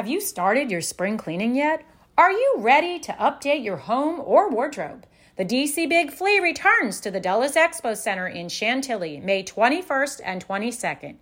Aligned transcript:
Have 0.00 0.08
you 0.08 0.22
started 0.22 0.70
your 0.70 0.80
spring 0.80 1.18
cleaning 1.18 1.54
yet? 1.54 1.84
Are 2.16 2.32
you 2.32 2.54
ready 2.56 2.98
to 3.00 3.12
update 3.20 3.62
your 3.62 3.76
home 3.76 4.18
or 4.24 4.48
wardrobe? 4.48 5.04
The 5.36 5.44
DC 5.44 5.90
Big 5.90 6.10
Flea 6.10 6.40
returns 6.40 7.00
to 7.00 7.10
the 7.10 7.20
Dulles 7.20 7.52
Expo 7.52 7.94
Center 7.94 8.26
in 8.26 8.48
Chantilly 8.48 9.20
May 9.20 9.44
21st 9.44 10.22
and 10.24 10.48
22nd. 10.48 11.16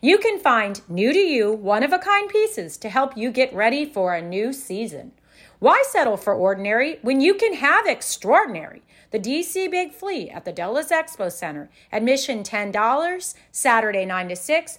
You 0.00 0.18
can 0.18 0.38
find 0.38 0.80
new 0.88 1.12
to 1.12 1.18
you, 1.18 1.50
one 1.50 1.82
of 1.82 1.92
a 1.92 1.98
kind 1.98 2.28
pieces 2.28 2.76
to 2.76 2.88
help 2.88 3.16
you 3.16 3.32
get 3.32 3.52
ready 3.52 3.84
for 3.84 4.14
a 4.14 4.22
new 4.22 4.52
season. 4.52 5.10
Why 5.58 5.82
settle 5.88 6.16
for 6.16 6.32
ordinary 6.32 7.00
when 7.02 7.20
you 7.20 7.34
can 7.34 7.54
have 7.54 7.88
extraordinary? 7.88 8.82
The 9.10 9.18
DC 9.18 9.68
Big 9.72 9.92
Flea 9.92 10.30
at 10.30 10.44
the 10.44 10.52
Dulles 10.52 10.90
Expo 10.90 11.32
Center. 11.32 11.68
Admission 11.90 12.44
$10, 12.44 13.34
Saturday 13.50 14.04
9 14.04 14.28
to 14.28 14.36
6, 14.36 14.78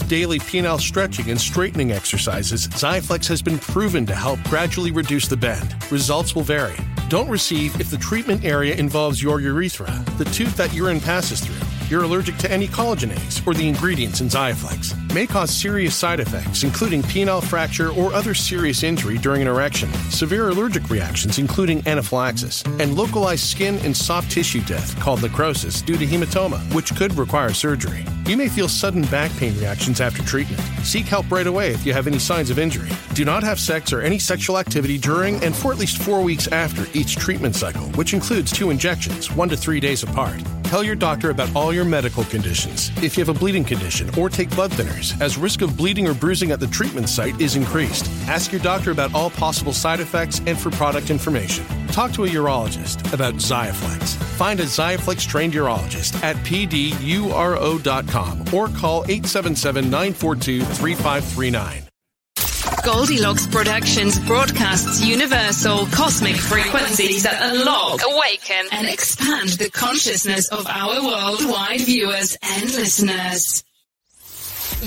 daily 0.07 0.39
penile 0.39 0.79
stretching 0.79 1.29
and 1.29 1.39
straightening 1.39 1.91
exercises, 1.91 2.67
Xiaflex 2.67 3.27
has 3.27 3.41
been 3.41 3.59
proven 3.59 4.05
to 4.05 4.15
help 4.15 4.41
gradually 4.43 4.91
reduce 4.91 5.27
the 5.27 5.37
bend. 5.37 5.75
Results 5.91 6.35
will 6.35 6.43
vary. 6.43 6.77
Don't 7.09 7.29
receive 7.29 7.79
if 7.79 7.89
the 7.89 7.97
treatment 7.97 8.43
area 8.43 8.75
involves 8.75 9.21
your 9.21 9.41
urethra, 9.41 9.91
the 10.17 10.25
tooth 10.25 10.55
that 10.57 10.73
urine 10.73 10.99
passes 10.99 11.39
through 11.39 11.67
you're 11.91 12.03
allergic 12.03 12.37
to 12.37 12.49
any 12.49 12.67
collagenase 12.67 13.45
or 13.45 13.53
the 13.53 13.67
ingredients 13.67 14.21
in 14.21 14.27
Xiaflex. 14.27 15.10
May 15.13 15.27
cause 15.27 15.49
serious 15.51 15.93
side 15.93 16.21
effects, 16.21 16.63
including 16.63 17.01
penile 17.01 17.43
fracture 17.43 17.89
or 17.91 18.13
other 18.13 18.33
serious 18.33 18.81
injury 18.81 19.17
during 19.17 19.41
an 19.41 19.49
erection, 19.49 19.91
severe 20.09 20.47
allergic 20.47 20.89
reactions, 20.89 21.37
including 21.37 21.85
anaphylaxis, 21.85 22.63
and 22.79 22.95
localized 22.95 23.43
skin 23.43 23.77
and 23.79 23.95
soft 23.95 24.31
tissue 24.31 24.61
death 24.61 24.97
called 25.01 25.21
necrosis 25.21 25.81
due 25.81 25.97
to 25.97 26.05
hematoma, 26.05 26.61
which 26.73 26.95
could 26.95 27.13
require 27.15 27.51
surgery. 27.51 28.05
You 28.25 28.37
may 28.37 28.47
feel 28.47 28.69
sudden 28.69 29.01
back 29.07 29.31
pain 29.35 29.53
reactions 29.57 29.99
after 29.99 30.23
treatment. 30.23 30.61
Seek 30.85 31.07
help 31.07 31.29
right 31.29 31.47
away 31.47 31.73
if 31.73 31.85
you 31.85 31.91
have 31.91 32.07
any 32.07 32.19
signs 32.19 32.49
of 32.49 32.57
injury. 32.57 32.89
Do 33.13 33.25
not 33.25 33.43
have 33.43 33.59
sex 33.59 33.91
or 33.91 33.99
any 33.99 34.17
sexual 34.17 34.57
activity 34.57 34.97
during 34.97 35.43
and 35.43 35.53
for 35.53 35.73
at 35.73 35.77
least 35.77 36.01
four 36.01 36.21
weeks 36.21 36.47
after 36.47 36.85
each 36.97 37.17
treatment 37.17 37.57
cycle, 37.57 37.87
which 37.97 38.13
includes 38.13 38.49
two 38.49 38.69
injections, 38.69 39.29
one 39.29 39.49
to 39.49 39.57
three 39.57 39.81
days 39.81 40.03
apart. 40.03 40.41
Tell 40.71 40.85
your 40.85 40.95
doctor 40.95 41.31
about 41.31 41.53
all 41.53 41.73
your 41.73 41.83
medical 41.83 42.23
conditions. 42.23 42.91
If 43.03 43.17
you 43.17 43.25
have 43.25 43.35
a 43.35 43.37
bleeding 43.37 43.65
condition 43.65 44.09
or 44.17 44.29
take 44.29 44.49
blood 44.51 44.71
thinners, 44.71 45.00
as 45.19 45.37
risk 45.37 45.61
of 45.61 45.75
bleeding 45.75 46.07
or 46.07 46.13
bruising 46.13 46.51
at 46.51 46.59
the 46.59 46.67
treatment 46.67 47.09
site 47.09 47.39
is 47.41 47.55
increased. 47.55 48.07
Ask 48.27 48.51
your 48.51 48.61
doctor 48.61 48.91
about 48.91 49.13
all 49.13 49.29
possible 49.31 49.73
side 49.73 49.99
effects 49.99 50.39
and 50.45 50.59
for 50.59 50.69
product 50.71 51.09
information. 51.09 51.65
Talk 51.87 52.11
to 52.13 52.25
a 52.25 52.27
urologist 52.27 53.11
about 53.13 53.35
Xiaflex. 53.35 54.15
Find 54.37 54.59
a 54.59 54.65
Xiaflex 54.65 55.27
trained 55.27 55.53
urologist 55.53 56.21
at 56.23 56.35
pduro.com 56.37 58.39
or 58.53 58.67
call 58.67 59.03
877 59.05 59.85
942 59.85 60.61
3539. 60.61 61.83
Goldilocks 62.83 63.45
Productions 63.45 64.17
broadcasts 64.19 65.05
universal 65.05 65.85
cosmic 65.87 66.35
frequencies 66.35 67.23
that 67.23 67.37
unlock, 67.39 67.99
awaken, 68.03 68.65
and 68.71 68.87
expand 68.87 69.49
the 69.49 69.69
consciousness 69.69 70.49
of 70.49 70.65
our 70.67 71.03
worldwide 71.03 71.81
viewers 71.81 72.35
and 72.41 72.73
listeners. 72.73 73.63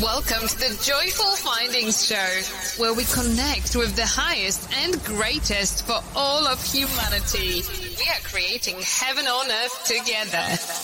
Welcome 0.03 0.49
to 0.49 0.59
the 0.59 0.83
Joyful 0.83 1.37
Findings 1.37 2.05
Show, 2.05 2.83
where 2.83 2.93
we 2.95 3.05
connect 3.05 3.77
with 3.77 3.95
the 3.95 4.05
highest 4.05 4.69
and 4.83 5.01
greatest 5.05 5.87
for 5.87 6.01
all 6.17 6.49
of 6.49 6.61
humanity. 6.65 7.63
We 7.97 8.03
are 8.11 8.21
creating 8.25 8.75
heaven 8.83 9.25
on 9.27 9.49
earth 9.49 9.85
together. 9.85 10.43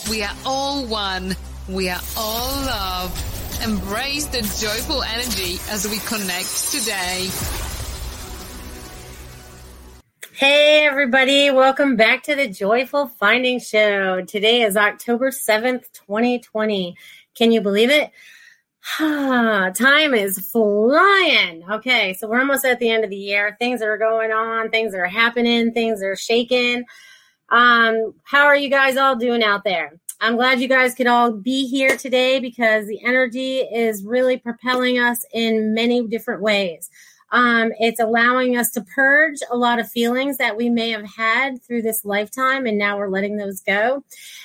We 0.08 0.22
are 0.22 0.36
all 0.46 0.86
one. 0.86 1.34
We 1.68 1.88
are 1.88 2.00
all 2.16 2.54
love. 2.64 3.60
Embrace 3.64 4.26
the 4.26 4.42
joyful 4.64 5.02
energy 5.02 5.58
as 5.70 5.88
we 5.88 5.98
connect 5.98 6.70
today. 6.70 7.28
Hey, 10.34 10.86
everybody. 10.86 11.50
Welcome 11.50 11.96
back 11.96 12.22
to 12.24 12.36
the 12.36 12.46
Joyful 12.46 13.08
Findings 13.08 13.66
Show. 13.66 14.20
Today 14.24 14.62
is 14.62 14.76
October 14.76 15.32
7th, 15.32 15.90
2020. 16.06 16.96
Can 17.34 17.50
you 17.50 17.60
believe 17.60 17.90
it? 17.90 18.12
Time 18.96 20.14
is 20.14 20.38
flying. 20.38 21.62
Okay, 21.70 22.14
so 22.14 22.28
we're 22.28 22.40
almost 22.40 22.64
at 22.64 22.78
the 22.78 22.90
end 22.90 23.04
of 23.04 23.10
the 23.10 23.16
year. 23.16 23.56
Things 23.58 23.82
are 23.82 23.98
going 23.98 24.30
on, 24.32 24.70
things 24.70 24.94
are 24.94 25.06
happening, 25.06 25.72
things 25.72 26.02
are 26.02 26.16
shaking. 26.16 26.84
Um, 27.50 28.14
how 28.24 28.46
are 28.46 28.56
you 28.56 28.70
guys 28.70 28.96
all 28.96 29.16
doing 29.16 29.42
out 29.42 29.64
there? 29.64 29.92
I'm 30.20 30.36
glad 30.36 30.60
you 30.60 30.68
guys 30.68 30.94
could 30.94 31.06
all 31.06 31.32
be 31.32 31.66
here 31.66 31.96
today 31.96 32.40
because 32.40 32.86
the 32.86 33.02
energy 33.04 33.58
is 33.58 34.04
really 34.04 34.36
propelling 34.36 34.98
us 34.98 35.24
in 35.32 35.72
many 35.72 36.06
different 36.06 36.42
ways. 36.42 36.90
Um, 37.32 37.72
it's 37.78 38.00
allowing 38.00 38.56
us 38.56 38.70
to 38.72 38.80
purge 38.82 39.38
a 39.50 39.56
lot 39.56 39.78
of 39.78 39.90
feelings 39.90 40.38
that 40.38 40.56
we 40.56 40.68
may 40.68 40.90
have 40.90 41.06
had 41.06 41.62
through 41.62 41.82
this 41.82 42.04
lifetime, 42.04 42.66
and 42.66 42.78
now 42.78 42.98
we're 42.98 43.08
letting 43.08 43.36
those 43.36 43.60
go. 43.60 44.04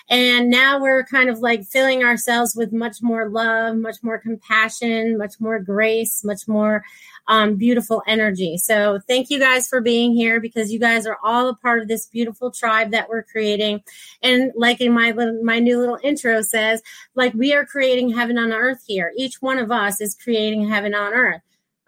And 0.09 0.49
now 0.49 0.79
we're 0.79 1.03
kind 1.03 1.29
of 1.29 1.39
like 1.39 1.65
filling 1.65 2.03
ourselves 2.03 2.55
with 2.55 2.71
much 2.71 3.01
more 3.01 3.29
love, 3.29 3.75
much 3.77 3.97
more 4.03 4.19
compassion, 4.19 5.17
much 5.17 5.39
more 5.39 5.59
grace, 5.59 6.23
much 6.23 6.47
more 6.47 6.83
um, 7.27 7.55
beautiful 7.55 8.03
energy. 8.07 8.57
So 8.57 8.99
thank 9.07 9.29
you 9.29 9.39
guys 9.39 9.67
for 9.67 9.81
being 9.81 10.13
here 10.13 10.39
because 10.39 10.71
you 10.71 10.79
guys 10.79 11.07
are 11.07 11.17
all 11.23 11.49
a 11.49 11.55
part 11.55 11.81
of 11.81 11.87
this 11.87 12.05
beautiful 12.05 12.51
tribe 12.51 12.91
that 12.91 13.09
we're 13.09 13.23
creating. 13.23 13.81
And 14.21 14.51
like 14.55 14.81
in 14.81 14.93
my 14.93 15.11
my 15.11 15.59
new 15.59 15.79
little 15.79 15.99
intro 16.03 16.41
says, 16.41 16.81
like 17.15 17.33
we 17.33 17.53
are 17.53 17.65
creating 17.65 18.11
heaven 18.11 18.37
on 18.37 18.51
earth 18.51 18.83
here. 18.85 19.11
Each 19.17 19.41
one 19.41 19.57
of 19.57 19.71
us 19.71 20.01
is 20.01 20.15
creating 20.15 20.69
heaven 20.69 20.93
on 20.93 21.13
earth. 21.13 21.41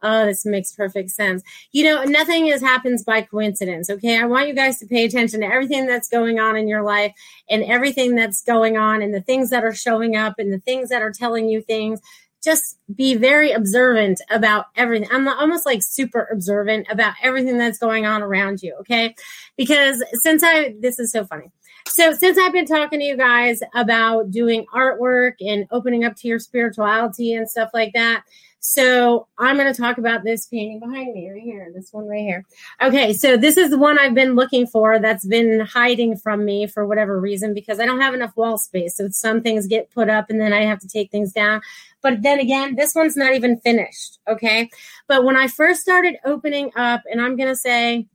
Oh, 0.09 0.25
this 0.25 0.45
makes 0.45 0.71
perfect 0.71 1.09
sense. 1.09 1.43
You 1.73 1.83
know, 1.83 2.03
nothing 2.05 2.47
is 2.47 2.61
happens 2.61 3.03
by 3.03 3.21
coincidence. 3.23 3.89
Okay. 3.89 4.17
I 4.17 4.25
want 4.25 4.47
you 4.47 4.53
guys 4.53 4.79
to 4.79 4.85
pay 4.85 5.03
attention 5.03 5.41
to 5.41 5.47
everything 5.47 5.85
that's 5.85 6.07
going 6.07 6.39
on 6.39 6.55
in 6.55 6.69
your 6.69 6.81
life 6.81 7.13
and 7.49 7.61
everything 7.63 8.15
that's 8.15 8.41
going 8.41 8.77
on 8.77 9.01
and 9.01 9.13
the 9.13 9.21
things 9.21 9.49
that 9.49 9.65
are 9.65 9.73
showing 9.73 10.15
up 10.15 10.35
and 10.37 10.53
the 10.53 10.59
things 10.59 10.87
that 10.89 11.01
are 11.01 11.11
telling 11.11 11.49
you 11.49 11.61
things. 11.61 11.99
Just 12.41 12.77
be 12.95 13.15
very 13.15 13.51
observant 13.51 14.21
about 14.29 14.67
everything. 14.77 15.09
I'm 15.11 15.27
almost 15.27 15.65
like 15.65 15.83
super 15.83 16.29
observant 16.31 16.87
about 16.89 17.15
everything 17.21 17.57
that's 17.57 17.79
going 17.79 18.05
on 18.05 18.21
around 18.21 18.63
you. 18.63 18.75
Okay. 18.79 19.13
Because 19.57 20.01
since 20.23 20.41
I, 20.41 20.75
this 20.79 20.99
is 20.99 21.11
so 21.11 21.25
funny. 21.25 21.51
So, 21.89 22.11
since 22.13 22.37
I've 22.37 22.51
been 22.51 22.65
talking 22.65 22.99
to 22.99 23.05
you 23.05 23.15
guys 23.17 23.59
about 23.73 24.29
doing 24.29 24.65
artwork 24.75 25.35
and 25.39 25.65
opening 25.71 26.03
up 26.03 26.15
to 26.17 26.27
your 26.27 26.37
spirituality 26.37 27.33
and 27.33 27.49
stuff 27.49 27.69
like 27.73 27.93
that, 27.93 28.23
so 28.67 29.29
I'm 29.37 29.55
going 29.55 29.73
to 29.73 29.81
talk 29.81 29.97
about 29.97 30.25
this 30.25 30.45
painting 30.47 30.81
behind 30.81 31.13
me 31.13 31.31
right 31.31 31.41
here, 31.41 31.71
this 31.73 31.93
one 31.93 32.05
right 32.05 32.19
here. 32.19 32.43
Okay, 32.81 33.13
so 33.13 33.37
this 33.37 33.55
is 33.55 33.69
the 33.69 33.77
one 33.77 33.97
I've 33.97 34.13
been 34.13 34.35
looking 34.35 34.67
for 34.67 34.99
that's 34.99 35.25
been 35.25 35.61
hiding 35.61 36.17
from 36.17 36.43
me 36.43 36.67
for 36.67 36.85
whatever 36.85 37.17
reason 37.17 37.53
because 37.53 37.79
I 37.79 37.85
don't 37.85 38.01
have 38.01 38.13
enough 38.13 38.35
wall 38.35 38.57
space. 38.57 38.97
So 38.97 39.07
some 39.09 39.41
things 39.41 39.67
get 39.67 39.89
put 39.91 40.09
up 40.09 40.29
and 40.29 40.41
then 40.41 40.51
I 40.51 40.65
have 40.65 40.79
to 40.79 40.87
take 40.89 41.11
things 41.11 41.31
down. 41.31 41.61
But 42.01 42.23
then 42.23 42.41
again, 42.41 42.75
this 42.75 42.93
one's 42.93 43.15
not 43.15 43.33
even 43.33 43.57
finished. 43.61 44.19
Okay, 44.27 44.69
but 45.07 45.23
when 45.23 45.37
I 45.37 45.47
first 45.47 45.79
started 45.79 46.17
opening 46.25 46.71
up, 46.75 47.03
and 47.09 47.21
I'm 47.21 47.37
going 47.37 47.47
to 47.47 47.55
say 47.55 48.05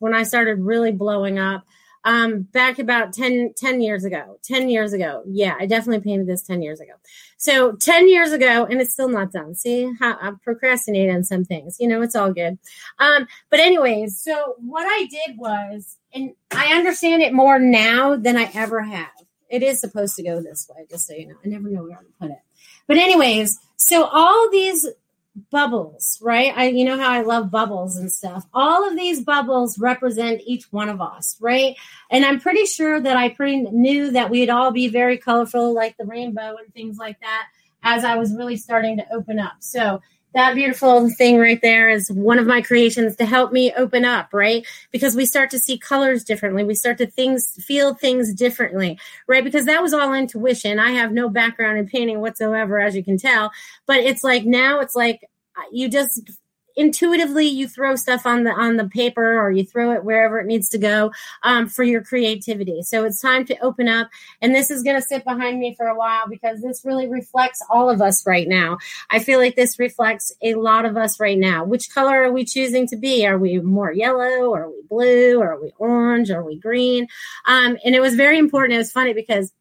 when 0.00 0.12
I 0.12 0.24
started 0.24 0.58
really 0.58 0.90
blowing 0.90 1.38
up, 1.38 1.62
um, 2.04 2.42
back 2.42 2.78
about 2.78 3.12
10, 3.12 3.54
10 3.56 3.80
years 3.80 4.04
ago. 4.04 4.38
10 4.44 4.68
years 4.68 4.92
ago. 4.92 5.22
Yeah, 5.26 5.54
I 5.58 5.66
definitely 5.66 6.02
painted 6.02 6.26
this 6.26 6.42
10 6.42 6.62
years 6.62 6.80
ago. 6.80 6.92
So 7.36 7.72
10 7.72 8.08
years 8.08 8.32
ago, 8.32 8.66
and 8.66 8.80
it's 8.80 8.92
still 8.92 9.08
not 9.08 9.32
done. 9.32 9.54
See 9.54 9.90
how 9.98 10.16
I'm 10.20 10.38
procrastinating 10.38 11.14
on 11.14 11.24
some 11.24 11.44
things. 11.44 11.76
You 11.78 11.88
know, 11.88 12.02
it's 12.02 12.16
all 12.16 12.32
good. 12.32 12.58
Um, 12.98 13.26
but 13.50 13.60
anyways, 13.60 14.20
so 14.20 14.54
what 14.58 14.86
I 14.86 15.06
did 15.06 15.38
was, 15.38 15.96
and 16.12 16.32
I 16.50 16.74
understand 16.74 17.22
it 17.22 17.32
more 17.32 17.58
now 17.58 18.16
than 18.16 18.36
I 18.36 18.50
ever 18.54 18.82
have. 18.82 19.08
It 19.50 19.62
is 19.62 19.80
supposed 19.80 20.16
to 20.16 20.22
go 20.22 20.42
this 20.42 20.68
way, 20.68 20.86
just 20.90 21.06
so 21.06 21.14
you 21.14 21.26
know. 21.28 21.36
I 21.44 21.48
never 21.48 21.68
know 21.68 21.82
where 21.82 21.96
to 21.96 22.04
put 22.20 22.30
it. 22.30 22.38
But 22.86 22.98
anyways, 22.98 23.58
so 23.76 24.04
all 24.04 24.50
these 24.50 24.86
bubbles, 25.50 26.18
right? 26.22 26.52
I 26.56 26.68
you 26.68 26.84
know 26.84 26.98
how 26.98 27.10
I 27.10 27.22
love 27.22 27.50
bubbles 27.50 27.96
and 27.96 28.10
stuff. 28.10 28.46
All 28.52 28.88
of 28.88 28.96
these 28.96 29.22
bubbles 29.22 29.78
represent 29.78 30.42
each 30.44 30.72
one 30.72 30.88
of 30.88 31.00
us, 31.00 31.36
right? 31.40 31.76
And 32.10 32.24
I'm 32.24 32.40
pretty 32.40 32.64
sure 32.64 33.00
that 33.00 33.16
I 33.16 33.30
pretty 33.30 33.62
knew 33.62 34.10
that 34.12 34.30
we'd 34.30 34.50
all 34.50 34.70
be 34.70 34.88
very 34.88 35.18
colorful 35.18 35.74
like 35.74 35.96
the 35.96 36.06
rainbow 36.06 36.56
and 36.56 36.72
things 36.72 36.98
like 36.98 37.20
that 37.20 37.46
as 37.82 38.04
I 38.04 38.16
was 38.16 38.34
really 38.34 38.56
starting 38.56 38.96
to 38.98 39.12
open 39.12 39.38
up. 39.38 39.56
So 39.60 40.00
that 40.34 40.54
beautiful 40.54 41.08
thing 41.10 41.38
right 41.38 41.60
there 41.62 41.88
is 41.88 42.10
one 42.12 42.38
of 42.38 42.46
my 42.46 42.60
creations 42.60 43.16
to 43.16 43.24
help 43.24 43.50
me 43.50 43.72
open 43.72 44.04
up, 44.04 44.28
right? 44.32 44.66
Because 44.90 45.16
we 45.16 45.24
start 45.24 45.50
to 45.50 45.58
see 45.58 45.78
colors 45.78 46.22
differently. 46.22 46.64
We 46.64 46.74
start 46.74 46.98
to 46.98 47.06
things 47.06 47.64
feel 47.64 47.94
things 47.94 48.34
differently, 48.34 48.98
right? 49.26 49.42
Because 49.42 49.64
that 49.64 49.82
was 49.82 49.94
all 49.94 50.12
intuition. 50.12 50.78
I 50.78 50.92
have 50.92 51.12
no 51.12 51.28
background 51.28 51.78
in 51.78 51.88
painting 51.88 52.20
whatsoever, 52.20 52.78
as 52.78 52.94
you 52.94 53.02
can 53.02 53.16
tell. 53.16 53.50
But 53.86 53.98
it's 53.98 54.22
like 54.22 54.44
now 54.44 54.80
it's 54.80 54.94
like 54.94 55.22
you 55.72 55.88
just 55.88 56.30
intuitively 56.78 57.46
you 57.46 57.68
throw 57.68 57.96
stuff 57.96 58.24
on 58.24 58.44
the 58.44 58.52
on 58.52 58.76
the 58.76 58.88
paper 58.88 59.38
or 59.38 59.50
you 59.50 59.64
throw 59.64 59.92
it 59.92 60.04
wherever 60.04 60.38
it 60.38 60.46
needs 60.46 60.68
to 60.70 60.78
go 60.78 61.12
um, 61.42 61.68
for 61.68 61.82
your 61.82 62.02
creativity. 62.02 62.82
So 62.82 63.04
it's 63.04 63.20
time 63.20 63.44
to 63.46 63.58
open 63.58 63.88
up 63.88 64.08
and 64.40 64.54
this 64.54 64.70
is 64.70 64.82
going 64.82 64.96
to 64.96 65.06
sit 65.06 65.24
behind 65.24 65.58
me 65.58 65.74
for 65.74 65.86
a 65.86 65.96
while 65.96 66.28
because 66.28 66.62
this 66.62 66.84
really 66.84 67.08
reflects 67.08 67.60
all 67.68 67.90
of 67.90 68.00
us 68.00 68.26
right 68.26 68.48
now. 68.48 68.78
I 69.10 69.18
feel 69.18 69.40
like 69.40 69.56
this 69.56 69.78
reflects 69.78 70.32
a 70.42 70.54
lot 70.54 70.84
of 70.84 70.96
us 70.96 71.18
right 71.18 71.38
now. 71.38 71.64
Which 71.64 71.90
color 71.92 72.22
are 72.22 72.32
we 72.32 72.44
choosing 72.44 72.86
to 72.88 72.96
be? 72.96 73.26
Are 73.26 73.38
we 73.38 73.58
more 73.60 73.92
yellow? 73.92 74.54
Are 74.54 74.68
we 74.68 74.82
blue? 74.88 75.40
Are 75.40 75.60
we 75.60 75.72
orange? 75.78 76.30
Or 76.30 76.38
are 76.38 76.44
we 76.44 76.56
green? 76.56 77.08
Um, 77.46 77.76
and 77.84 77.94
it 77.94 78.00
was 78.00 78.14
very 78.14 78.38
important. 78.38 78.74
It 78.74 78.78
was 78.78 78.92
funny 78.92 79.12
because 79.12 79.52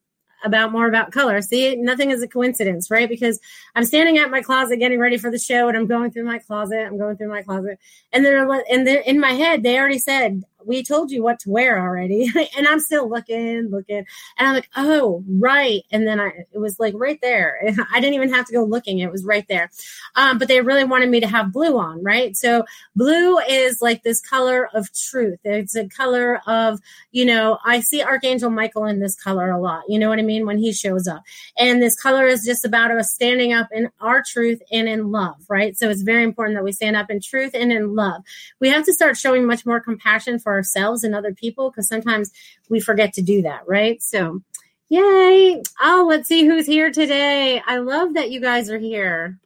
about 0.48 0.72
more 0.72 0.88
about 0.88 1.12
color. 1.12 1.42
See, 1.42 1.76
nothing 1.76 2.10
is 2.10 2.24
a 2.24 2.28
coincidence, 2.28 2.90
right? 2.90 3.08
Because 3.08 3.40
I'm 3.76 3.86
standing 3.86 4.18
at 4.18 4.32
my 4.32 4.42
closet 4.42 4.78
getting 4.78 5.00
ready 5.00 5.18
for 5.18 5.30
the 5.30 5.38
show 5.38 5.68
and 5.68 5.78
I'm 5.78 5.86
going 5.86 6.12
through 6.12 6.26
my 6.26 6.40
closet. 6.40 6.80
I'm 6.80 6.98
going 6.98 7.18
through 7.18 7.30
my 7.30 7.44
closet. 7.44 7.78
And 8.12 8.26
then 8.26 8.50
and 8.70 8.88
then 8.88 9.04
in 9.06 9.20
my 9.20 9.34
head, 9.34 9.62
they 9.62 9.78
already 9.78 10.00
said, 10.00 10.44
we 10.68 10.84
told 10.84 11.10
you 11.12 11.24
what 11.24 11.40
to 11.40 11.50
wear 11.50 11.80
already. 11.80 12.30
and 12.58 12.68
I'm 12.68 12.80
still 12.80 13.10
looking, 13.10 13.70
looking. 13.70 14.06
And 14.38 14.48
I'm 14.48 14.54
like, 14.54 14.70
oh, 14.76 15.24
right. 15.28 15.84
And 15.92 16.06
then 16.06 16.20
I, 16.20 16.28
it 16.52 16.60
was 16.60 16.80
like 16.80 16.94
right 16.98 17.20
there. 17.22 17.60
I 17.94 18.00
didn't 18.00 18.16
even 18.16 18.34
have 18.34 18.46
to 18.48 18.54
go 18.54 18.64
looking. 18.64 19.00
It 19.00 19.12
was 19.12 19.26
right 19.26 19.46
there. 19.48 19.72
Um, 20.16 20.38
but 20.38 20.48
they 20.48 20.62
really 20.62 20.84
wanted 20.84 21.10
me 21.10 21.20
to 21.22 21.28
have 21.28 21.54
blue 21.54 21.78
on, 21.78 22.04
right? 22.04 22.36
So 22.36 22.66
blue 22.96 23.40
is 23.40 23.82
like 23.82 24.04
this 24.04 24.20
color 24.22 24.70
of 24.74 24.92
truth. 24.94 25.40
It's 25.44 25.76
a 25.76 25.88
color 25.88 26.42
of, 26.46 26.80
you 27.12 27.26
know, 27.26 27.58
I 27.64 27.80
see 27.80 28.04
Archangel 28.04 28.50
Michael 28.50 28.86
in 28.86 29.00
this 29.00 29.16
color 29.16 29.50
a 29.50 29.62
lot. 29.62 29.84
You 29.88 30.00
know 30.00 30.10
what 30.10 30.20
I 30.20 30.24
mean? 30.24 30.46
When 30.46 30.58
he 30.58 30.74
shows 30.74 31.08
up. 31.08 31.24
And 31.58 31.82
this 31.82 32.00
color 32.00 32.28
is 32.28 32.46
just 32.46 32.66
about 32.66 32.92
us 32.92 33.12
standing 33.14 33.54
up 33.54 33.70
in 33.72 33.90
our 34.02 34.22
truth 34.22 34.62
and 34.72 34.90
in 34.90 35.12
love, 35.12 35.36
right? 35.48 35.78
So 35.78 35.90
it's 35.90 36.02
very 36.02 36.24
important 36.24 36.58
that 36.58 36.64
we 36.64 36.72
stand 36.72 36.98
up 36.98 37.10
in 37.10 37.22
truth 37.22 37.52
and 37.54 37.72
in 37.72 37.96
love. 37.96 38.24
We 38.60 38.70
have 38.70 38.86
to 38.86 38.94
start 38.94 39.18
showing 39.18 39.46
much 39.46 39.66
more 39.66 39.80
compassion 39.80 40.40
for 40.40 40.57
ourselves 40.58 41.04
and 41.04 41.16
other 41.16 41.34
people 41.34 41.70
because 41.70 41.88
sometimes 41.88 42.32
we 42.70 42.80
forget 42.80 43.14
to 43.14 43.22
do 43.22 43.42
that, 43.44 43.62
right? 43.68 44.02
So, 44.02 44.42
yay. 44.90 45.62
Oh, 45.82 46.06
let's 46.10 46.28
see 46.28 46.46
who's 46.46 46.66
here 46.66 46.92
today. 46.92 47.62
I 47.66 47.78
love 47.78 48.16
that 48.16 48.32
you 48.32 48.42
guys 48.42 48.70
are 48.70 48.80
here. 48.80 49.40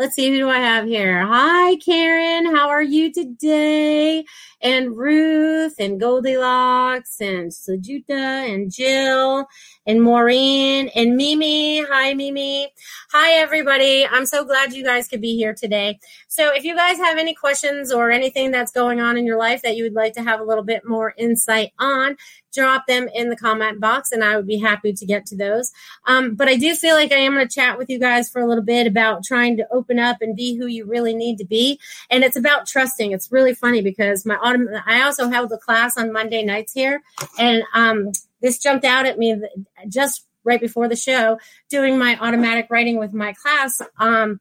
Let's 0.00 0.14
see, 0.14 0.30
who 0.30 0.38
do 0.38 0.48
I 0.48 0.56
have 0.56 0.86
here? 0.86 1.26
Hi, 1.26 1.76
Karen. 1.76 2.56
How 2.56 2.70
are 2.70 2.80
you 2.80 3.12
today? 3.12 4.24
And 4.62 4.96
Ruth 4.96 5.74
and 5.78 6.00
Goldilocks 6.00 7.20
and 7.20 7.50
Sajuta 7.50 8.10
and 8.10 8.72
Jill 8.72 9.44
and 9.86 10.02
Maureen 10.02 10.88
and 10.94 11.18
Mimi. 11.18 11.82
Hi, 11.82 12.14
Mimi. 12.14 12.72
Hi, 13.12 13.32
everybody. 13.32 14.06
I'm 14.06 14.24
so 14.24 14.42
glad 14.42 14.72
you 14.72 14.84
guys 14.84 15.06
could 15.06 15.20
be 15.20 15.36
here 15.36 15.52
today. 15.52 15.98
So, 16.28 16.50
if 16.54 16.64
you 16.64 16.74
guys 16.74 16.96
have 16.96 17.18
any 17.18 17.34
questions 17.34 17.92
or 17.92 18.10
anything 18.10 18.52
that's 18.52 18.72
going 18.72 19.00
on 19.00 19.18
in 19.18 19.26
your 19.26 19.36
life 19.36 19.60
that 19.62 19.76
you 19.76 19.84
would 19.84 19.92
like 19.92 20.14
to 20.14 20.22
have 20.22 20.40
a 20.40 20.44
little 20.44 20.64
bit 20.64 20.80
more 20.86 21.12
insight 21.18 21.72
on, 21.78 22.16
drop 22.52 22.86
them 22.86 23.08
in 23.14 23.28
the 23.28 23.36
comment 23.36 23.80
box 23.80 24.12
and 24.12 24.24
I 24.24 24.36
would 24.36 24.46
be 24.46 24.58
happy 24.58 24.92
to 24.92 25.06
get 25.06 25.26
to 25.26 25.36
those. 25.36 25.72
Um, 26.06 26.34
but 26.34 26.48
I 26.48 26.56
do 26.56 26.74
feel 26.74 26.94
like 26.94 27.12
I 27.12 27.16
am 27.16 27.34
going 27.34 27.46
to 27.46 27.54
chat 27.54 27.78
with 27.78 27.88
you 27.88 27.98
guys 27.98 28.28
for 28.28 28.40
a 28.40 28.46
little 28.46 28.64
bit 28.64 28.86
about 28.86 29.24
trying 29.24 29.56
to 29.58 29.66
open 29.70 29.98
up 29.98 30.18
and 30.20 30.36
be 30.36 30.56
who 30.56 30.66
you 30.66 30.84
really 30.84 31.14
need 31.14 31.38
to 31.38 31.44
be. 31.44 31.78
And 32.10 32.24
it's 32.24 32.36
about 32.36 32.66
trusting. 32.66 33.12
It's 33.12 33.32
really 33.32 33.54
funny 33.54 33.82
because 33.82 34.26
my 34.26 34.36
autumn, 34.36 34.68
I 34.86 35.02
also 35.02 35.28
held 35.28 35.52
a 35.52 35.58
class 35.58 35.96
on 35.96 36.12
Monday 36.12 36.42
nights 36.42 36.72
here 36.72 37.02
and 37.38 37.62
um, 37.74 38.12
this 38.40 38.58
jumped 38.58 38.84
out 38.84 39.06
at 39.06 39.18
me 39.18 39.40
just 39.88 40.26
right 40.44 40.60
before 40.60 40.88
the 40.88 40.96
show 40.96 41.38
doing 41.68 41.98
my 41.98 42.18
automatic 42.20 42.66
writing 42.70 42.98
with 42.98 43.12
my 43.12 43.32
class. 43.34 43.82
Um, 43.98 44.40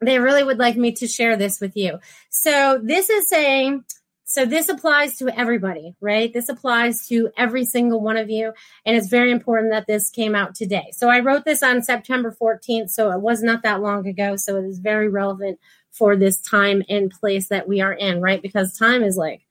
they 0.00 0.18
really 0.18 0.44
would 0.44 0.58
like 0.58 0.76
me 0.76 0.92
to 0.92 1.08
share 1.08 1.36
this 1.36 1.60
with 1.60 1.76
you. 1.76 1.98
So 2.30 2.80
this 2.82 3.10
is 3.10 3.28
saying, 3.28 3.84
so 4.30 4.44
this 4.44 4.68
applies 4.68 5.16
to 5.16 5.30
everybody, 5.30 5.96
right? 6.02 6.30
This 6.30 6.50
applies 6.50 7.06
to 7.08 7.30
every 7.38 7.64
single 7.64 8.02
one 8.02 8.18
of 8.18 8.28
you. 8.28 8.52
And 8.84 8.94
it's 8.94 9.08
very 9.08 9.30
important 9.30 9.72
that 9.72 9.86
this 9.86 10.10
came 10.10 10.34
out 10.34 10.54
today. 10.54 10.90
So 10.92 11.08
I 11.08 11.20
wrote 11.20 11.46
this 11.46 11.62
on 11.62 11.82
September 11.82 12.36
14th. 12.38 12.90
So 12.90 13.10
it 13.10 13.22
was 13.22 13.42
not 13.42 13.62
that 13.62 13.80
long 13.80 14.06
ago. 14.06 14.36
So 14.36 14.56
it 14.56 14.66
is 14.66 14.80
very 14.80 15.08
relevant 15.08 15.58
for 15.92 16.14
this 16.14 16.42
time 16.42 16.82
and 16.90 17.10
place 17.10 17.48
that 17.48 17.68
we 17.68 17.80
are 17.80 17.94
in, 17.94 18.20
right? 18.20 18.42
Because 18.42 18.76
time 18.76 19.02
is 19.02 19.16
like 19.16 19.46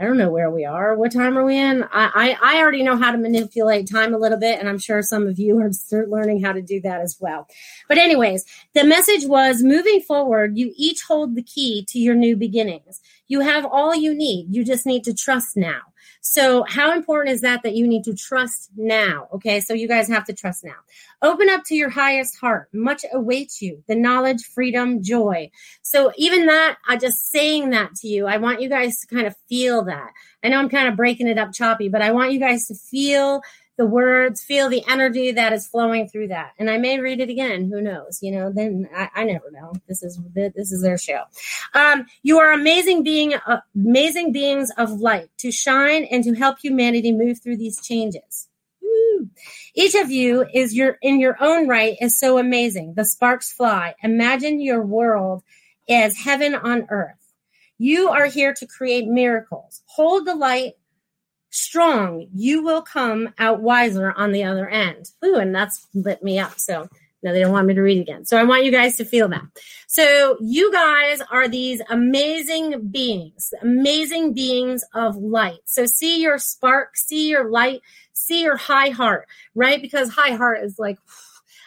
I 0.00 0.04
don't 0.04 0.16
know 0.16 0.30
where 0.30 0.50
we 0.50 0.64
are. 0.64 0.96
What 0.96 1.10
time 1.10 1.36
are 1.36 1.44
we 1.44 1.58
in? 1.58 1.82
I, 1.82 2.36
I, 2.40 2.54
I, 2.54 2.60
already 2.60 2.84
know 2.84 2.96
how 2.96 3.10
to 3.10 3.18
manipulate 3.18 3.90
time 3.90 4.14
a 4.14 4.18
little 4.18 4.38
bit, 4.38 4.60
and 4.60 4.68
I'm 4.68 4.78
sure 4.78 5.02
some 5.02 5.26
of 5.26 5.40
you 5.40 5.58
are 5.58 5.72
learning 6.06 6.40
how 6.40 6.52
to 6.52 6.62
do 6.62 6.80
that 6.82 7.00
as 7.00 7.16
well. 7.18 7.48
But, 7.88 7.98
anyways, 7.98 8.44
the 8.74 8.84
message 8.84 9.26
was 9.26 9.62
moving 9.62 10.00
forward, 10.00 10.56
you 10.56 10.72
each 10.76 11.02
hold 11.02 11.34
the 11.34 11.42
key 11.42 11.84
to 11.88 11.98
your 11.98 12.14
new 12.14 12.36
beginnings. 12.36 13.00
You 13.26 13.40
have 13.40 13.66
all 13.66 13.92
you 13.92 14.14
need. 14.14 14.54
You 14.54 14.64
just 14.64 14.86
need 14.86 15.02
to 15.04 15.14
trust 15.14 15.56
now. 15.56 15.80
So, 16.20 16.64
how 16.68 16.92
important 16.92 17.34
is 17.34 17.40
that 17.42 17.62
that 17.62 17.74
you 17.74 17.86
need 17.86 18.04
to 18.04 18.14
trust 18.14 18.70
now? 18.76 19.28
Okay, 19.34 19.60
so 19.60 19.74
you 19.74 19.88
guys 19.88 20.08
have 20.08 20.24
to 20.26 20.32
trust 20.32 20.64
now. 20.64 20.76
Open 21.22 21.48
up 21.48 21.64
to 21.64 21.74
your 21.74 21.90
highest 21.90 22.38
heart. 22.38 22.68
Much 22.72 23.04
awaits 23.12 23.62
you 23.62 23.82
the 23.88 23.94
knowledge, 23.94 24.44
freedom, 24.44 25.02
joy. 25.02 25.50
So, 25.82 26.12
even 26.16 26.46
that, 26.46 26.76
I 26.88 26.96
just 26.96 27.30
saying 27.30 27.70
that 27.70 27.94
to 27.96 28.08
you, 28.08 28.26
I 28.26 28.38
want 28.38 28.60
you 28.60 28.68
guys 28.68 28.98
to 29.00 29.06
kind 29.06 29.26
of 29.26 29.36
feel 29.48 29.84
that. 29.84 30.10
I 30.42 30.48
know 30.48 30.58
I'm 30.58 30.68
kind 30.68 30.88
of 30.88 30.96
breaking 30.96 31.28
it 31.28 31.38
up 31.38 31.52
choppy, 31.52 31.88
but 31.88 32.02
I 32.02 32.12
want 32.12 32.32
you 32.32 32.40
guys 32.40 32.66
to 32.68 32.74
feel 32.74 33.42
the 33.78 33.86
words, 33.86 34.42
feel 34.42 34.68
the 34.68 34.84
energy 34.88 35.30
that 35.32 35.52
is 35.52 35.66
flowing 35.66 36.08
through 36.08 36.28
that. 36.28 36.52
And 36.58 36.68
I 36.68 36.78
may 36.78 36.98
read 36.98 37.20
it 37.20 37.30
again. 37.30 37.70
Who 37.70 37.80
knows? 37.80 38.18
You 38.20 38.32
know, 38.32 38.52
then 38.52 38.88
I, 38.94 39.08
I 39.14 39.24
never 39.24 39.50
know. 39.52 39.72
This 39.86 40.02
is 40.02 40.20
this 40.34 40.72
is 40.72 40.82
their 40.82 40.98
show. 40.98 41.22
Um, 41.74 42.06
you 42.22 42.40
are 42.40 42.52
amazing 42.52 43.04
being 43.04 43.34
uh, 43.34 43.60
amazing 43.74 44.32
beings 44.32 44.70
of 44.76 44.90
light 45.00 45.30
to 45.38 45.52
shine 45.52 46.04
and 46.04 46.24
to 46.24 46.34
help 46.34 46.58
humanity 46.58 47.12
move 47.12 47.40
through 47.40 47.56
these 47.56 47.80
changes. 47.80 48.48
Each 49.74 49.94
of 49.94 50.10
you 50.10 50.44
is 50.52 50.74
your 50.74 50.98
in 51.00 51.20
your 51.20 51.36
own 51.40 51.68
right 51.68 51.96
is 52.00 52.18
so 52.18 52.38
amazing. 52.38 52.94
The 52.96 53.04
sparks 53.04 53.52
fly. 53.52 53.94
Imagine 54.02 54.60
your 54.60 54.84
world 54.84 55.44
as 55.88 56.16
heaven 56.16 56.56
on 56.56 56.86
earth. 56.90 57.14
You 57.78 58.08
are 58.08 58.26
here 58.26 58.52
to 58.54 58.66
create 58.66 59.06
miracles. 59.06 59.82
Hold 59.86 60.26
the 60.26 60.34
light 60.34 60.72
strong. 61.58 62.26
You 62.34 62.62
will 62.62 62.82
come 62.82 63.32
out 63.38 63.60
wiser 63.60 64.12
on 64.16 64.32
the 64.32 64.44
other 64.44 64.68
end. 64.68 65.10
Ooh, 65.24 65.36
and 65.36 65.54
that's 65.54 65.86
lit 65.94 66.22
me 66.22 66.38
up. 66.38 66.58
So 66.58 66.88
no, 67.22 67.32
they 67.32 67.40
don't 67.40 67.52
want 67.52 67.66
me 67.66 67.74
to 67.74 67.82
read 67.82 68.00
again. 68.00 68.24
So 68.24 68.36
I 68.36 68.44
want 68.44 68.64
you 68.64 68.70
guys 68.70 68.96
to 68.98 69.04
feel 69.04 69.28
that. 69.28 69.42
So 69.88 70.36
you 70.40 70.72
guys 70.72 71.20
are 71.32 71.48
these 71.48 71.82
amazing 71.90 72.88
beings, 72.88 73.52
amazing 73.60 74.34
beings 74.34 74.84
of 74.94 75.16
light. 75.16 75.58
So 75.64 75.86
see 75.86 76.22
your 76.22 76.38
spark, 76.38 76.96
see 76.96 77.28
your 77.28 77.50
light, 77.50 77.80
see 78.12 78.42
your 78.42 78.56
high 78.56 78.90
heart, 78.90 79.26
right? 79.54 79.82
Because 79.82 80.10
high 80.10 80.36
heart 80.36 80.62
is 80.62 80.78
like, 80.78 80.98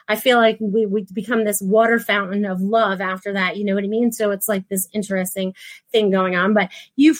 I 0.07 0.15
feel 0.15 0.37
like 0.37 0.57
we, 0.61 0.85
we 0.85 1.05
become 1.13 1.43
this 1.43 1.61
water 1.61 1.99
fountain 1.99 2.45
of 2.45 2.61
love 2.61 3.01
after 3.01 3.33
that. 3.33 3.57
You 3.57 3.65
know 3.65 3.75
what 3.75 3.83
I 3.83 3.87
mean? 3.87 4.11
So 4.11 4.31
it's 4.31 4.47
like 4.47 4.67
this 4.69 4.87
interesting 4.93 5.53
thing 5.91 6.11
going 6.11 6.35
on. 6.35 6.53
But 6.53 6.69
you 6.95 7.13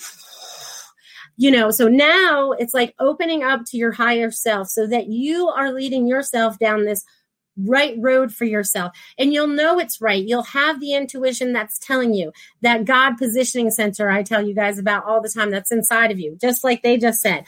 you 1.41 1.49
know 1.49 1.71
so 1.71 1.87
now 1.87 2.51
it's 2.51 2.73
like 2.73 2.93
opening 2.99 3.41
up 3.41 3.61
to 3.65 3.75
your 3.75 3.91
higher 3.91 4.29
self 4.29 4.67
so 4.67 4.85
that 4.85 5.07
you 5.07 5.47
are 5.49 5.73
leading 5.73 6.07
yourself 6.07 6.59
down 6.59 6.85
this 6.85 7.03
right 7.57 7.95
road 7.97 8.31
for 8.31 8.45
yourself 8.45 8.91
and 9.17 9.33
you'll 9.33 9.47
know 9.47 9.79
it's 9.79 9.99
right 9.99 10.23
you'll 10.27 10.43
have 10.43 10.79
the 10.79 10.93
intuition 10.93 11.51
that's 11.51 11.79
telling 11.79 12.13
you 12.13 12.31
that 12.61 12.85
god 12.85 13.15
positioning 13.17 13.71
center 13.71 14.07
i 14.09 14.21
tell 14.21 14.47
you 14.47 14.53
guys 14.53 14.77
about 14.77 15.03
all 15.03 15.19
the 15.19 15.29
time 15.29 15.49
that's 15.49 15.71
inside 15.71 16.11
of 16.11 16.19
you 16.19 16.37
just 16.39 16.63
like 16.63 16.83
they 16.83 16.95
just 16.95 17.21
said 17.21 17.43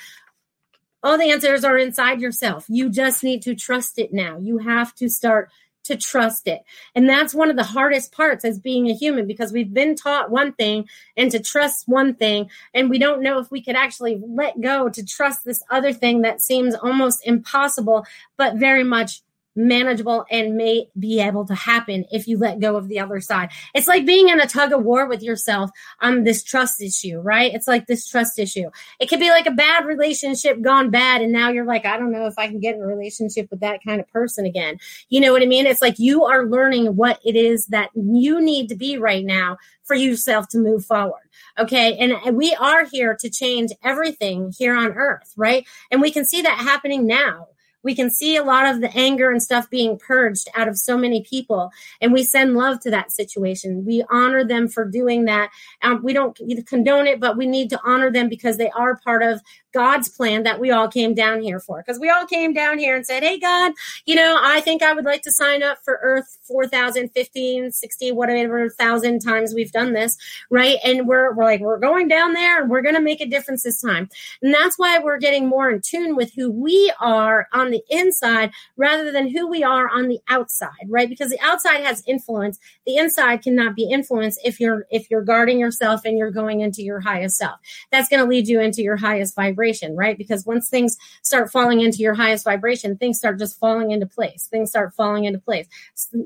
all 1.04 1.18
the 1.18 1.32
answers 1.32 1.66
are 1.66 1.78
inside 1.78 2.22
yourself. 2.22 2.66
You 2.70 2.90
just 2.90 3.26
need 3.26 3.42
to 3.42 3.56
trust 3.56 4.00
it 4.00 4.14
now. 4.14 4.38
You 4.40 4.60
have 4.60 4.96
to 4.96 5.10
start 5.10 5.50
to 5.84 5.96
trust 5.96 6.48
it. 6.48 6.64
And 6.96 7.08
that's 7.08 7.34
one 7.34 7.50
of 7.50 7.56
the 7.56 7.64
hardest 7.64 8.12
parts 8.12 8.46
as 8.46 8.60
being 8.60 8.90
a 8.90 8.94
human 8.94 9.28
because 9.28 9.52
we've 9.52 9.74
been 9.74 9.96
taught 9.96 10.32
one 10.32 10.54
thing 10.54 10.88
and 11.18 11.30
to 11.32 11.40
trust 11.40 11.88
one 11.88 12.14
thing. 12.14 12.50
And 12.74 12.90
we 12.90 12.98
don't 12.98 13.22
know 13.22 13.40
if 13.40 13.52
we 13.52 13.62
could 13.62 13.76
actually 13.76 14.22
let 14.26 14.62
go 14.62 14.90
to 14.90 15.06
trust 15.06 15.44
this 15.44 15.64
other 15.70 15.94
thing 15.94 16.22
that 16.22 16.42
seems 16.42 16.76
almost 16.76 17.26
impossible, 17.26 18.06
but 18.38 18.56
very 18.56 18.84
much 18.84 19.22
manageable 19.56 20.26
and 20.32 20.56
may 20.56 20.90
be 20.98 21.20
able 21.20 21.46
to 21.46 21.56
happen 21.56 22.06
if 22.12 22.28
you 22.28 22.38
let 22.38 22.60
go 22.60 22.76
of 22.76 22.88
the 22.88 23.00
other 23.00 23.20
side. 23.22 23.50
It's 23.74 23.88
like 23.88 24.06
being 24.06 24.30
in 24.30 24.40
a 24.40 24.48
tug 24.48 24.72
of 24.74 24.84
war 24.84 25.08
with 25.08 25.22
yourself 25.22 25.70
on 26.02 26.24
this 26.24 26.44
trust 26.44 26.82
issue, 26.82 27.20
right? 27.20 27.54
It's 27.54 27.68
like 27.68 27.88
this 27.88 28.08
trust 28.08 28.40
issue. 28.40 28.70
It 29.00 29.10
could 29.10 29.20
be 29.20 29.30
like 29.30 29.46
a 29.46 29.52
bad 29.52 29.86
relationship 29.86 30.62
gone 30.62 30.90
bad, 30.90 31.22
and 31.22 31.32
now 31.32 31.50
you're 31.50 31.66
like, 31.66 31.86
I 31.86 31.98
don't 31.98 32.12
know 32.12 32.26
if 32.26 32.38
I 32.38 32.48
can 32.48 32.60
get 32.60 32.76
in 32.76 32.82
a 32.82 32.88
relationship 32.88 33.50
with 33.52 33.60
that 33.60 33.84
kind 33.86 34.00
of 34.00 34.08
person 34.10 34.46
again. 34.46 34.78
You 35.10 35.22
know 35.22 35.32
what 35.32 35.44
I 35.44 35.46
mean? 35.46 35.66
It's 35.66 35.82
like 35.82 36.00
you 36.00 36.24
are 36.26 36.46
learning 36.46 36.96
what 36.96 37.20
it 37.24 37.36
is 37.36 37.68
that 37.68 37.90
you 37.96 38.42
need 38.42 38.70
to 38.70 38.76
be 38.76 38.98
right 38.98 39.26
now 39.26 39.58
for 39.84 39.96
yourself 39.96 40.48
to 40.50 40.58
move 40.58 40.86
forward. 40.86 41.20
Okay. 41.60 41.98
And 41.98 42.36
we 42.36 42.56
are 42.56 42.86
here 42.86 43.16
to 43.20 43.30
change 43.30 43.72
everything 43.84 44.54
here 44.58 44.76
on 44.76 44.94
earth, 44.94 45.34
right? 45.36 45.68
And 45.92 46.02
we 46.02 46.12
can 46.12 46.26
see 46.26 46.42
that 46.42 46.58
happening 46.60 47.06
now 47.06 47.48
we 47.84 47.96
can 47.96 48.10
see 48.10 48.36
a 48.36 48.44
lot 48.44 48.66
of 48.66 48.82
the 48.82 48.92
anger 48.96 49.30
and 49.32 49.42
stuff 49.42 49.70
being 49.70 49.98
purged 49.98 50.48
out 50.56 50.68
of 50.68 50.78
so 50.78 50.98
many 50.98 51.24
people 51.24 51.72
and 52.02 52.14
we 52.14 52.24
send 52.24 52.56
love 52.56 52.80
to 52.82 52.90
that 52.92 53.12
situation. 53.12 53.86
We 53.86 54.04
honor 54.10 54.44
them 54.44 54.68
for 54.68 54.86
doing 54.86 55.26
that. 55.26 55.50
Um, 55.82 56.02
we 56.04 56.14
don't 56.14 56.38
condone 56.66 57.08
it 57.08 57.20
but 57.20 57.38
we 57.38 57.46
need 57.46 57.70
to 57.70 57.80
honor 57.84 58.12
them 58.12 58.30
because 58.30 58.58
they 58.58 58.70
are 58.72 58.98
part 58.98 59.24
of 59.24 59.42
God's 59.74 60.08
plan 60.08 60.44
that 60.44 60.60
we 60.60 60.72
all 60.72 60.88
came 60.88 61.14
down 61.14 61.42
here 61.42 61.60
for. 61.60 61.84
Because 61.84 62.00
we 62.00 62.10
all 62.10 62.26
came 62.26 62.54
down 62.54 62.78
here 62.78 62.96
and 62.96 63.06
said, 63.06 63.24
Hey, 63.24 63.40
God, 63.40 63.74
you 64.06 64.16
know, 64.16 64.38
I 64.40 64.62
think 64.62 64.84
I 64.84 64.94
would 64.94 65.06
like 65.06 65.24
to 65.24 65.32
sign 65.32 65.64
up 65.64 65.80
for 65.84 66.00
Earth 66.02 66.38
4,000, 66.44 67.10
15, 67.10 67.72
60, 67.72 68.12
whatever 68.12 68.70
thousand 68.70 69.20
times 69.20 69.54
we've 69.54 69.72
done 69.72 69.94
this, 69.94 70.16
right? 70.50 70.78
And 70.86 71.08
we're, 71.08 71.34
we're 71.34 71.44
like, 71.44 71.62
we're 71.62 71.80
going 71.80 72.08
down 72.08 72.34
there 72.34 72.62
and 72.62 72.70
we're 72.70 72.82
going 72.82 72.96
to 72.96 73.02
make 73.02 73.22
a 73.22 73.26
difference 73.26 73.64
this 73.64 73.82
time. 73.82 74.10
And 74.42 74.54
that's 74.54 74.78
why 74.78 75.00
we're 75.00 75.18
getting 75.18 75.48
more 75.48 75.70
in 75.72 75.82
tune 75.82 76.16
with 76.16 76.34
who 76.36 76.52
we 76.52 76.94
are 77.00 77.48
on 77.52 77.72
the 77.72 77.82
inside 77.90 78.52
rather 78.78 79.12
than 79.12 79.30
who 79.30 79.48
we 79.48 79.64
are 79.64 79.90
on 79.90 80.08
the 80.08 80.20
outside, 80.30 80.70
right? 80.88 81.10
Because 81.10 81.30
the 81.30 81.42
outside 81.42 81.84
has 81.84 82.04
influence. 82.08 82.60
The 82.86 82.98
inside 82.98 83.42
cannot 83.42 83.76
be 83.76 83.90
influenced 83.90 84.40
if 84.44 84.60
you're, 84.60 84.86
if 84.92 85.10
you're 85.10 85.24
guarding 85.24 85.60
yourself 85.60 86.02
and 86.06 86.18
you're 86.18 86.32
going 86.32 86.62
into 86.62 86.84
your 86.84 87.00
highest 87.00 87.38
self. 87.38 87.60
That's 87.92 88.10
going 88.10 88.22
to 88.22 88.30
lead 88.30 88.48
you 88.48 88.60
into 88.60 88.84
your 88.84 88.98
highest 88.98 89.36
vibration 89.36 89.63
vibration, 89.64 89.96
right? 89.96 90.18
Because 90.18 90.46
once 90.46 90.70
things 90.70 90.98
start 91.22 91.52
falling 91.52 91.82
into 91.82 92.00
your 92.00 92.14
highest 92.14 92.44
vibration, 92.44 92.98
things 92.98 93.18
start 93.18 93.40
just 93.40 93.60
falling 93.60 93.92
into 93.92 94.06
place. 94.06 94.48
Things 94.48 94.70
start 94.70 94.94
falling 94.94 95.26
into 95.26 95.40
place. 95.40 95.68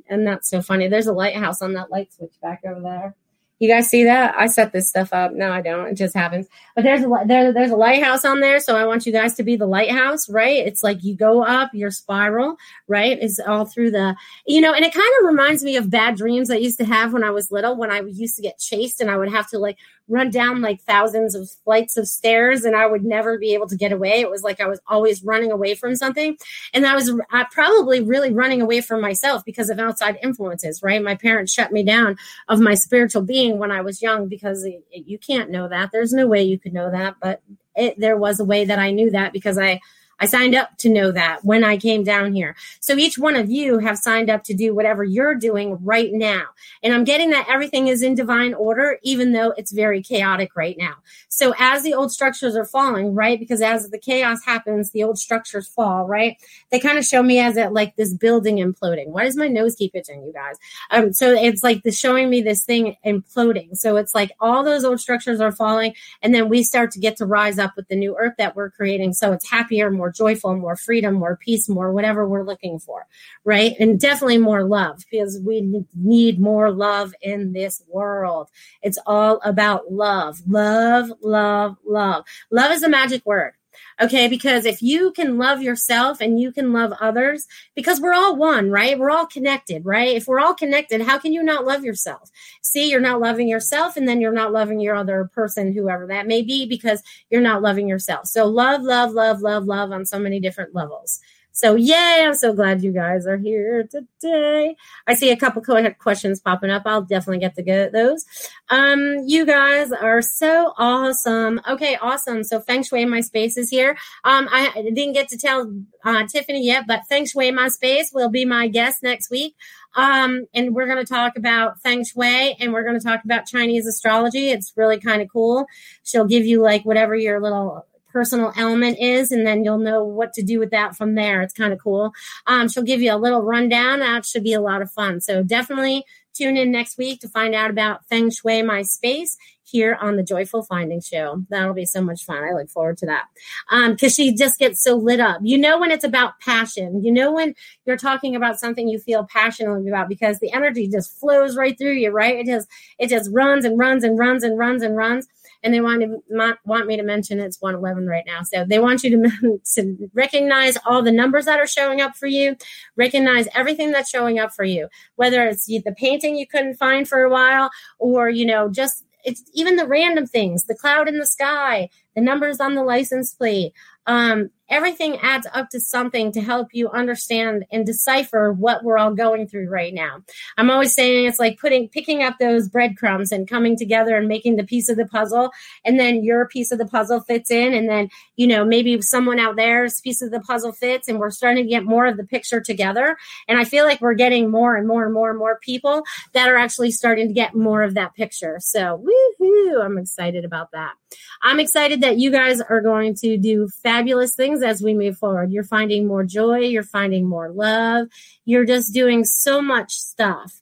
And 0.09 0.25
that's 0.25 0.49
so 0.49 0.61
funny. 0.61 0.87
There's 0.87 1.07
a 1.07 1.13
lighthouse 1.13 1.61
on 1.61 1.73
that 1.73 1.91
light 1.91 2.11
switch 2.13 2.33
back 2.41 2.61
over 2.65 2.81
there. 2.81 3.15
You 3.59 3.67
guys 3.67 3.89
see 3.89 4.03
that? 4.03 4.35
I 4.37 4.45
set 4.45 4.71
this 4.71 4.87
stuff 4.87 5.11
up. 5.13 5.33
No, 5.33 5.51
I 5.51 5.61
don't. 5.61 5.87
It 5.87 5.95
just 5.95 6.13
happens. 6.13 6.45
But 6.75 6.83
there's 6.83 7.01
a 7.01 7.09
there, 7.25 7.51
there's 7.51 7.71
a 7.71 7.75
lighthouse 7.75 8.23
on 8.23 8.39
there, 8.39 8.59
so 8.59 8.77
I 8.77 8.85
want 8.85 9.07
you 9.07 9.11
guys 9.11 9.33
to 9.33 9.43
be 9.43 9.55
the 9.55 9.65
lighthouse, 9.65 10.29
right? 10.29 10.63
It's 10.63 10.83
like 10.83 11.03
you 11.03 11.15
go 11.15 11.43
up 11.43 11.71
your 11.73 11.89
spiral, 11.89 12.55
right? 12.87 13.17
It's 13.19 13.39
all 13.39 13.65
through 13.65 13.91
the, 13.91 14.15
you 14.45 14.61
know, 14.61 14.73
and 14.73 14.85
it 14.85 14.93
kind 14.93 15.11
of 15.19 15.25
reminds 15.25 15.63
me 15.63 15.75
of 15.75 15.89
bad 15.89 16.17
dreams 16.17 16.51
I 16.51 16.57
used 16.57 16.77
to 16.77 16.85
have 16.85 17.13
when 17.13 17.23
I 17.23 17.31
was 17.31 17.49
little, 17.49 17.75
when 17.75 17.89
I 17.89 18.01
used 18.01 18.35
to 18.35 18.43
get 18.43 18.59
chased 18.59 19.01
and 19.01 19.09
I 19.09 19.17
would 19.17 19.31
have 19.31 19.49
to 19.49 19.57
like 19.57 19.79
run 20.07 20.29
down 20.29 20.61
like 20.61 20.81
thousands 20.81 21.35
of 21.35 21.49
flights 21.63 21.97
of 21.97 22.07
stairs 22.07 22.63
and 22.63 22.75
I 22.75 22.85
would 22.85 23.03
never 23.03 23.37
be 23.37 23.53
able 23.53 23.67
to 23.67 23.75
get 23.75 23.91
away. 23.91 24.21
It 24.21 24.29
was 24.29 24.43
like 24.43 24.59
I 24.61 24.67
was 24.67 24.79
always 24.87 25.23
running 25.23 25.51
away 25.51 25.75
from 25.75 25.95
something. 25.95 26.37
And 26.73 26.85
I 26.85 26.95
was 26.95 27.11
probably 27.51 28.01
really 28.01 28.31
running 28.31 28.61
away 28.61 28.81
from 28.81 29.01
myself 29.01 29.43
because 29.45 29.69
of 29.69 29.79
outside 29.79 30.17
influences, 30.23 30.81
right? 30.81 31.03
My 31.03 31.15
parents 31.15 31.53
shut 31.53 31.71
me 31.71 31.83
down 31.83 32.17
of 32.47 32.59
my 32.59 32.73
spiritual 32.73 33.21
being 33.21 33.59
when 33.59 33.71
I 33.71 33.81
was 33.81 34.01
young 34.01 34.27
because 34.27 34.63
it, 34.63 34.83
it, 34.91 35.07
you 35.07 35.17
can't 35.17 35.49
know 35.49 35.67
that. 35.67 35.91
There's 35.91 36.13
no 36.13 36.27
way 36.27 36.43
you 36.43 36.57
could 36.57 36.73
know 36.73 36.89
that. 36.91 37.15
But 37.21 37.41
it, 37.75 37.99
there 37.99 38.17
was 38.17 38.39
a 38.39 38.45
way 38.45 38.65
that 38.65 38.79
I 38.79 38.91
knew 38.91 39.11
that 39.11 39.33
because 39.33 39.57
I 39.57 39.79
I 40.19 40.25
signed 40.25 40.55
up 40.55 40.77
to 40.79 40.89
know 40.89 41.11
that 41.11 41.43
when 41.43 41.63
I 41.63 41.77
came 41.77 42.03
down 42.03 42.33
here. 42.33 42.55
So 42.79 42.95
each 42.95 43.17
one 43.17 43.35
of 43.35 43.49
you 43.49 43.79
have 43.79 43.97
signed 43.97 44.29
up 44.29 44.43
to 44.45 44.53
do 44.53 44.73
whatever 44.73 45.03
you're 45.03 45.35
doing 45.35 45.77
right 45.83 46.11
now. 46.11 46.43
And 46.81 46.93
I'm 46.93 47.03
getting 47.03 47.29
that 47.31 47.47
everything 47.49 47.87
is 47.87 48.01
in 48.01 48.15
divine 48.15 48.53
order, 48.53 48.97
even 49.03 49.33
though 49.33 49.53
it's 49.57 49.71
very 49.71 50.01
chaotic 50.01 50.55
right 50.55 50.75
now. 50.77 50.95
So 51.29 51.53
as 51.59 51.83
the 51.83 51.93
old 51.93 52.11
structures 52.11 52.55
are 52.55 52.65
falling, 52.65 53.13
right? 53.13 53.39
Because 53.39 53.61
as 53.61 53.89
the 53.89 53.99
chaos 53.99 54.43
happens, 54.43 54.91
the 54.91 55.03
old 55.03 55.19
structures 55.19 55.67
fall, 55.67 56.05
right? 56.07 56.37
They 56.71 56.79
kind 56.79 56.97
of 56.97 57.05
show 57.05 57.21
me 57.21 57.39
as 57.39 57.57
it 57.57 57.71
like 57.73 57.95
this 57.95 58.13
building 58.13 58.57
imploding. 58.57 59.09
Why 59.09 59.23
does 59.23 59.37
my 59.37 59.47
nose 59.47 59.75
keep 59.75 59.95
itching, 59.95 60.23
you 60.23 60.33
guys? 60.33 60.55
Um, 60.91 61.13
so 61.13 61.33
it's 61.33 61.63
like 61.63 61.83
the 61.83 61.91
showing 61.91 62.29
me 62.29 62.41
this 62.41 62.63
thing 62.63 62.95
imploding. 63.05 63.77
So 63.77 63.97
it's 63.97 64.15
like 64.15 64.31
all 64.39 64.63
those 64.63 64.83
old 64.83 64.99
structures 64.99 65.39
are 65.39 65.51
falling, 65.51 65.93
and 66.21 66.33
then 66.33 66.49
we 66.49 66.63
start 66.63 66.91
to 66.91 66.99
get 66.99 67.17
to 67.17 67.25
rise 67.25 67.59
up 67.59 67.75
with 67.75 67.87
the 67.87 67.95
new 67.95 68.17
earth 68.17 68.33
that 68.37 68.55
we're 68.55 68.71
creating. 68.71 69.13
So 69.13 69.31
it's 69.31 69.49
happier, 69.49 69.91
more 69.91 70.06
more 70.07 70.11
joyful, 70.11 70.55
more 70.55 70.75
freedom, 70.75 71.15
more 71.15 71.37
peace, 71.37 71.67
more 71.67 71.91
whatever 71.91 72.27
we're 72.27 72.43
looking 72.43 72.79
for, 72.79 73.05
right? 73.43 73.73
And 73.79 73.99
definitely 73.99 74.37
more 74.37 74.63
love 74.63 75.03
because 75.11 75.39
we 75.45 75.83
need 75.95 76.39
more 76.39 76.71
love 76.71 77.13
in 77.21 77.51
this 77.51 77.83
world. 77.89 78.49
It's 78.81 78.97
all 79.05 79.41
about 79.43 79.91
love, 79.91 80.41
love, 80.47 81.11
love, 81.21 81.77
love. 81.85 82.25
Love 82.51 82.71
is 82.71 82.83
a 82.83 82.89
magic 82.89 83.25
word. 83.25 83.53
Okay, 83.99 84.27
because 84.27 84.65
if 84.65 84.83
you 84.83 85.11
can 85.11 85.39
love 85.39 85.63
yourself 85.63 86.21
and 86.21 86.39
you 86.39 86.51
can 86.51 86.71
love 86.71 86.93
others, 87.01 87.47
because 87.75 87.99
we're 87.99 88.13
all 88.13 88.35
one, 88.35 88.69
right? 88.69 88.97
We're 88.97 89.09
all 89.09 89.25
connected, 89.25 89.83
right? 89.85 90.15
If 90.15 90.27
we're 90.27 90.39
all 90.39 90.53
connected, 90.53 91.01
how 91.01 91.17
can 91.17 91.33
you 91.33 91.41
not 91.41 91.65
love 91.65 91.83
yourself? 91.83 92.29
See, 92.61 92.91
you're 92.91 92.99
not 92.99 93.19
loving 93.19 93.47
yourself, 93.47 93.97
and 93.97 94.07
then 94.07 94.21
you're 94.21 94.31
not 94.31 94.53
loving 94.53 94.79
your 94.79 94.95
other 94.95 95.31
person, 95.33 95.73
whoever 95.73 96.05
that 96.07 96.27
may 96.27 96.43
be, 96.43 96.67
because 96.67 97.01
you're 97.31 97.41
not 97.41 97.63
loving 97.63 97.87
yourself. 97.87 98.27
So, 98.27 98.45
love, 98.45 98.83
love, 98.83 99.13
love, 99.13 99.41
love, 99.41 99.65
love 99.65 99.91
on 99.91 100.05
so 100.05 100.19
many 100.19 100.39
different 100.39 100.75
levels. 100.75 101.19
So, 101.57 101.73
yay, 101.73 102.23
I'm 102.23 102.35
so 102.35 102.53
glad 102.53 102.83
you 102.83 102.91
guys 102.91 103.25
are 103.25 103.37
here 103.37 103.89
today. 103.89 104.75
I 105.07 105.15
see 105.15 105.31
a 105.31 105.35
couple 105.35 105.63
questions 105.97 106.39
popping 106.39 106.69
up. 106.69 106.83
I'll 106.85 107.01
definitely 107.01 107.39
get 107.39 107.55
to 107.55 107.63
get 107.63 107.93
those. 107.93 108.23
Um, 108.69 109.23
you 109.25 109.43
guys 109.43 109.91
are 109.91 110.21
so 110.21 110.73
awesome. 110.77 111.59
Okay, 111.67 111.97
awesome. 111.99 112.43
So, 112.43 112.59
Feng 112.59 112.83
Shui 112.83 113.05
My 113.05 113.21
Space 113.21 113.57
is 113.57 113.71
here. 113.71 113.97
Um, 114.23 114.47
I 114.51 114.71
didn't 114.93 115.13
get 115.13 115.29
to 115.29 115.37
tell 115.39 115.73
uh, 116.05 116.27
Tiffany 116.27 116.63
yet, 116.63 116.85
but 116.87 117.01
Feng 117.09 117.25
Shui 117.25 117.49
My 117.49 117.69
Space 117.69 118.11
will 118.13 118.29
be 118.29 118.45
my 118.45 118.67
guest 118.67 119.01
next 119.01 119.31
week. 119.31 119.55
Um, 119.95 120.45
and 120.53 120.75
we're 120.75 120.85
going 120.85 121.03
to 121.03 121.11
talk 121.11 121.37
about 121.37 121.81
feng 121.81 122.05
shui 122.05 122.55
and 122.59 122.71
we're 122.71 122.83
going 122.83 122.99
to 122.99 123.03
talk 123.03 123.23
about 123.23 123.47
Chinese 123.47 123.87
astrology. 123.87 124.51
It's 124.51 124.73
really 124.75 124.99
kind 124.99 125.23
of 125.23 125.27
cool. 125.33 125.65
She'll 126.03 126.27
give 126.27 126.45
you 126.45 126.61
like 126.61 126.85
whatever 126.85 127.15
your 127.15 127.41
little 127.41 127.87
personal 128.17 128.51
element 128.57 128.97
is, 128.99 129.31
and 129.31 129.45
then 129.45 129.63
you'll 129.63 129.77
know 129.77 130.03
what 130.03 130.33
to 130.33 130.41
do 130.41 130.57
with 130.57 130.71
that 130.71 130.95
from 130.95 131.13
there. 131.13 131.43
It's 131.43 131.53
kind 131.53 131.71
of 131.71 131.77
cool. 131.77 132.13
Um, 132.47 132.67
she'll 132.67 132.81
give 132.81 132.99
you 132.99 133.13
a 133.13 133.15
little 133.15 133.43
rundown. 133.43 133.99
That 133.99 134.25
should 134.25 134.43
be 134.43 134.53
a 134.53 134.59
lot 134.59 134.81
of 134.81 134.91
fun. 134.91 135.21
So 135.21 135.43
definitely 135.43 136.03
tune 136.33 136.57
in 136.57 136.71
next 136.71 136.97
week 136.97 137.19
to 137.19 137.29
find 137.29 137.53
out 137.53 137.69
about 137.69 138.07
Feng 138.07 138.31
Shui 138.31 138.63
My 138.63 138.81
Space 138.81 139.37
here 139.63 139.95
on 140.01 140.15
the 140.15 140.23
Joyful 140.23 140.63
Finding 140.63 140.99
Show. 140.99 141.43
That'll 141.49 141.75
be 141.75 141.85
so 141.85 142.01
much 142.01 142.23
fun. 142.25 142.43
I 142.43 142.53
look 142.53 142.71
forward 142.71 142.97
to 142.99 143.05
that. 143.05 143.25
Um, 143.69 143.95
cause 143.95 144.15
she 144.15 144.33
just 144.33 144.57
gets 144.57 144.81
so 144.81 144.95
lit 144.95 145.19
up. 145.19 145.41
You 145.43 145.59
know, 145.59 145.79
when 145.79 145.91
it's 145.91 146.03
about 146.03 146.39
passion, 146.39 147.03
you 147.03 147.11
know, 147.11 147.33
when 147.33 147.53
you're 147.85 147.97
talking 147.97 148.35
about 148.35 148.59
something 148.59 148.87
you 148.87 148.97
feel 148.97 149.27
passionately 149.31 149.89
about 149.89 150.09
because 150.09 150.39
the 150.39 150.51
energy 150.53 150.87
just 150.87 151.19
flows 151.19 151.55
right 151.55 151.77
through 151.77 151.93
you, 151.93 152.09
right? 152.09 152.39
It 152.39 152.47
just, 152.47 152.67
it 152.97 153.09
just 153.09 153.29
runs 153.31 153.63
and 153.63 153.77
runs 153.77 154.03
and 154.03 154.17
runs 154.17 154.43
and 154.43 154.57
runs 154.57 154.81
and 154.81 154.97
runs. 154.97 155.27
And 155.63 155.73
they 155.73 155.81
want 155.81 156.01
to 156.01 156.57
want 156.65 156.87
me 156.87 156.97
to 156.97 157.03
mention 157.03 157.39
it's 157.39 157.61
111 157.61 158.07
right 158.07 158.23
now. 158.25 158.43
So 158.43 158.65
they 158.65 158.79
want 158.79 159.03
you 159.03 159.09
to, 159.11 159.59
to 159.75 160.09
recognize 160.13 160.77
all 160.85 161.01
the 161.01 161.11
numbers 161.11 161.45
that 161.45 161.59
are 161.59 161.67
showing 161.67 162.01
up 162.01 162.15
for 162.15 162.27
you, 162.27 162.55
recognize 162.95 163.47
everything 163.53 163.91
that's 163.91 164.09
showing 164.09 164.39
up 164.39 164.53
for 164.53 164.63
you, 164.63 164.87
whether 165.15 165.45
it's 165.47 165.65
the 165.65 165.95
painting 165.97 166.37
you 166.37 166.47
couldn't 166.47 166.75
find 166.75 167.07
for 167.07 167.23
a 167.23 167.29
while 167.29 167.69
or, 167.99 168.29
you 168.29 168.45
know, 168.45 168.69
just 168.69 169.03
it's 169.23 169.43
even 169.53 169.75
the 169.75 169.87
random 169.87 170.25
things, 170.25 170.63
the 170.63 170.75
cloud 170.75 171.09
in 171.09 171.19
the 171.19 171.25
sky, 171.25 171.89
the 172.17 172.23
numbers 172.23 172.59
on 172.59 172.73
the 172.73 172.83
license 172.83 173.31
plate, 173.35 173.73
um, 174.07 174.49
everything 174.69 175.17
adds 175.17 175.45
up 175.53 175.69
to 175.69 175.79
something 175.79 176.31
to 176.31 176.41
help 176.41 176.69
you 176.71 176.89
understand 176.89 177.63
and 177.71 177.85
decipher 177.85 178.51
what 178.51 178.83
we're 178.83 178.97
all 178.97 179.13
going 179.13 179.47
through 179.47 179.69
right 179.69 179.93
now. 179.93 180.23
I'm 180.57 180.71
always 180.71 180.93
saying 180.93 181.25
it's 181.25 181.39
like 181.39 181.59
putting 181.59 181.89
picking 181.89 182.23
up 182.23 182.37
those 182.39 182.69
breadcrumbs 182.69 183.31
and 183.31 183.47
coming 183.47 183.77
together 183.77 184.17
and 184.17 184.27
making 184.27 184.55
the 184.55 184.63
piece 184.63 184.89
of 184.89 184.97
the 184.97 185.05
puzzle 185.05 185.51
and 185.85 185.99
then 185.99 186.23
your 186.23 186.47
piece 186.47 186.71
of 186.71 186.79
the 186.79 186.87
puzzle 186.87 187.21
fits 187.21 187.51
in 187.51 187.73
and 187.73 187.87
then 187.87 188.09
you 188.35 188.47
know 188.47 188.65
maybe 188.65 188.99
someone 189.01 189.39
out 189.39 189.55
there's 189.55 190.01
piece 190.01 190.21
of 190.21 190.31
the 190.31 190.41
puzzle 190.41 190.71
fits 190.71 191.07
and 191.07 191.19
we're 191.19 191.29
starting 191.29 191.63
to 191.63 191.69
get 191.69 191.83
more 191.83 192.07
of 192.07 192.17
the 192.17 192.25
picture 192.25 192.59
together 192.59 193.15
and 193.47 193.59
I 193.59 193.63
feel 193.63 193.85
like 193.85 194.01
we're 194.01 194.15
getting 194.15 194.49
more 194.49 194.75
and 194.75 194.87
more 194.87 195.05
and 195.05 195.13
more 195.13 195.29
and 195.29 195.39
more 195.39 195.59
people 195.61 196.03
that 196.33 196.49
are 196.49 196.57
actually 196.57 196.91
starting 196.91 197.27
to 197.27 197.33
get 197.33 197.55
more 197.55 197.83
of 197.83 197.93
that 197.93 198.15
picture. 198.15 198.57
So 198.59 199.05
woohoo, 199.05 199.85
I'm 199.85 199.97
excited 199.97 200.43
about 200.43 200.71
that. 200.71 200.93
I'm 201.41 201.59
excited 201.59 202.01
that 202.01 202.17
you 202.17 202.31
guys 202.31 202.61
are 202.61 202.81
going 202.81 203.15
to 203.15 203.37
do 203.37 203.67
fabulous 203.83 204.35
things 204.35 204.63
as 204.63 204.81
we 204.81 204.93
move 204.93 205.17
forward. 205.17 205.51
You're 205.51 205.63
finding 205.63 206.07
more 206.07 206.23
joy, 206.23 206.59
you're 206.59 206.83
finding 206.83 207.27
more 207.27 207.49
love, 207.49 208.07
you're 208.45 208.65
just 208.65 208.93
doing 208.93 209.23
so 209.23 209.61
much 209.61 209.93
stuff. 209.93 210.61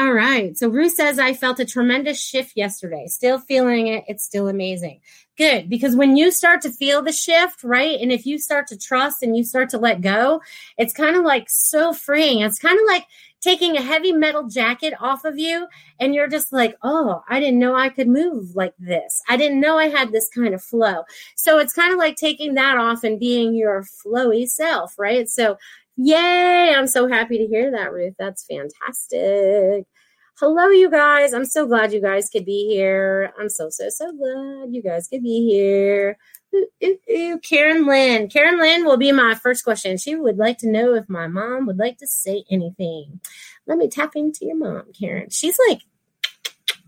All 0.00 0.12
right. 0.12 0.56
So 0.56 0.68
Ruth 0.68 0.94
says, 0.94 1.18
I 1.18 1.34
felt 1.34 1.60
a 1.60 1.64
tremendous 1.66 2.18
shift 2.18 2.52
yesterday. 2.56 3.06
Still 3.08 3.38
feeling 3.38 3.88
it. 3.88 4.04
It's 4.08 4.24
still 4.24 4.48
amazing. 4.48 5.00
Good. 5.36 5.68
Because 5.68 5.94
when 5.94 6.16
you 6.16 6.30
start 6.30 6.62
to 6.62 6.70
feel 6.70 7.02
the 7.02 7.12
shift, 7.12 7.62
right? 7.64 8.00
And 8.00 8.10
if 8.10 8.24
you 8.24 8.38
start 8.38 8.68
to 8.68 8.78
trust 8.78 9.22
and 9.22 9.36
you 9.36 9.44
start 9.44 9.68
to 9.70 9.78
let 9.78 10.00
go, 10.00 10.40
it's 10.78 10.94
kind 10.94 11.16
of 11.16 11.24
like 11.24 11.50
so 11.50 11.92
freeing. 11.92 12.40
It's 12.40 12.58
kind 12.58 12.78
of 12.78 12.84
like 12.86 13.04
taking 13.40 13.76
a 13.76 13.82
heavy 13.82 14.12
metal 14.12 14.48
jacket 14.48 14.94
off 15.00 15.24
of 15.24 15.38
you 15.38 15.66
and 15.98 16.14
you're 16.14 16.28
just 16.28 16.52
like, 16.52 16.76
oh, 16.82 17.22
I 17.28 17.40
didn't 17.40 17.58
know 17.58 17.74
I 17.74 17.88
could 17.88 18.08
move 18.08 18.54
like 18.54 18.74
this. 18.78 19.22
I 19.28 19.36
didn't 19.36 19.60
know 19.60 19.78
I 19.78 19.88
had 19.88 20.12
this 20.12 20.28
kind 20.34 20.54
of 20.54 20.62
flow. 20.62 21.04
So 21.36 21.58
it's 21.58 21.72
kind 21.72 21.92
of 21.92 21.98
like 21.98 22.16
taking 22.16 22.54
that 22.54 22.76
off 22.76 23.04
and 23.04 23.18
being 23.18 23.54
your 23.54 23.82
flowy 23.82 24.48
self, 24.48 24.98
right? 24.98 25.28
So, 25.28 25.56
yay, 25.96 26.74
I'm 26.76 26.86
so 26.86 27.08
happy 27.08 27.38
to 27.38 27.46
hear 27.46 27.70
that, 27.70 27.92
Ruth. 27.92 28.14
That's 28.18 28.44
fantastic. 28.44 29.86
Hello, 30.38 30.68
you 30.68 30.90
guys. 30.90 31.34
I'm 31.34 31.44
so 31.44 31.66
glad 31.66 31.92
you 31.92 32.00
guys 32.00 32.30
could 32.30 32.46
be 32.46 32.68
here. 32.68 33.32
I'm 33.38 33.50
so, 33.50 33.68
so, 33.68 33.88
so 33.90 34.10
glad 34.12 34.74
you 34.74 34.82
guys 34.82 35.08
could 35.08 35.22
be 35.22 35.46
here. 35.46 36.16
Ooh, 36.54 36.66
ooh, 36.84 36.98
ooh. 37.10 37.38
Karen 37.38 37.86
Lynn. 37.86 38.28
Karen 38.28 38.58
Lynn 38.58 38.84
will 38.84 38.96
be 38.96 39.12
my 39.12 39.34
first 39.34 39.64
question. 39.64 39.96
She 39.96 40.14
would 40.14 40.36
like 40.36 40.58
to 40.58 40.70
know 40.70 40.94
if 40.94 41.08
my 41.08 41.26
mom 41.26 41.66
would 41.66 41.78
like 41.78 41.98
to 41.98 42.06
say 42.06 42.44
anything. 42.50 43.20
Let 43.66 43.78
me 43.78 43.88
tap 43.88 44.16
into 44.16 44.46
your 44.46 44.56
mom, 44.56 44.86
Karen. 44.98 45.30
She's 45.30 45.56
like, 45.68 45.82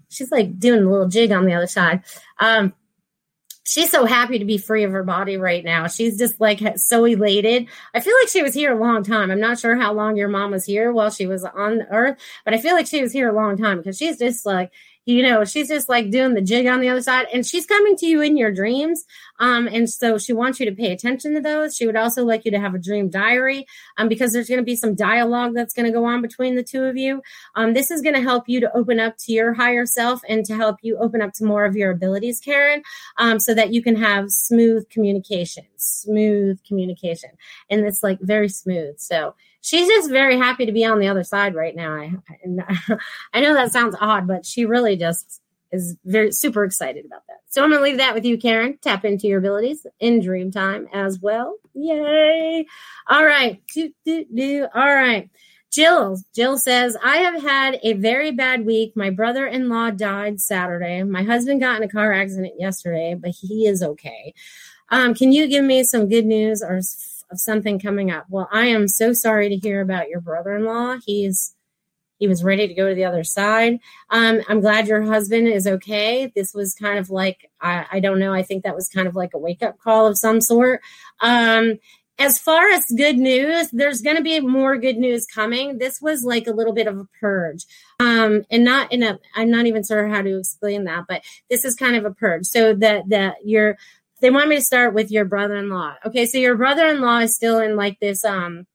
she's 0.08 0.30
like 0.30 0.58
doing 0.58 0.84
a 0.84 0.90
little 0.90 1.08
jig 1.08 1.32
on 1.32 1.46
the 1.46 1.54
other 1.54 1.66
side. 1.66 2.02
Um, 2.40 2.74
she's 3.64 3.90
so 3.90 4.04
happy 4.04 4.38
to 4.38 4.44
be 4.44 4.58
free 4.58 4.84
of 4.84 4.92
her 4.92 5.04
body 5.04 5.36
right 5.36 5.64
now. 5.64 5.86
She's 5.86 6.18
just 6.18 6.40
like 6.40 6.60
so 6.76 7.04
elated. 7.04 7.68
I 7.94 8.00
feel 8.00 8.14
like 8.20 8.28
she 8.28 8.42
was 8.42 8.54
here 8.54 8.72
a 8.72 8.80
long 8.80 9.04
time. 9.04 9.30
I'm 9.30 9.40
not 9.40 9.58
sure 9.58 9.76
how 9.76 9.92
long 9.92 10.16
your 10.16 10.28
mom 10.28 10.50
was 10.50 10.64
here 10.64 10.92
while 10.92 11.10
she 11.10 11.26
was 11.26 11.44
on 11.44 11.82
earth, 11.90 12.18
but 12.44 12.54
I 12.54 12.58
feel 12.58 12.74
like 12.74 12.86
she 12.86 13.02
was 13.02 13.12
here 13.12 13.28
a 13.28 13.34
long 13.34 13.56
time 13.56 13.78
because 13.78 13.96
she's 13.96 14.18
just 14.18 14.44
like 14.44 14.72
you 15.04 15.22
know, 15.22 15.44
she's 15.44 15.68
just 15.68 15.88
like 15.88 16.10
doing 16.10 16.34
the 16.34 16.40
jig 16.40 16.66
on 16.66 16.80
the 16.80 16.88
other 16.88 17.02
side 17.02 17.26
and 17.32 17.44
she's 17.44 17.66
coming 17.66 17.96
to 17.96 18.06
you 18.06 18.20
in 18.20 18.36
your 18.36 18.52
dreams. 18.52 19.04
Um, 19.40 19.66
and 19.66 19.90
so 19.90 20.16
she 20.16 20.32
wants 20.32 20.60
you 20.60 20.66
to 20.66 20.76
pay 20.76 20.92
attention 20.92 21.34
to 21.34 21.40
those. 21.40 21.76
She 21.76 21.86
would 21.86 21.96
also 21.96 22.24
like 22.24 22.44
you 22.44 22.52
to 22.52 22.60
have 22.60 22.74
a 22.74 22.78
dream 22.78 23.10
diary 23.10 23.66
um, 23.96 24.08
because 24.08 24.32
there's 24.32 24.48
going 24.48 24.60
to 24.60 24.64
be 24.64 24.76
some 24.76 24.94
dialogue 24.94 25.54
that's 25.54 25.74
going 25.74 25.86
to 25.86 25.92
go 25.92 26.04
on 26.04 26.22
between 26.22 26.54
the 26.54 26.62
two 26.62 26.84
of 26.84 26.96
you. 26.96 27.20
Um, 27.56 27.74
this 27.74 27.90
is 27.90 28.00
going 28.00 28.14
to 28.14 28.22
help 28.22 28.48
you 28.48 28.60
to 28.60 28.76
open 28.76 29.00
up 29.00 29.16
to 29.18 29.32
your 29.32 29.54
higher 29.54 29.86
self 29.86 30.20
and 30.28 30.44
to 30.44 30.54
help 30.54 30.76
you 30.82 30.96
open 30.98 31.20
up 31.20 31.32
to 31.34 31.44
more 31.44 31.64
of 31.64 31.74
your 31.74 31.90
abilities, 31.90 32.38
Karen, 32.38 32.82
um, 33.16 33.40
so 33.40 33.54
that 33.54 33.72
you 33.72 33.82
can 33.82 33.96
have 33.96 34.30
smooth 34.30 34.88
communication, 34.88 35.64
smooth 35.76 36.62
communication. 36.64 37.30
And 37.68 37.84
it's 37.84 38.04
like 38.04 38.20
very 38.20 38.48
smooth. 38.48 38.98
So, 38.98 39.34
she's 39.62 39.88
just 39.88 40.10
very 40.10 40.36
happy 40.36 40.66
to 40.66 40.72
be 40.72 40.84
on 40.84 40.98
the 40.98 41.08
other 41.08 41.24
side 41.24 41.54
right 41.54 41.74
now. 41.74 41.94
I, 41.94 42.12
I 43.32 43.40
know 43.40 43.54
that 43.54 43.72
sounds 43.72 43.96
odd, 43.98 44.26
but 44.26 44.44
she 44.44 44.66
really 44.66 44.96
just 44.96 45.40
is 45.72 45.96
very 46.04 46.30
super 46.32 46.64
excited 46.64 47.06
about 47.06 47.22
that. 47.28 47.38
So 47.48 47.64
I'm 47.64 47.70
gonna 47.70 47.82
leave 47.82 47.96
that 47.96 48.14
with 48.14 48.26
you, 48.26 48.36
Karen. 48.36 48.78
Tap 48.82 49.04
into 49.06 49.26
your 49.26 49.38
abilities 49.38 49.86
in 50.00 50.20
dream 50.20 50.50
time 50.50 50.86
as 50.92 51.18
well. 51.18 51.56
Yay! 51.74 52.66
All 53.08 53.24
right, 53.24 53.62
do, 53.72 53.90
do, 54.04 54.26
do. 54.34 54.66
All 54.74 54.94
right. 54.94 55.30
Jill, 55.70 56.18
Jill 56.34 56.58
says, 56.58 56.98
I 57.02 57.16
have 57.18 57.40
had 57.40 57.80
a 57.82 57.94
very 57.94 58.30
bad 58.30 58.66
week. 58.66 58.92
My 58.94 59.08
brother 59.08 59.46
in 59.46 59.70
law 59.70 59.90
died 59.90 60.38
Saturday. 60.38 61.02
My 61.02 61.22
husband 61.22 61.62
got 61.62 61.78
in 61.78 61.82
a 61.82 61.88
car 61.88 62.12
accident 62.12 62.52
yesterday, 62.58 63.16
but 63.18 63.30
he 63.30 63.66
is 63.66 63.82
okay. 63.82 64.34
Um, 64.90 65.14
can 65.14 65.32
you 65.32 65.48
give 65.48 65.64
me 65.64 65.82
some 65.82 66.10
good 66.10 66.26
news 66.26 66.62
or 66.62 66.80
of 67.32 67.40
something 67.40 67.78
coming 67.78 68.10
up. 68.10 68.26
Well, 68.28 68.48
I 68.52 68.66
am 68.66 68.86
so 68.86 69.12
sorry 69.12 69.48
to 69.48 69.56
hear 69.56 69.80
about 69.80 70.08
your 70.08 70.20
brother-in-law. 70.20 70.98
He's 71.04 71.54
he 72.18 72.28
was 72.28 72.44
ready 72.44 72.68
to 72.68 72.74
go 72.74 72.88
to 72.88 72.94
the 72.94 73.04
other 73.04 73.24
side. 73.24 73.80
Um, 74.10 74.42
I'm 74.48 74.60
glad 74.60 74.86
your 74.86 75.02
husband 75.02 75.48
is 75.48 75.66
okay. 75.66 76.30
This 76.36 76.54
was 76.54 76.72
kind 76.72 77.00
of 77.00 77.10
like 77.10 77.50
I, 77.60 77.86
I 77.90 78.00
don't 78.00 78.20
know. 78.20 78.32
I 78.32 78.44
think 78.44 78.62
that 78.62 78.76
was 78.76 78.88
kind 78.88 79.08
of 79.08 79.16
like 79.16 79.34
a 79.34 79.38
wake 79.38 79.62
up 79.62 79.78
call 79.78 80.06
of 80.06 80.16
some 80.16 80.40
sort. 80.40 80.82
Um, 81.20 81.78
as 82.18 82.38
far 82.38 82.70
as 82.70 82.84
good 82.96 83.16
news, 83.16 83.70
there's 83.72 84.02
going 84.02 84.16
to 84.16 84.22
be 84.22 84.38
more 84.38 84.76
good 84.76 84.96
news 84.96 85.26
coming. 85.26 85.78
This 85.78 86.00
was 86.00 86.22
like 86.22 86.46
a 86.46 86.52
little 86.52 86.72
bit 86.72 86.86
of 86.86 86.98
a 86.98 87.08
purge. 87.20 87.64
Um, 87.98 88.44
and 88.50 88.64
not 88.64 88.92
in 88.92 89.02
a, 89.02 89.18
I'm 89.34 89.50
not 89.50 89.66
even 89.66 89.82
sure 89.82 90.06
how 90.06 90.22
to 90.22 90.38
explain 90.38 90.84
that, 90.84 91.06
but 91.08 91.22
this 91.50 91.64
is 91.64 91.74
kind 91.74 91.96
of 91.96 92.04
a 92.04 92.14
purge. 92.14 92.46
So 92.46 92.74
that, 92.74 93.08
that 93.08 93.36
your 93.44 93.76
they 94.22 94.30
want 94.30 94.48
me 94.48 94.56
to 94.56 94.62
start 94.62 94.94
with 94.94 95.10
your 95.10 95.24
brother-in-law. 95.26 95.96
Okay, 96.06 96.26
so 96.26 96.38
your 96.38 96.56
brother-in-law 96.56 97.18
is 97.18 97.34
still 97.34 97.58
in 97.58 97.76
like 97.76 97.98
this 98.00 98.24
um 98.24 98.66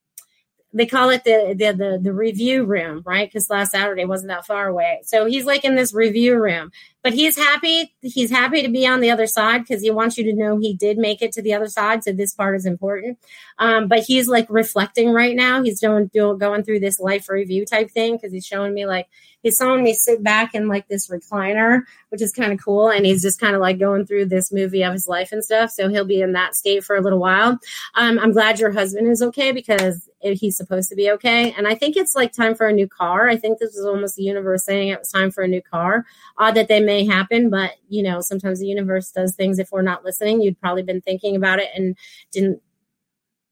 they 0.74 0.86
call 0.86 1.10
it 1.10 1.24
the 1.24 1.56
the 1.58 1.72
the, 1.72 2.00
the 2.02 2.14
review 2.14 2.66
room, 2.66 3.02
right? 3.06 3.28
Because 3.28 3.50
last 3.50 3.72
Saturday 3.72 4.06
wasn't 4.06 4.30
that 4.30 4.46
far 4.46 4.68
away. 4.68 5.02
So 5.06 5.26
he's 5.26 5.46
like 5.46 5.64
in 5.64 5.76
this 5.76 5.94
review 5.94 6.38
room, 6.38 6.72
but 7.04 7.14
he's 7.14 7.38
happy. 7.38 7.96
He's 8.02 8.30
happy 8.30 8.62
to 8.62 8.68
be 8.68 8.86
on 8.86 9.00
the 9.00 9.10
other 9.10 9.28
side 9.28 9.60
because 9.60 9.82
he 9.82 9.92
wants 9.92 10.18
you 10.18 10.26
to 10.26 10.34
know 10.34 10.58
he 10.58 10.74
did 10.74 10.98
make 10.98 11.22
it 11.22 11.32
to 11.34 11.42
the 11.42 11.54
other 11.54 11.68
side. 11.70 12.04
So 12.04 12.12
this 12.12 12.34
part 12.34 12.58
is 12.58 12.66
important. 12.66 13.18
Um, 13.60 13.88
but 13.88 14.00
he's 14.00 14.28
like 14.28 14.46
reflecting 14.50 15.12
right 15.12 15.36
now. 15.36 15.64
He's 15.64 15.80
doing, 15.80 16.08
doing 16.08 16.38
going 16.38 16.64
through 16.64 16.82
this 16.82 17.00
life 17.00 17.30
review 17.30 17.66
type 17.66 17.90
thing 17.92 18.16
because 18.16 18.34
he's 18.34 18.46
showing 18.46 18.74
me 18.74 18.86
like 18.86 19.08
he's 19.44 19.58
showing 19.58 19.84
me 19.84 19.94
sit 19.94 20.22
back 20.22 20.54
in 20.54 20.68
like 20.68 20.90
this 20.90 21.08
recliner, 21.08 21.84
which 22.10 22.22
is 22.22 22.34
kind 22.34 22.52
of 22.52 22.60
cool. 22.62 22.90
And 22.90 23.06
he's 23.06 23.22
just 23.22 23.40
kind 23.40 23.56
of 23.56 23.62
like 23.62 23.80
going 23.80 24.06
through 24.06 24.26
this 24.26 24.52
movie 24.52 24.84
of 24.84 24.92
his 24.92 25.08
life 25.08 25.32
and 25.32 25.44
stuff. 25.44 25.72
So 25.72 25.88
he'll 25.88 26.04
be 26.04 26.22
in 26.22 26.34
that 26.34 26.56
state 26.56 26.84
for 26.84 26.98
a 26.98 27.02
little 27.02 27.20
while. 27.20 27.58
Um, 27.96 28.20
I'm 28.20 28.34
glad 28.34 28.60
your 28.60 28.72
husband 28.72 29.08
is 29.08 29.24
okay 29.24 29.54
because 29.54 30.07
he's 30.22 30.58
supposed 30.58 30.90
to 30.90 30.96
be 30.96 31.10
okay. 31.12 31.54
And 31.54 31.68
I 31.68 31.76
think 31.76 31.96
it's 31.96 32.16
like 32.16 32.34
time 32.34 32.56
for 32.56 32.68
a 32.68 32.74
new 32.74 32.88
car. 32.88 33.30
I 33.30 33.38
think 33.38 33.60
this 33.60 33.76
was 33.76 33.86
almost 33.86 34.16
the 34.16 34.24
universe 34.24 34.66
saying 34.66 34.90
it 34.90 35.00
was 35.00 35.12
time 35.12 35.32
for 35.32 35.44
a 35.44 35.48
new 35.48 35.62
car. 35.62 36.06
Odd 36.38 36.56
that 36.56 36.68
they 36.68 36.80
may 36.80 37.06
happen, 37.06 37.50
but 37.50 37.76
you 37.90 38.04
know, 38.04 38.22
sometimes 38.22 38.60
the 38.60 38.68
universe 38.68 39.12
does 39.12 39.36
things 39.36 39.60
if 39.60 39.72
we're 39.72 39.82
not 39.82 40.04
listening. 40.04 40.42
You'd 40.42 40.60
probably 40.60 40.84
been 40.84 41.02
thinking 41.02 41.36
about 41.36 41.60
it 41.60 41.70
and 41.76 41.96
didn't 42.32 42.62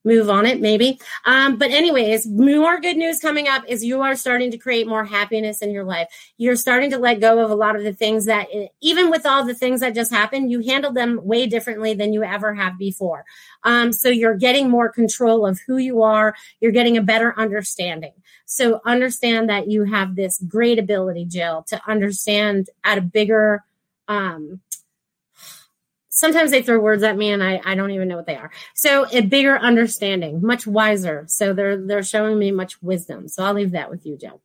move 0.05 0.29
on 0.29 0.45
it 0.45 0.61
maybe. 0.61 0.99
Um, 1.25 1.57
but 1.57 1.71
anyways 1.71 2.27
more 2.27 2.79
good 2.79 2.95
news 2.95 3.19
coming 3.19 3.47
up 3.47 3.63
is 3.67 3.83
you 3.83 4.01
are 4.01 4.15
starting 4.15 4.51
to 4.51 4.57
create 4.57 4.87
more 4.87 5.03
happiness 5.03 5.61
in 5.61 5.71
your 5.71 5.83
life. 5.83 6.07
You're 6.37 6.55
starting 6.55 6.91
to 6.91 6.97
let 6.97 7.19
go 7.19 7.43
of 7.43 7.51
a 7.51 7.55
lot 7.55 7.75
of 7.75 7.83
the 7.83 7.93
things 7.93 8.25
that 8.25 8.47
even 8.81 9.09
with 9.09 9.25
all 9.25 9.43
the 9.43 9.55
things 9.55 9.81
that 9.81 9.95
just 9.95 10.11
happened 10.11 10.51
you 10.51 10.61
handled 10.61 10.95
them 10.95 11.19
way 11.23 11.47
differently 11.47 11.93
than 11.93 12.13
you 12.13 12.23
ever 12.23 12.53
have 12.53 12.77
before. 12.77 13.25
Um, 13.63 13.91
so 13.91 14.09
you're 14.09 14.37
getting 14.37 14.69
more 14.69 14.89
control 14.89 15.45
of 15.45 15.59
who 15.65 15.77
you 15.77 16.03
are. 16.03 16.35
You're 16.61 16.71
getting 16.71 16.97
a 16.97 17.01
better 17.01 17.37
understanding. 17.37 18.13
So 18.45 18.79
understand 18.85 19.49
that 19.49 19.69
you 19.69 19.85
have 19.85 20.15
this 20.15 20.39
great 20.47 20.77
ability 20.77 21.25
jill 21.25 21.63
to 21.69 21.81
understand 21.87 22.69
at 22.83 22.99
a 22.99 23.01
bigger 23.01 23.63
um, 24.07 24.61
sometimes 26.15 26.49
they 26.49 26.63
throw 26.63 26.79
words 26.79 27.03
at 27.03 27.17
me 27.17 27.29
and 27.29 27.43
I, 27.43 27.61
I 27.63 27.75
don't 27.75 27.91
even 27.91 28.07
know 28.07 28.15
what 28.15 28.25
they 28.25 28.37
are. 28.37 28.51
So 28.73 29.05
a 29.11 29.21
bigger 29.21 29.57
understanding, 29.57 30.41
much 30.41 30.65
wiser. 30.65 31.25
So 31.27 31.53
they're 31.53 31.77
they're 31.77 32.03
showing 32.03 32.39
me 32.39 32.51
much 32.51 32.81
wisdom. 32.81 33.27
So 33.27 33.43
I'll 33.43 33.53
leave 33.53 33.71
that 33.71 33.91
with 33.91 34.05
you, 34.05 34.17
Joe. 34.17 34.41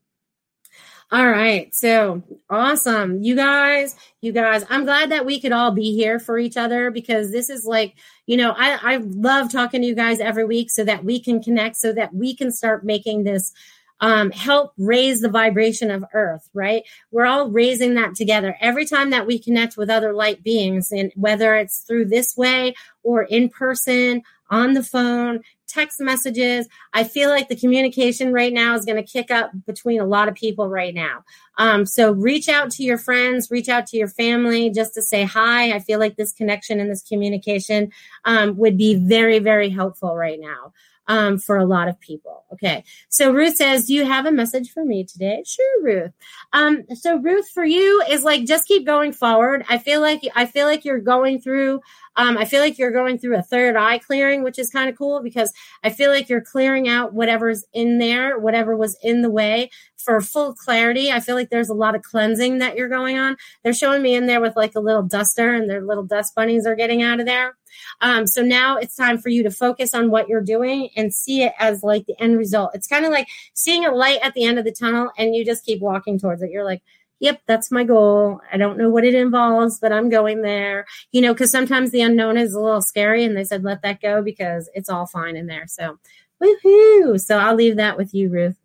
All 1.12 1.28
right. 1.28 1.74
So 1.74 2.22
awesome. 2.48 3.20
You 3.20 3.35
guys, 3.35 3.96
you 4.20 4.30
guys, 4.30 4.64
I'm 4.70 4.85
glad 4.85 5.11
that 5.11 5.26
we 5.26 5.40
could 5.40 5.50
all 5.50 5.72
be 5.72 5.92
here 5.92 6.20
for 6.20 6.38
each 6.38 6.56
other 6.56 6.92
because 6.92 7.33
this 7.33 7.50
is 7.50 7.64
like, 7.64 7.96
you 8.26 8.37
know, 8.37 8.54
I, 8.56 8.94
I 8.94 8.96
love 8.98 9.50
talking 9.50 9.80
to 9.80 9.88
you 9.88 9.96
guys 9.96 10.20
every 10.20 10.44
week 10.44 10.70
so 10.70 10.85
that 10.85 11.04
we 11.04 11.20
can 11.20 11.42
connect, 11.42 11.78
so 11.78 11.92
that 11.94 12.14
we 12.14 12.37
can 12.37 12.52
start 12.52 12.85
making 12.85 13.24
this 13.24 13.52
um, 14.00 14.30
help 14.30 14.72
raise 14.78 15.20
the 15.20 15.28
vibration 15.28 15.90
of 15.90 16.04
earth, 16.12 16.48
right? 16.54 16.82
We're 17.10 17.26
all 17.26 17.50
raising 17.50 17.94
that 17.94 18.14
together. 18.14 18.56
Every 18.60 18.86
time 18.86 19.10
that 19.10 19.26
we 19.26 19.38
connect 19.38 19.76
with 19.76 19.90
other 19.90 20.12
light 20.12 20.42
beings, 20.42 20.90
and 20.90 21.12
whether 21.16 21.54
it's 21.54 21.80
through 21.80 22.06
this 22.06 22.36
way 22.36 22.74
or 23.02 23.22
in 23.22 23.48
person, 23.48 24.22
on 24.50 24.74
the 24.74 24.82
phone, 24.82 25.40
text 25.68 26.00
messages. 26.00 26.68
I 26.92 27.04
feel 27.04 27.30
like 27.30 27.48
the 27.48 27.56
communication 27.56 28.32
right 28.32 28.52
now 28.52 28.74
is 28.74 28.84
going 28.84 29.02
to 29.02 29.10
kick 29.10 29.30
up 29.30 29.52
between 29.66 30.00
a 30.00 30.04
lot 30.04 30.28
of 30.28 30.34
people 30.34 30.68
right 30.68 30.94
now. 30.94 31.24
Um, 31.58 31.86
so 31.86 32.12
reach 32.12 32.48
out 32.48 32.70
to 32.72 32.82
your 32.82 32.98
friends, 32.98 33.50
reach 33.50 33.68
out 33.68 33.86
to 33.88 33.96
your 33.96 34.08
family 34.08 34.70
just 34.70 34.94
to 34.94 35.02
say 35.02 35.24
hi. 35.24 35.72
I 35.72 35.78
feel 35.78 36.00
like 36.00 36.16
this 36.16 36.32
connection 36.32 36.80
and 36.80 36.90
this 36.90 37.04
communication 37.04 37.92
um, 38.24 38.56
would 38.56 38.76
be 38.76 38.96
very, 38.96 39.38
very 39.38 39.68
helpful 39.68 40.16
right 40.16 40.40
now 40.40 40.72
um, 41.06 41.38
for 41.38 41.56
a 41.56 41.64
lot 41.64 41.88
of 41.88 41.98
people. 42.00 42.44
Okay. 42.52 42.84
So 43.08 43.32
Ruth 43.32 43.56
says, 43.56 43.86
Do 43.86 43.94
you 43.94 44.04
have 44.04 44.26
a 44.26 44.32
message 44.32 44.70
for 44.70 44.84
me 44.84 45.04
today? 45.04 45.42
Sure, 45.46 45.82
Ruth. 45.82 46.12
Um, 46.52 46.84
so 46.94 47.16
Ruth, 47.18 47.48
for 47.48 47.64
you 47.64 48.02
is 48.08 48.24
like 48.24 48.44
just 48.44 48.66
keep 48.66 48.86
going 48.86 49.12
forward. 49.12 49.64
I 49.68 49.78
feel 49.78 50.00
like 50.00 50.22
I 50.34 50.46
feel 50.46 50.66
like 50.66 50.84
you're 50.84 51.00
going 51.00 51.40
through 51.40 51.80
um, 52.16 52.36
I 52.36 52.44
feel 52.44 52.60
like 52.60 52.76
you're 52.76 52.90
going 52.90 53.18
through 53.18 53.36
a 53.36 53.42
third 53.42 53.76
eye 53.76 53.98
clearing, 53.98 54.42
which 54.42 54.58
is 54.58 54.68
kind 54.70 54.90
of 54.90 54.98
cool 54.98 55.22
because 55.22 55.52
I 55.84 55.90
feel 55.90 56.10
like 56.10 56.28
you're 56.28 56.40
clearing 56.40 56.88
out 56.88 57.14
whatever's 57.14 57.64
in 57.72 57.98
there, 57.98 58.38
whatever 58.38 58.76
was 58.76 58.98
in 59.02 59.22
the 59.22 59.30
way 59.30 59.70
for 60.04 60.20
full 60.20 60.54
clarity. 60.54 61.10
I 61.12 61.20
feel 61.20 61.34
like 61.34 61.50
there's 61.50 61.68
a 61.68 61.74
lot 61.74 61.94
of 61.94 62.02
cleansing 62.02 62.58
that 62.58 62.76
you're 62.76 62.88
going 62.88 63.18
on. 63.18 63.36
They're 63.62 63.72
showing 63.72 64.02
me 64.02 64.14
in 64.14 64.26
there 64.26 64.40
with 64.40 64.56
like 64.56 64.74
a 64.74 64.80
little 64.80 65.02
duster 65.02 65.52
and 65.52 65.68
their 65.68 65.82
little 65.82 66.04
dust 66.04 66.34
bunnies 66.34 66.66
are 66.66 66.74
getting 66.76 67.02
out 67.02 67.20
of 67.20 67.26
there. 67.26 67.56
Um, 68.00 68.26
so 68.26 68.42
now 68.42 68.76
it's 68.76 68.96
time 68.96 69.18
for 69.18 69.28
you 69.28 69.42
to 69.42 69.50
focus 69.50 69.94
on 69.94 70.10
what 70.10 70.28
you're 70.28 70.40
doing 70.40 70.90
and 70.96 71.14
see 71.14 71.42
it 71.42 71.52
as 71.58 71.82
like 71.82 72.06
the 72.06 72.20
end 72.20 72.38
result. 72.38 72.72
It's 72.74 72.86
kind 72.86 73.04
of 73.04 73.12
like 73.12 73.28
seeing 73.54 73.84
a 73.84 73.94
light 73.94 74.18
at 74.22 74.34
the 74.34 74.44
end 74.44 74.58
of 74.58 74.64
the 74.64 74.72
tunnel 74.72 75.10
and 75.16 75.34
you 75.34 75.44
just 75.44 75.64
keep 75.64 75.80
walking 75.80 76.18
towards 76.18 76.42
it. 76.42 76.50
You're 76.50 76.64
like, 76.64 76.82
yep, 77.20 77.40
that's 77.46 77.70
my 77.70 77.84
goal. 77.84 78.40
I 78.52 78.56
don't 78.56 78.78
know 78.78 78.90
what 78.90 79.04
it 79.04 79.14
involves, 79.14 79.78
but 79.78 79.92
I'm 79.92 80.08
going 80.08 80.42
there. 80.42 80.86
You 81.12 81.20
know, 81.20 81.32
because 81.32 81.52
sometimes 81.52 81.90
the 81.90 82.00
unknown 82.00 82.36
is 82.36 82.54
a 82.54 82.60
little 82.60 82.82
scary, 82.82 83.24
and 83.24 83.36
they 83.36 83.44
said 83.44 83.62
let 83.62 83.82
that 83.82 84.00
go 84.00 84.22
because 84.22 84.68
it's 84.74 84.88
all 84.88 85.06
fine 85.06 85.36
in 85.36 85.46
there. 85.46 85.66
So, 85.68 85.98
woohoo! 86.42 87.20
So 87.20 87.38
I'll 87.38 87.54
leave 87.54 87.76
that 87.76 87.96
with 87.96 88.12
you, 88.12 88.30
Ruth. 88.30 88.56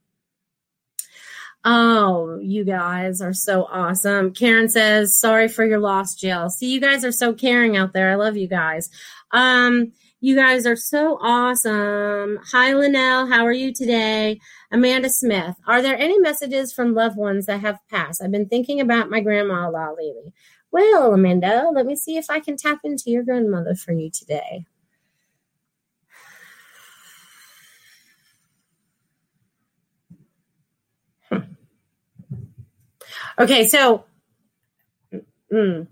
Oh, 1.68 2.40
you 2.44 2.64
guys 2.64 3.22
are 3.22 3.34
so 3.34 3.64
awesome. 3.72 4.32
Karen 4.34 4.70
says, 4.70 5.18
sorry 5.18 5.48
for 5.48 5.66
your 5.66 5.80
loss, 5.80 6.14
Jill. 6.14 6.52
See, 6.52 6.72
you 6.72 6.80
guys 6.80 7.04
are 7.04 7.12
so 7.12 7.34
caring 7.34 7.76
out 7.76 7.92
there. 7.92 8.12
I 8.12 8.16
love 8.16 8.38
you 8.38 8.48
guys. 8.48 8.92
Um, 9.32 9.92
you 10.22 10.36
guys 10.36 10.68
are 10.68 10.76
so 10.76 11.18
awesome. 11.20 12.38
Hi, 12.52 12.74
Linnell. 12.74 13.26
How 13.26 13.48
are 13.48 13.52
you 13.52 13.74
today? 13.74 14.40
Amanda 14.72 15.10
Smith. 15.10 15.56
Are 15.66 15.82
there 15.82 15.98
any 15.98 16.20
messages 16.20 16.72
from 16.72 16.94
loved 16.94 17.18
ones 17.18 17.48
that 17.48 17.62
have 17.62 17.80
passed? 17.90 18.22
I've 18.22 18.32
been 18.32 18.48
thinking 18.48 18.80
about 18.80 19.10
my 19.10 19.20
grandma 19.20 19.68
a 19.68 19.72
lot 19.72 19.98
lately. 19.98 20.34
Well, 20.72 21.14
Amanda, 21.14 21.70
let 21.74 21.88
me 21.88 21.96
see 21.96 22.18
if 22.18 22.30
I 22.30 22.42
can 22.42 22.58
tap 22.58 22.82
into 22.84 23.10
your 23.10 23.24
grandmother 23.24 23.74
for 23.74 23.92
you 23.92 24.12
today. 24.12 24.68
Okay, 33.38 33.68
so, 33.68 34.06
mm, 35.52 35.88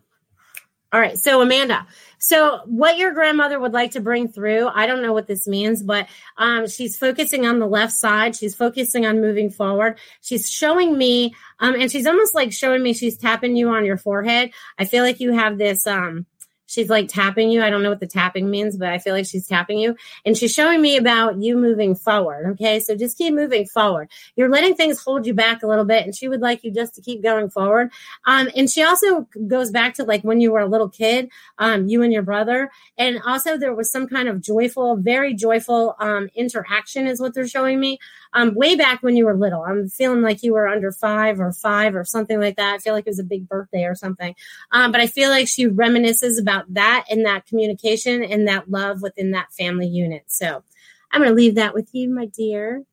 all 0.92 1.00
right, 1.00 1.18
so 1.18 1.42
Amanda, 1.42 1.88
so, 2.26 2.62
what 2.68 2.98
your 2.98 3.12
grandmother 3.12 3.60
would 3.60 3.74
like 3.74 3.92
to 3.92 4.00
bring 4.00 4.30
through, 4.30 4.70
I 4.70 4.88
don't 4.88 5.02
know 5.02 5.12
what 5.12 5.28
this 5.28 5.46
means, 5.46 5.84
but 5.84 6.08
um, 6.38 6.68
she's 6.70 6.98
focusing 6.98 7.46
on 7.46 7.60
the 7.60 7.68
left 7.68 7.92
side. 7.92 8.34
She's 8.34 8.56
focusing 8.56 9.06
on 9.06 9.20
moving 9.20 9.50
forward. 9.50 10.00
She's 10.22 10.50
showing 10.50 10.98
me, 10.98 11.36
um, 11.60 11.76
and 11.76 11.92
she's 11.92 12.08
almost 12.08 12.34
like 12.34 12.54
showing 12.54 12.82
me 12.82 12.94
she's 12.94 13.18
tapping 13.18 13.58
you 13.58 13.68
on 13.72 13.84
your 13.84 13.98
forehead. 13.98 14.52
I 14.80 14.86
feel 14.86 15.04
like 15.04 15.20
you 15.20 15.34
have 15.34 15.58
this. 15.58 15.86
Um, 15.86 16.26
she's 16.74 16.90
like 16.90 17.08
tapping 17.08 17.52
you. 17.52 17.62
I 17.62 17.70
don't 17.70 17.84
know 17.84 17.90
what 17.90 18.00
the 18.00 18.08
tapping 18.08 18.50
means, 18.50 18.78
but 18.78 18.90
I 18.90 18.98
feel 18.98 19.14
like 19.14 19.26
she's 19.26 19.48
tapping 19.48 19.78
you. 19.78 19.96
And 20.26 20.38
she's 20.38 20.54
showing 20.54 20.82
me 20.82 20.98
about 20.98 21.42
you 21.42 21.56
moving 21.56 21.96
forward. 21.96 22.52
Okay. 22.54 22.80
So 22.80 22.96
just 22.96 23.18
keep 23.18 23.34
moving 23.34 23.66
forward. 23.66 24.10
You're 24.36 24.50
letting 24.50 24.76
things 24.76 25.02
hold 25.02 25.28
you 25.28 25.34
back 25.34 25.64
a 25.64 25.68
little 25.68 25.86
bit. 25.86 26.04
And 26.04 26.16
she 26.16 26.28
would 26.28 26.42
like 26.42 26.64
you 26.64 26.72
just 26.72 26.96
to 26.96 27.02
keep 27.02 27.22
going 27.22 27.50
forward. 27.50 27.92
Um, 28.26 28.50
and 28.56 28.70
she 28.70 28.84
also 28.84 29.28
goes 29.48 29.72
back 29.72 29.94
to 29.96 30.04
like 30.04 30.24
when 30.24 30.42
you 30.42 30.52
were 30.52 30.60
a 30.60 30.68
little 30.68 30.90
kid, 30.90 31.30
um, 31.60 31.88
you 31.88 32.02
and 32.02 32.12
your 32.12 32.24
brother. 32.24 32.72
And 32.98 33.22
also 33.26 33.58
there 33.58 33.76
was 33.76 33.92
some 33.92 34.08
kind 34.08 34.28
of 34.28 34.42
joyful, 34.42 34.96
very 34.98 35.34
joyful 35.34 35.96
um, 36.00 36.30
interaction, 36.36 37.08
is 37.08 37.20
what 37.20 37.34
they're 37.34 37.48
showing 37.48 37.80
me 37.80 38.00
um, 38.34 38.56
way 38.56 38.76
back 38.76 39.02
when 39.04 39.16
you 39.16 39.26
were 39.26 39.36
little. 39.36 39.64
I'm 39.64 39.90
feeling 39.90 40.22
like 40.22 40.44
you 40.44 40.54
were 40.54 40.68
under 40.68 40.92
five 40.92 41.40
or 41.40 41.52
five 41.52 41.96
or 41.96 42.04
something 42.04 42.40
like 42.40 42.56
that. 42.58 42.76
I 42.76 42.78
feel 42.80 42.94
like 42.94 43.06
it 43.06 43.12
was 43.12 43.20
a 43.20 43.24
big 43.24 43.48
birthday 43.48 43.86
or 43.86 43.96
something. 43.96 44.36
Um, 44.72 44.92
but 44.92 45.02
I 45.02 45.08
feel 45.08 45.30
like 45.30 45.48
she 45.48 45.68
reminisces 45.68 46.40
about 46.40 46.72
that 46.74 47.06
and 47.10 47.26
that 47.26 47.46
communication 47.46 48.24
and 48.24 48.48
that 48.48 48.70
love 48.70 49.02
within 49.02 49.32
that 49.32 49.54
family 49.54 49.88
unit. 49.88 50.24
So 50.28 50.64
I'm 51.12 51.22
going 51.22 51.32
to 51.32 51.36
leave 51.36 51.56
that 51.56 51.74
with 51.74 51.90
you, 51.94 52.10
my 52.10 52.26
dear. 52.26 52.84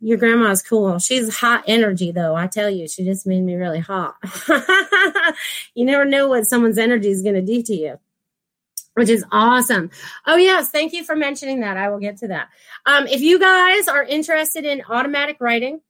Your 0.00 0.16
grandma's 0.16 0.62
cool. 0.62 0.98
She's 0.98 1.36
hot 1.36 1.64
energy, 1.66 2.10
though. 2.10 2.34
I 2.34 2.46
tell 2.46 2.70
you, 2.70 2.88
she 2.88 3.04
just 3.04 3.26
made 3.26 3.42
me 3.42 3.54
really 3.54 3.80
hot. 3.80 4.16
you 5.74 5.84
never 5.84 6.06
know 6.06 6.28
what 6.28 6.46
someone's 6.46 6.78
energy 6.78 7.10
is 7.10 7.22
going 7.22 7.34
to 7.34 7.42
do 7.42 7.62
to 7.62 7.74
you 7.74 7.98
which 9.00 9.08
is 9.08 9.24
awesome. 9.32 9.90
Oh, 10.26 10.36
yes. 10.36 10.70
Thank 10.70 10.92
you 10.92 11.04
for 11.04 11.16
mentioning 11.16 11.60
that. 11.60 11.78
I 11.78 11.88
will 11.88 11.98
get 11.98 12.18
to 12.18 12.28
that. 12.28 12.50
Um, 12.84 13.06
if 13.06 13.22
you 13.22 13.40
guys 13.40 13.88
are 13.88 14.04
interested 14.04 14.66
in 14.66 14.82
automatic 14.88 15.38
writing, 15.40 15.80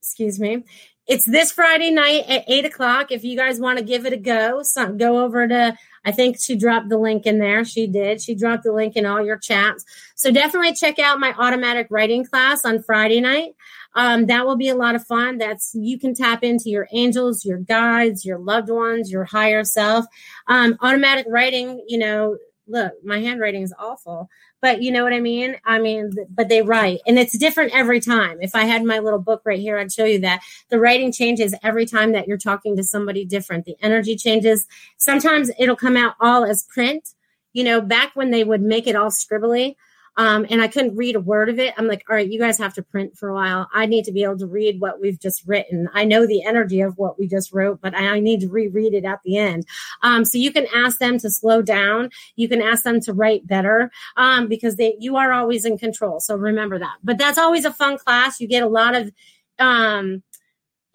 excuse 0.00 0.40
me, 0.40 0.64
it's 1.06 1.26
this 1.26 1.52
Friday 1.52 1.90
night 1.90 2.24
at 2.26 2.44
eight 2.48 2.64
o'clock. 2.64 3.12
If 3.12 3.22
you 3.22 3.36
guys 3.36 3.60
want 3.60 3.78
to 3.78 3.84
give 3.84 4.06
it 4.06 4.14
a 4.14 4.16
go, 4.16 4.62
go 4.96 5.24
over 5.24 5.46
to, 5.46 5.76
I 6.04 6.12
think 6.12 6.38
she 6.40 6.56
dropped 6.56 6.88
the 6.88 6.98
link 6.98 7.26
in 7.26 7.38
there. 7.38 7.64
She 7.66 7.86
did. 7.86 8.22
She 8.22 8.34
dropped 8.34 8.64
the 8.64 8.72
link 8.72 8.96
in 8.96 9.04
all 9.04 9.22
your 9.22 9.36
chats. 9.36 9.84
So 10.14 10.32
definitely 10.32 10.72
check 10.72 10.98
out 10.98 11.20
my 11.20 11.34
automatic 11.36 11.88
writing 11.90 12.24
class 12.24 12.64
on 12.64 12.82
Friday 12.82 13.20
night. 13.20 13.54
Um, 13.96 14.26
that 14.26 14.46
will 14.46 14.56
be 14.56 14.68
a 14.68 14.76
lot 14.76 14.94
of 14.94 15.04
fun. 15.06 15.38
That's 15.38 15.74
you 15.74 15.98
can 15.98 16.14
tap 16.14 16.44
into 16.44 16.68
your 16.68 16.86
angels, 16.92 17.44
your 17.44 17.58
guides, 17.58 18.24
your 18.24 18.38
loved 18.38 18.68
ones, 18.68 19.10
your 19.10 19.24
higher 19.24 19.64
self. 19.64 20.04
Um, 20.46 20.76
automatic 20.80 21.26
writing, 21.28 21.82
you 21.88 21.98
know, 21.98 22.36
look, 22.68 22.92
my 23.04 23.20
handwriting 23.20 23.62
is 23.62 23.74
awful, 23.78 24.28
but 24.60 24.82
you 24.82 24.90
know 24.90 25.04
what 25.04 25.12
I 25.12 25.20
mean? 25.20 25.56
I 25.64 25.78
mean, 25.78 26.12
but 26.28 26.48
they 26.48 26.62
write 26.62 27.00
and 27.06 27.18
it's 27.18 27.38
different 27.38 27.74
every 27.74 28.00
time. 28.00 28.38
If 28.40 28.54
I 28.54 28.64
had 28.64 28.84
my 28.84 28.98
little 28.98 29.18
book 29.18 29.42
right 29.44 29.58
here, 29.58 29.78
I'd 29.78 29.92
show 29.92 30.04
you 30.04 30.20
that 30.20 30.42
the 30.68 30.78
writing 30.78 31.12
changes 31.12 31.54
every 31.62 31.86
time 31.86 32.12
that 32.12 32.26
you're 32.26 32.36
talking 32.36 32.76
to 32.76 32.82
somebody 32.82 33.24
different. 33.24 33.64
The 33.64 33.76
energy 33.80 34.16
changes. 34.16 34.66
Sometimes 34.98 35.50
it'll 35.58 35.76
come 35.76 35.96
out 35.96 36.16
all 36.20 36.44
as 36.44 36.64
print. 36.64 37.14
You 37.52 37.64
know, 37.64 37.80
back 37.80 38.14
when 38.14 38.30
they 38.30 38.44
would 38.44 38.60
make 38.60 38.86
it 38.86 38.96
all 38.96 39.10
scribbly, 39.10 39.76
um, 40.16 40.46
and 40.48 40.62
I 40.62 40.68
couldn't 40.68 40.96
read 40.96 41.16
a 41.16 41.20
word 41.20 41.48
of 41.48 41.58
it. 41.58 41.74
I'm 41.76 41.86
like, 41.86 42.04
all 42.08 42.16
right, 42.16 42.30
you 42.30 42.38
guys 42.38 42.58
have 42.58 42.74
to 42.74 42.82
print 42.82 43.16
for 43.16 43.28
a 43.28 43.34
while. 43.34 43.68
I 43.74 43.86
need 43.86 44.04
to 44.06 44.12
be 44.12 44.22
able 44.22 44.38
to 44.38 44.46
read 44.46 44.80
what 44.80 45.00
we've 45.00 45.20
just 45.20 45.46
written. 45.46 45.88
I 45.92 46.04
know 46.04 46.26
the 46.26 46.42
energy 46.44 46.80
of 46.80 46.96
what 46.96 47.18
we 47.18 47.26
just 47.26 47.52
wrote, 47.52 47.80
but 47.80 47.94
I 47.94 48.20
need 48.20 48.40
to 48.40 48.48
reread 48.48 48.94
it 48.94 49.04
at 49.04 49.20
the 49.24 49.36
end. 49.36 49.66
Um, 50.02 50.24
so 50.24 50.38
you 50.38 50.52
can 50.52 50.66
ask 50.74 50.98
them 50.98 51.18
to 51.18 51.30
slow 51.30 51.62
down. 51.62 52.10
You 52.36 52.48
can 52.48 52.62
ask 52.62 52.82
them 52.82 53.00
to 53.00 53.12
write 53.12 53.46
better 53.46 53.90
um, 54.16 54.48
because 54.48 54.76
they 54.76 54.96
you 54.98 55.16
are 55.16 55.32
always 55.32 55.64
in 55.64 55.78
control. 55.78 56.20
So 56.20 56.36
remember 56.36 56.78
that. 56.78 56.96
But 57.04 57.18
that's 57.18 57.38
always 57.38 57.64
a 57.64 57.72
fun 57.72 57.98
class. 57.98 58.40
You 58.40 58.48
get 58.48 58.62
a 58.62 58.68
lot 58.68 58.94
of 58.94 59.12
um, 59.58 60.22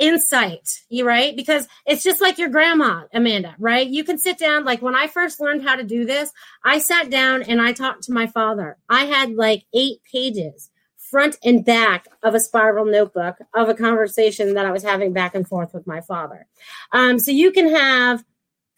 insight, 0.01 0.81
you 0.89 1.05
right? 1.05 1.35
Because 1.35 1.67
it's 1.85 2.03
just 2.03 2.21
like 2.21 2.39
your 2.39 2.49
grandma, 2.49 3.03
Amanda, 3.13 3.55
right? 3.59 3.87
You 3.87 4.03
can 4.03 4.17
sit 4.17 4.39
down. 4.39 4.65
Like 4.65 4.81
when 4.81 4.95
I 4.95 5.07
first 5.07 5.39
learned 5.39 5.63
how 5.63 5.75
to 5.75 5.83
do 5.83 6.05
this, 6.05 6.31
I 6.65 6.79
sat 6.79 7.11
down 7.11 7.43
and 7.43 7.61
I 7.61 7.71
talked 7.71 8.03
to 8.03 8.11
my 8.11 8.25
father. 8.25 8.77
I 8.89 9.05
had 9.05 9.35
like 9.35 9.63
eight 9.73 9.99
pages 10.11 10.71
front 10.97 11.37
and 11.43 11.63
back 11.63 12.07
of 12.23 12.33
a 12.33 12.39
spiral 12.39 12.85
notebook 12.85 13.35
of 13.53 13.69
a 13.69 13.75
conversation 13.75 14.55
that 14.55 14.65
I 14.65 14.71
was 14.71 14.81
having 14.81 15.13
back 15.13 15.35
and 15.35 15.47
forth 15.47 15.73
with 15.73 15.85
my 15.85 16.01
father. 16.01 16.47
Um, 16.91 17.19
so 17.19 17.31
you 17.31 17.51
can 17.51 17.69
have 17.69 18.23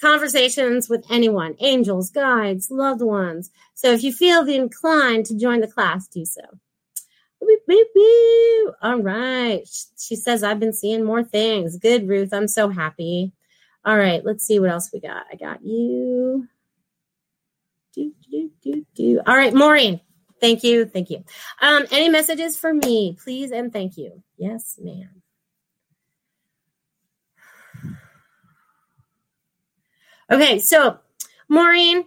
conversations 0.02 0.90
with 0.90 1.06
anyone, 1.10 1.56
angels, 1.60 2.10
guides, 2.10 2.70
loved 2.70 3.02
ones. 3.02 3.50
So 3.76 3.94
if 3.94 4.04
you 4.04 4.12
feel 4.12 4.44
the 4.44 4.56
inclined 4.56 5.26
to 5.28 5.38
join 5.38 5.62
the 5.62 5.68
class, 5.68 6.08
do 6.08 6.26
so. 6.26 6.42
All 8.82 9.02
right. 9.02 9.62
She 9.98 10.16
says, 10.16 10.44
I've 10.44 10.60
been 10.60 10.74
seeing 10.74 11.04
more 11.04 11.24
things. 11.24 11.78
Good, 11.78 12.08
Ruth. 12.08 12.34
I'm 12.34 12.48
so 12.48 12.70
happy. 12.70 13.32
All 13.86 13.98
right, 13.98 14.24
let's 14.24 14.46
see 14.46 14.60
what 14.60 14.70
else 14.70 14.92
we 14.94 15.02
got. 15.02 15.26
I 15.32 15.36
got 15.36 15.64
you. 15.64 16.48
Do, 17.94 18.14
do, 18.32 18.50
do, 18.64 18.86
do. 18.96 19.22
All 19.28 19.36
right, 19.36 19.54
Maureen. 19.54 20.00
Thank 20.40 20.64
you. 20.64 20.86
Thank 20.86 21.10
you. 21.10 21.24
Um, 21.62 21.86
any 21.92 22.10
messages 22.10 22.58
for 22.58 22.74
me, 22.74 23.18
please 23.22 23.52
and 23.52 23.72
thank 23.72 23.98
you. 23.98 24.24
Yes, 24.38 24.80
ma'am. 24.82 25.22
Okay, 30.32 30.58
so 30.58 30.98
Maureen, 31.50 32.06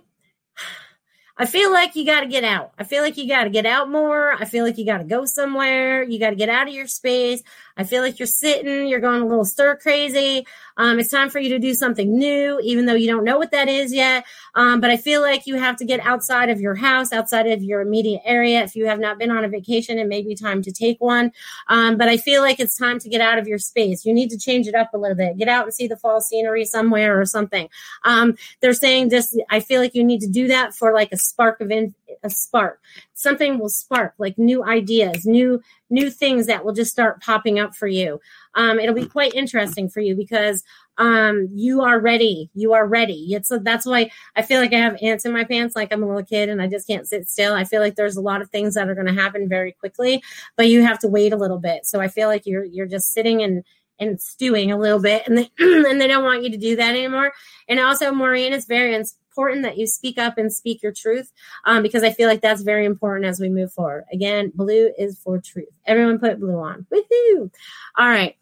I 1.39 1.45
feel 1.45 1.71
like 1.71 1.95
you 1.95 2.07
got 2.07 2.21
to 2.21 2.27
get 2.27 2.45
out. 2.45 2.73
I 2.79 2.85
feel 2.85 3.03
like 3.03 3.19
you 3.19 3.29
got 3.29 3.45
to 3.45 3.51
get 3.51 3.67
out 3.67 3.91
more. 3.91 4.33
I 4.33 4.47
feel 4.47 4.65
like 4.65 4.79
you 4.79 4.87
got 4.87 4.99
to 4.99 5.05
go 5.05 5.27
somewhere. 5.27 6.03
You 6.03 6.19
got 6.19 6.31
to 6.31 6.37
get 6.37 6.49
out 6.49 6.67
of 6.67 6.73
your 6.73 6.87
space. 6.87 7.43
I 7.77 7.85
feel 7.85 8.03
like 8.03 8.19
you're 8.19 8.27
sitting, 8.27 8.89
you're 8.89 9.01
going 9.01 9.21
a 9.21 9.27
little 9.27 9.45
stir 9.45 9.77
crazy. 9.77 10.47
Um, 10.79 10.99
it's 10.99 11.11
time 11.11 11.29
for 11.29 11.39
you 11.39 11.51
to 11.51 11.59
do 11.59 11.75
something 11.75 12.17
new, 12.17 12.59
even 12.63 12.87
though 12.87 12.95
you 12.95 13.07
don't 13.07 13.25
know 13.25 13.37
what 13.37 13.51
that 13.51 13.69
is 13.69 13.93
yet. 13.93 14.25
Um, 14.55 14.81
but 14.81 14.91
I 14.91 14.97
feel 14.97 15.21
like 15.21 15.47
you 15.47 15.57
have 15.57 15.77
to 15.77 15.85
get 15.85 16.01
outside 16.01 16.49
of 16.49 16.59
your 16.59 16.75
house, 16.75 17.13
outside 17.13 17.47
of 17.47 17.63
your 17.63 17.83
immediate 17.83 18.23
area. 18.25 18.63
If 18.63 18.77
you 18.77 18.87
have 18.87 18.99
not 18.99 19.19
been 19.19 19.31
on 19.31 19.45
a 19.45 19.49
vacation, 19.49 19.99
it 19.99 20.07
may 20.07 20.23
be 20.23 20.35
time 20.35 20.63
to 20.63 20.73
take 20.73 20.99
one. 21.03 21.33
Um, 21.69 21.99
but 21.99 22.09
I 22.09 22.17
feel 22.17 22.41
like 22.41 22.61
it's 22.61 22.79
time 22.79 22.99
to 23.01 23.11
get 23.11 23.21
out 23.21 23.39
of 23.39 23.47
your 23.47 23.59
space. 23.59 24.07
You 24.07 24.15
need 24.15 24.31
to 24.31 24.39
change 24.39 24.67
it 24.67 24.75
up 24.75 24.95
a 24.95 24.99
little 24.99 25.17
bit. 25.17 25.37
Get 25.37 25.49
out 25.49 25.65
and 25.65 25.75
see 25.75 25.87
the 25.87 25.97
fall 25.97 26.23
scenery 26.23 26.65
somewhere 26.65 27.21
or 27.21 27.27
something. 27.27 27.69
Um, 28.05 28.37
they're 28.61 28.73
saying 28.73 29.11
just, 29.11 29.39
I 29.51 29.61
feel 29.61 29.83
like 29.83 29.95
you 29.95 30.05
need 30.05 30.21
to 30.21 30.29
do 30.29 30.49
that 30.49 30.75
for 30.75 30.95
like 30.95 31.13
a 31.13 31.19
spark 31.27 31.61
of 31.61 31.71
in, 31.71 31.95
a 32.23 32.31
spark. 32.31 32.81
Something 33.15 33.59
will 33.59 33.69
spark 33.69 34.15
like 34.19 34.39
new 34.39 34.65
ideas, 34.65 35.27
new 35.27 35.61
new 35.91 36.11
things 36.11 36.47
that 36.47 36.65
will 36.65 36.73
just 36.73 36.91
start 36.91 37.23
popping 37.23 37.59
up 37.59 37.75
for 37.75 37.87
you. 37.87 38.21
Um, 38.55 38.79
it'll 38.81 38.95
be 38.95 39.07
quite 39.07 39.35
interesting 39.35 39.89
for 39.89 40.01
you 40.01 40.17
because 40.17 40.65
um, 40.99 41.49
you 41.53 41.83
are 41.83 42.01
ready. 42.01 42.51
You 42.55 42.73
are 42.73 42.87
ready. 42.87 43.35
It's, 43.35 43.49
so 43.49 43.59
that's 43.59 43.87
why 43.87 44.11
I 44.35 44.43
feel 44.43 44.61
like 44.61 44.73
I 44.73 44.79
have 44.79 44.97
ants 45.03 45.25
in 45.25 45.33
my 45.33 45.45
pants, 45.45 45.77
like 45.77 45.93
I'm 45.93 46.03
a 46.03 46.07
little 46.07 46.25
kid 46.25 46.49
and 46.49 46.61
I 46.63 46.67
just 46.67 46.87
can't 46.87 47.07
sit 47.07 47.29
still. 47.29 47.55
I 47.55 47.65
feel 47.65 47.81
like 47.81 47.97
there's 47.97 48.17
a 48.17 48.23
lot 48.23 48.43
of 48.43 48.51
things 48.51 48.75
that 48.75 48.89
are 48.89 48.95
going 48.95 49.07
to 49.07 49.13
happen 49.13 49.49
very 49.49 49.73
quickly, 49.73 50.23
but 50.57 50.69
you 50.69 50.83
have 50.83 50.99
to 51.01 51.09
wait 51.09 51.33
a 51.33 51.37
little 51.37 51.59
bit. 51.59 51.87
So 51.87 52.01
I 52.01 52.09
feel 52.09 52.29
like 52.29 52.47
you're 52.47 52.65
you're 52.65 52.87
just 52.87 53.13
sitting 53.13 53.43
and 53.43 53.63
and 53.99 54.21
stewing 54.21 54.71
a 54.71 54.79
little 54.79 55.01
bit, 55.01 55.27
and 55.27 55.39
they, 55.39 55.51
and 55.59 56.01
they 56.01 56.07
don't 56.07 56.25
want 56.25 56.43
you 56.43 56.51
to 56.51 56.59
do 56.59 56.77
that 56.77 56.91
anymore. 56.91 57.33
And 57.69 57.81
also, 57.81 58.13
Maureen, 58.13 58.53
it's 58.53 58.67
very 58.67 58.95
important 59.37 59.65
that 59.65 59.77
you 59.77 59.87
speak 59.87 60.19
up 60.19 60.39
and 60.39 60.53
speak 60.53 60.83
your 60.83 60.93
truth 60.93 61.31
um, 61.65 61.83
because 61.83 62.03
I 62.03 62.11
feel 62.11 62.29
like 62.29 62.41
that's 62.41 62.63
very 62.63 62.87
important 62.87 63.27
as 63.27 63.39
we 63.39 63.51
move 63.51 63.73
forward. 63.73 64.05
Again, 64.13 64.51
blue 64.55 64.93
is 64.99 65.19
for 65.19 65.39
truth. 65.39 65.69
Everyone 65.85 66.19
put 66.19 66.41
blue 66.41 66.59
on. 66.59 66.87
Woohoo! 66.91 67.51
All 67.97 68.09
right. 68.09 68.37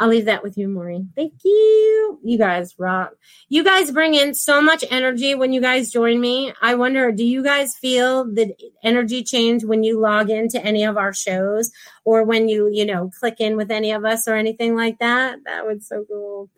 I'll 0.00 0.08
leave 0.08 0.24
that 0.24 0.42
with 0.42 0.56
you, 0.56 0.66
Maureen. 0.66 1.12
Thank 1.14 1.34
you. 1.44 2.18
You 2.24 2.38
guys 2.38 2.74
rock. 2.78 3.12
You 3.50 3.62
guys 3.62 3.90
bring 3.90 4.14
in 4.14 4.32
so 4.32 4.62
much 4.62 4.82
energy 4.90 5.34
when 5.34 5.52
you 5.52 5.60
guys 5.60 5.92
join 5.92 6.18
me. 6.18 6.54
I 6.62 6.74
wonder, 6.74 7.12
do 7.12 7.22
you 7.22 7.44
guys 7.44 7.76
feel 7.76 8.24
the 8.24 8.54
energy 8.82 9.22
change 9.22 9.62
when 9.62 9.84
you 9.84 10.00
log 10.00 10.30
into 10.30 10.58
any 10.64 10.84
of 10.84 10.96
our 10.96 11.12
shows 11.12 11.70
or 12.06 12.24
when 12.24 12.48
you, 12.48 12.70
you 12.72 12.86
know, 12.86 13.10
click 13.20 13.40
in 13.40 13.58
with 13.58 13.70
any 13.70 13.92
of 13.92 14.06
us 14.06 14.26
or 14.26 14.36
anything 14.36 14.74
like 14.74 14.98
that? 15.00 15.44
That 15.44 15.66
would 15.66 15.84
so 15.84 16.06
cool. 16.08 16.48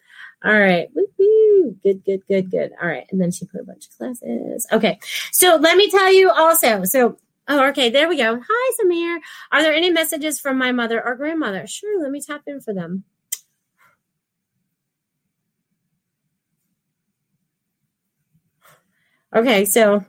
All 0.44 0.58
right. 0.58 0.88
Woo-hoo. 0.94 1.76
Good, 1.84 2.04
good, 2.04 2.22
good, 2.26 2.50
good. 2.50 2.72
All 2.80 2.88
right. 2.88 3.06
And 3.10 3.20
then 3.20 3.30
she 3.30 3.46
put 3.46 3.60
a 3.60 3.64
bunch 3.64 3.86
of 3.86 3.96
classes. 3.96 4.66
Okay. 4.72 4.98
So 5.30 5.56
let 5.56 5.76
me 5.76 5.88
tell 5.90 6.12
you 6.12 6.30
also. 6.30 6.84
So, 6.84 7.18
oh, 7.48 7.68
okay. 7.68 7.90
There 7.90 8.08
we 8.08 8.16
go. 8.16 8.40
Hi, 8.44 8.72
Samir. 8.82 9.18
Are 9.52 9.62
there 9.62 9.74
any 9.74 9.90
messages 9.90 10.40
from 10.40 10.58
my 10.58 10.72
mother 10.72 11.04
or 11.04 11.14
grandmother? 11.14 11.66
Sure. 11.66 12.02
Let 12.02 12.10
me 12.10 12.20
tap 12.20 12.42
in 12.46 12.60
for 12.60 12.74
them. 12.74 13.04
Okay. 19.34 19.64
So 19.64 20.04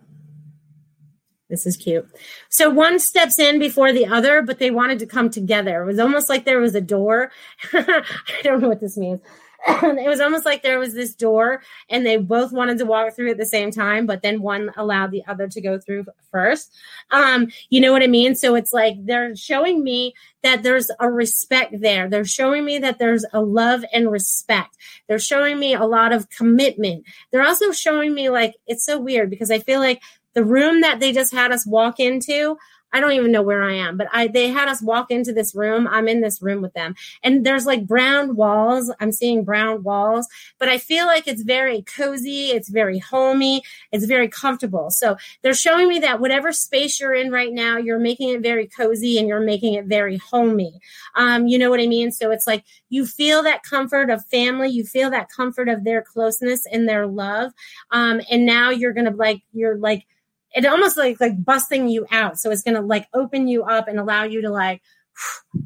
this 1.50 1.67
is 1.67 1.78
cute. 1.78 2.08
So 2.50 2.72
one 2.72 2.98
steps 2.98 3.38
in 3.38 3.60
before 3.60 3.93
the 3.93 4.08
other, 4.08 4.41
but 4.41 4.58
they 4.58 4.72
wanted 4.72 4.98
to 4.98 5.06
come 5.06 5.30
together. 5.30 5.84
It 5.84 5.86
was 5.86 6.00
almost 6.00 6.28
like 6.28 6.46
there 6.46 6.60
was 6.60 6.74
a 6.74 6.82
door. 6.82 7.32
I 7.74 8.04
don't 8.41 8.60
know 8.60 8.69
what 8.69 8.82
this 8.82 8.98
means. 8.98 9.22
it 9.67 10.10
was 10.10 10.19
almost 10.19 10.45
like 10.45 10.62
there 10.62 10.80
was 10.80 10.93
this 10.93 11.15
door 11.15 11.62
and 11.89 12.06
they 12.06 12.17
both 12.17 12.52
wanted 12.52 12.78
to 12.78 12.86
walk 12.86 13.15
through 13.15 13.32
at 13.32 13.38
the 13.38 13.45
same 13.45 13.71
time 13.71 14.06
but 14.06 14.21
then 14.21 14.41
one 14.41 14.71
allowed 14.76 15.12
the 15.12 15.23
other 15.28 15.47
to 15.47 15.62
go 15.62 15.80
through 15.80 16.06
first. 16.32 16.73
Um 17.12 17.47
you 17.69 17.80
know 17.80 17.91
what 17.91 18.04
i 18.04 18.08
mean? 18.08 18.36
So 18.36 18.56
it's 18.56 18.73
like 18.73 18.95
they're 19.06 19.36
showing 19.36 19.84
me 19.84 20.13
that 20.41 20.63
there's 20.63 20.91
a 20.99 21.10
respect 21.10 21.80
there. 21.80 22.10
They're 22.10 22.26
showing 22.26 22.65
me 22.65 22.80
that 22.80 22.99
there's 22.99 23.26
a 23.32 23.41
love 23.41 23.86
and 23.93 24.12
respect. 24.12 24.76
They're 25.08 25.19
showing 25.19 25.60
me 25.60 25.73
a 25.73 25.86
lot 25.86 26.12
of 26.12 26.30
commitment. 26.30 27.06
They're 27.32 27.45
also 27.45 27.71
showing 27.71 28.13
me 28.13 28.30
like 28.30 28.56
it's 28.67 28.86
so 28.86 28.99
weird 28.99 29.30
because 29.30 29.52
i 29.52 29.60
feel 29.60 29.80
like 29.80 30.02
the 30.34 30.43
room 30.43 30.82
that 30.82 30.99
they 30.99 31.12
just 31.12 31.32
had 31.34 31.52
us 31.52 31.65
walk 31.65 31.99
into 31.99 32.58
I 32.93 32.99
don't 32.99 33.12
even 33.13 33.32
know 33.32 33.41
where 33.41 33.63
I 33.63 33.73
am, 33.73 33.97
but 33.97 34.08
I 34.13 34.27
they 34.27 34.47
had 34.47 34.69
us 34.69 34.82
walk 34.82 35.12
into 35.12 35.34
this 35.34 35.56
room. 35.56 35.88
I'm 35.88 36.08
in 36.08 36.21
this 36.21 36.41
room 36.41 36.62
with 36.62 36.73
them. 36.73 36.95
And 37.23 37.45
there's 37.45 37.65
like 37.65 37.88
brown 37.88 38.36
walls. 38.36 38.93
I'm 38.99 39.12
seeing 39.12 39.43
brown 39.43 39.84
walls, 39.84 40.27
but 40.60 40.69
I 40.69 40.77
feel 40.77 41.08
like 41.08 41.27
it's 41.27 41.41
very 41.41 41.82
cozy, 41.82 42.51
it's 42.51 42.69
very 42.69 42.99
homey, 42.99 43.63
it's 43.91 44.06
very 44.06 44.27
comfortable. 44.27 44.91
So 44.91 45.17
they're 45.41 45.53
showing 45.53 45.88
me 45.88 45.99
that 45.99 46.19
whatever 46.19 46.51
space 46.51 46.99
you're 46.99 47.13
in 47.13 47.32
right 47.32 47.51
now, 47.51 47.77
you're 47.77 47.99
making 47.99 48.29
it 48.29 48.41
very 48.41 48.67
cozy 48.67 49.17
and 49.17 49.27
you're 49.27 49.39
making 49.39 49.73
it 49.73 49.86
very 49.86 50.17
homey. 50.17 50.79
Um, 51.15 51.47
you 51.47 51.58
know 51.58 51.69
what 51.69 51.79
I 51.79 51.88
mean? 51.88 52.12
So 52.12 52.32
it's 52.32 52.47
like 52.47 52.63
you 52.89 53.06
feel 53.06 53.41
that 53.43 53.63
comfort 53.63 54.10
of 54.12 54.25
family, 54.25 54.69
you 54.69 54.84
feel 54.84 55.10
that 55.10 55.29
comfort 55.29 55.67
of 55.67 55.84
their 55.84 56.01
closeness 56.01 56.65
and 56.71 56.88
their 56.88 57.08
love. 57.08 57.51
Um, 57.91 58.21
and 58.29 58.45
now 58.45 58.69
you're 58.69 58.93
gonna 58.93 59.15
like 59.15 59.41
you're 59.51 59.77
like 59.77 60.06
it 60.54 60.66
almost 60.66 60.98
like 60.98 61.20
like 61.20 61.44
busting 61.44 61.88
you 61.88 62.06
out. 62.12 62.39
So 62.39 62.52
it's 62.52 62.63
gonna 62.63 62.82
like 62.82 63.08
open 63.13 63.48
you 63.48 63.63
up 63.63 63.88
and 63.88 64.00
allow 64.00 64.24
you 64.24 64.42
to 64.42 64.50
like 64.50 64.82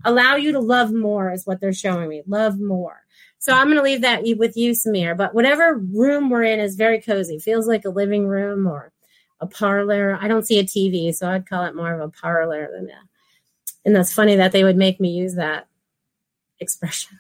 allow 0.06 0.36
you 0.36 0.52
to 0.52 0.60
love 0.60 0.92
more 0.94 1.32
is 1.32 1.46
what 1.46 1.60
they're 1.60 1.74
showing 1.74 2.10
me. 2.10 2.24
Love 2.28 2.60
more. 2.60 3.04
So 3.40 3.54
I'm 3.54 3.68
going 3.68 3.78
to 3.78 3.84
leave 3.84 4.02
that 4.02 4.24
with 4.38 4.58
you, 4.58 4.72
Samir. 4.72 5.16
But 5.16 5.34
whatever 5.34 5.78
room 5.78 6.30
we're 6.30 6.44
in 6.44 6.60
is 6.60 6.76
very 6.76 7.00
cozy. 7.00 7.40
Feels 7.40 7.68
like 7.68 7.86
a 7.86 7.90
living 7.90 8.28
room 8.28 8.68
or 8.68 8.92
a 9.40 9.48
parlor. 9.48 10.18
I 10.20 10.28
don't 10.28 10.46
see 10.46 10.60
a 10.60 10.64
TV, 10.64 11.14
so 11.14 11.30
I'd 11.30 11.48
call 11.48 11.64
it 11.66 11.76
more 11.76 11.94
of 11.94 12.02
a 12.02 12.12
parlor 12.12 12.70
than 12.72 12.88
a. 12.88 13.00
And 13.86 13.96
that's 13.96 14.14
funny 14.14 14.36
that 14.36 14.52
they 14.52 14.64
would 14.64 14.76
make 14.76 15.00
me 15.00 15.12
use 15.12 15.36
that 15.36 15.68
expression. 16.60 17.20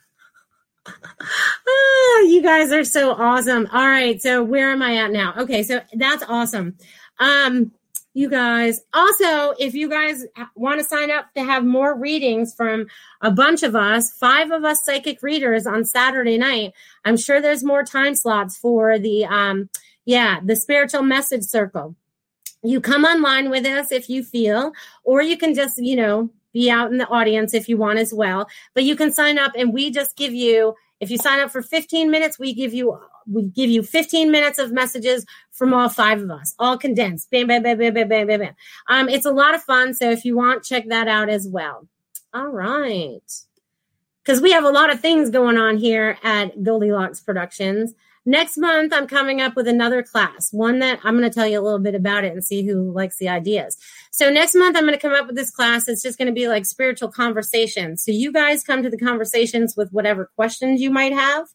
oh, 0.88 2.28
you 2.30 2.42
guys 2.42 2.72
are 2.72 2.84
so 2.84 3.12
awesome. 3.12 3.68
All 3.72 3.88
right, 3.88 4.22
so 4.22 4.44
where 4.44 4.72
am 4.72 4.82
I 4.82 4.98
at 4.98 5.12
now? 5.12 5.34
Okay, 5.38 5.64
so 5.64 5.82
that's 5.94 6.24
awesome. 6.28 6.76
Um, 7.20 7.72
you 8.14 8.30
guys 8.30 8.82
also 8.96 9.54
if 9.60 9.76
you 9.76 9.88
guys 9.88 10.26
want 10.56 10.80
to 10.80 10.84
sign 10.84 11.12
up 11.12 11.32
to 11.36 11.44
have 11.44 11.64
more 11.64 11.96
readings 11.96 12.52
from 12.56 12.88
a 13.22 13.30
bunch 13.30 13.62
of 13.62 13.76
us 13.76 14.12
five 14.12 14.50
of 14.50 14.64
us 14.64 14.84
psychic 14.84 15.22
readers 15.22 15.68
on 15.68 15.86
saturday 15.86 16.36
night 16.36 16.74
i'm 17.06 17.16
sure 17.16 17.40
there's 17.40 17.64
more 17.64 17.84
time 17.84 18.16
slots 18.16 18.58
for 18.58 18.98
the 18.98 19.24
um 19.26 19.70
yeah 20.08 20.40
the 20.44 20.56
spiritual 20.56 21.04
message 21.04 21.44
circle. 21.44 21.96
You 22.64 22.82
come 22.82 23.04
online 23.04 23.52
with 23.52 23.66
us 23.68 23.92
if 23.92 24.10
you 24.10 24.24
feel 24.24 24.72
or 25.04 25.22
you 25.22 25.38
can 25.38 25.54
just 25.54 25.78
you 25.78 25.96
know 25.96 26.32
be 26.54 26.72
out 26.72 26.92
in 26.92 26.98
the 26.98 27.08
audience 27.08 27.54
if 27.54 27.70
you 27.70 27.78
want 27.78 28.00
as 28.00 28.12
well. 28.12 28.48
But 28.74 28.84
you 28.86 28.96
can 28.96 29.14
sign 29.14 29.38
up 29.38 29.52
and 29.56 29.72
we 29.72 29.92
just 29.92 30.16
give 30.16 30.34
you 30.34 30.74
if 31.00 31.12
you 31.12 31.18
sign 31.18 31.40
up 31.40 31.52
for 31.52 31.62
15 31.62 32.10
minutes 32.10 32.40
we 32.40 32.54
give 32.54 32.74
you 32.74 33.00
we 33.32 33.44
give 33.44 33.70
you 33.70 33.84
15 33.84 34.32
minutes 34.32 34.60
of 34.60 34.72
messages 34.72 35.26
from 35.52 35.74
all 35.74 35.90
five 35.90 36.22
of 36.22 36.32
us, 36.32 36.56
all 36.60 36.78
condensed. 36.78 37.30
Bam, 37.32 37.48
bam, 37.48 37.64
bam, 37.64 37.78
bam, 37.78 37.94
bam, 37.94 38.08
bam, 38.08 38.28
bam, 38.28 38.40
bam. 38.40 38.56
Um, 38.88 39.10
it's 39.10 39.26
a 39.26 39.32
lot 39.32 39.56
of 39.56 39.64
fun. 39.64 39.94
So 39.94 40.10
if 40.12 40.26
you 40.26 40.36
want, 40.36 40.64
check 40.64 40.88
that 40.90 41.08
out 41.08 41.30
as 41.30 41.48
well. 41.48 41.88
All 42.34 42.50
right. 42.50 43.22
Because 44.24 44.42
we 44.42 44.52
have 44.52 44.66
a 44.66 44.70
lot 44.70 44.92
of 44.92 45.00
things 45.00 45.30
going 45.30 45.58
on 45.58 45.78
here 45.78 46.18
at 46.24 46.64
Goldilocks 46.64 47.22
Productions. 47.22 47.94
Next 48.28 48.58
month, 48.58 48.92
I'm 48.92 49.08
coming 49.08 49.40
up 49.40 49.56
with 49.56 49.70
another 49.70 50.04
class, 50.04 50.50
one 50.52 50.80
that 50.80 51.00
I'm 51.06 51.18
going 51.18 51.30
to 51.30 51.34
tell 51.34 51.48
you 51.48 51.62
a 51.62 51.64
little 51.64 51.80
bit 51.80 51.96
about 51.96 52.26
it 52.26 52.34
and 52.34 52.44
see 52.44 52.68
who 52.68 52.92
likes 52.92 53.16
the 53.20 53.30
ideas. 53.30 53.78
So, 54.12 54.30
next 54.30 54.54
month, 54.54 54.76
I'm 54.76 54.84
going 54.84 54.94
to 54.94 55.00
come 55.00 55.14
up 55.14 55.28
with 55.28 55.38
this 55.38 55.50
class. 55.50 55.88
It's 55.88 56.02
just 56.04 56.18
going 56.18 56.28
to 56.28 56.34
be 56.34 56.50
like 56.50 56.66
spiritual 56.66 57.10
conversations. 57.10 58.04
So, 58.04 58.12
you 58.12 58.34
guys 58.34 58.66
come 58.66 58.84
to 58.84 58.90
the 58.90 58.98
conversations 58.98 59.78
with 59.78 59.94
whatever 59.94 60.30
questions 60.36 60.82
you 60.82 60.92
might 60.92 61.14
have 61.14 61.48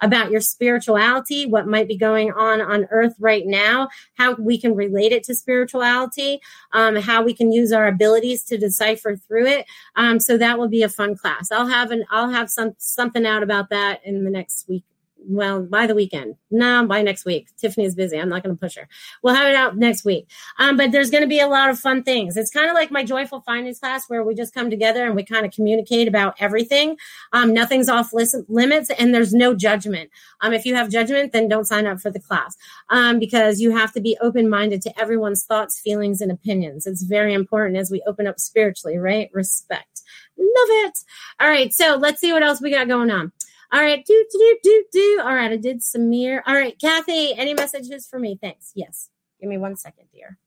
about 0.00 0.30
your 0.30 0.40
spirituality, 0.40 1.46
what 1.46 1.66
might 1.66 1.88
be 1.88 1.96
going 1.96 2.30
on 2.30 2.60
on 2.60 2.86
earth 2.92 3.16
right 3.18 3.44
now, 3.44 3.88
how 4.14 4.34
we 4.34 4.56
can 4.56 4.76
relate 4.76 5.10
it 5.10 5.24
to 5.24 5.34
spirituality, 5.34 6.38
um, 6.72 6.94
how 6.94 7.24
we 7.24 7.34
can 7.34 7.50
use 7.50 7.72
our 7.72 7.88
abilities 7.88 8.44
to 8.44 8.56
decipher 8.56 9.16
through 9.16 9.46
it. 9.46 9.66
Um, 9.96 10.20
so, 10.20 10.38
that 10.38 10.60
will 10.60 10.68
be 10.68 10.84
a 10.84 10.88
fun 10.88 11.16
class. 11.16 11.50
I'll 11.50 11.66
have 11.66 11.90
an 11.90 12.04
I'll 12.08 12.30
have 12.30 12.50
some 12.50 12.74
something 12.78 13.26
out 13.26 13.42
about 13.42 13.68
that 13.70 14.00
in 14.04 14.22
the 14.22 14.30
next 14.30 14.68
week 14.68 14.84
well, 15.26 15.62
by 15.62 15.86
the 15.86 15.94
weekend. 15.94 16.36
No, 16.50 16.86
by 16.86 17.02
next 17.02 17.24
week. 17.24 17.48
Tiffany's 17.56 17.94
busy. 17.94 18.18
I'm 18.18 18.28
not 18.28 18.42
going 18.42 18.54
to 18.54 18.60
push 18.60 18.76
her. 18.76 18.88
We'll 19.22 19.34
have 19.34 19.48
it 19.48 19.54
out 19.54 19.76
next 19.76 20.04
week. 20.04 20.28
Um, 20.58 20.76
but 20.76 20.92
there's 20.92 21.10
going 21.10 21.22
to 21.22 21.28
be 21.28 21.40
a 21.40 21.46
lot 21.46 21.70
of 21.70 21.78
fun 21.78 22.02
things. 22.02 22.36
It's 22.36 22.50
kind 22.50 22.68
of 22.68 22.74
like 22.74 22.90
my 22.90 23.04
joyful 23.04 23.40
findings 23.42 23.78
class 23.78 24.08
where 24.08 24.24
we 24.24 24.34
just 24.34 24.54
come 24.54 24.70
together 24.70 25.06
and 25.06 25.14
we 25.14 25.24
kind 25.24 25.46
of 25.46 25.52
communicate 25.52 26.08
about 26.08 26.34
everything. 26.40 26.96
Um, 27.32 27.52
nothing's 27.52 27.88
off 27.88 28.12
limits 28.12 28.90
and 28.90 29.14
there's 29.14 29.34
no 29.34 29.54
judgment. 29.54 30.10
Um, 30.40 30.52
if 30.52 30.64
you 30.64 30.74
have 30.74 30.90
judgment, 30.90 31.32
then 31.32 31.48
don't 31.48 31.66
sign 31.66 31.86
up 31.86 32.00
for 32.00 32.10
the 32.10 32.20
class 32.20 32.56
um, 32.88 33.18
because 33.18 33.60
you 33.60 33.76
have 33.76 33.92
to 33.92 34.00
be 34.00 34.16
open 34.20 34.48
minded 34.48 34.82
to 34.82 35.00
everyone's 35.00 35.44
thoughts, 35.44 35.78
feelings, 35.78 36.20
and 36.20 36.32
opinions. 36.32 36.86
It's 36.86 37.02
very 37.02 37.34
important 37.34 37.76
as 37.76 37.90
we 37.90 38.02
open 38.06 38.26
up 38.26 38.40
spiritually, 38.40 38.98
right? 38.98 39.30
Respect. 39.32 40.02
Love 40.38 40.68
it. 40.68 40.98
All 41.38 41.48
right. 41.48 41.72
So 41.72 41.96
let's 41.96 42.20
see 42.20 42.32
what 42.32 42.42
else 42.42 42.60
we 42.60 42.70
got 42.70 42.88
going 42.88 43.10
on. 43.10 43.32
All 43.72 43.80
right, 43.80 44.04
do 44.04 44.26
do 44.32 44.58
do 44.62 44.84
do. 44.92 45.20
All 45.22 45.34
right, 45.34 45.52
I 45.52 45.56
did 45.56 45.80
Samir. 45.80 46.42
All 46.46 46.54
right, 46.54 46.78
Kathy, 46.80 47.34
any 47.34 47.54
messages 47.54 48.06
for 48.06 48.18
me? 48.18 48.38
Thanks. 48.40 48.72
Yes. 48.74 49.10
Give 49.40 49.48
me 49.48 49.58
one 49.58 49.76
second, 49.76 50.06
dear. 50.12 50.38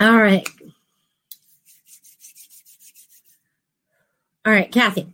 All 0.00 0.16
right. 0.16 0.46
All 4.44 4.52
right, 4.52 4.70
Kathy. 4.70 5.12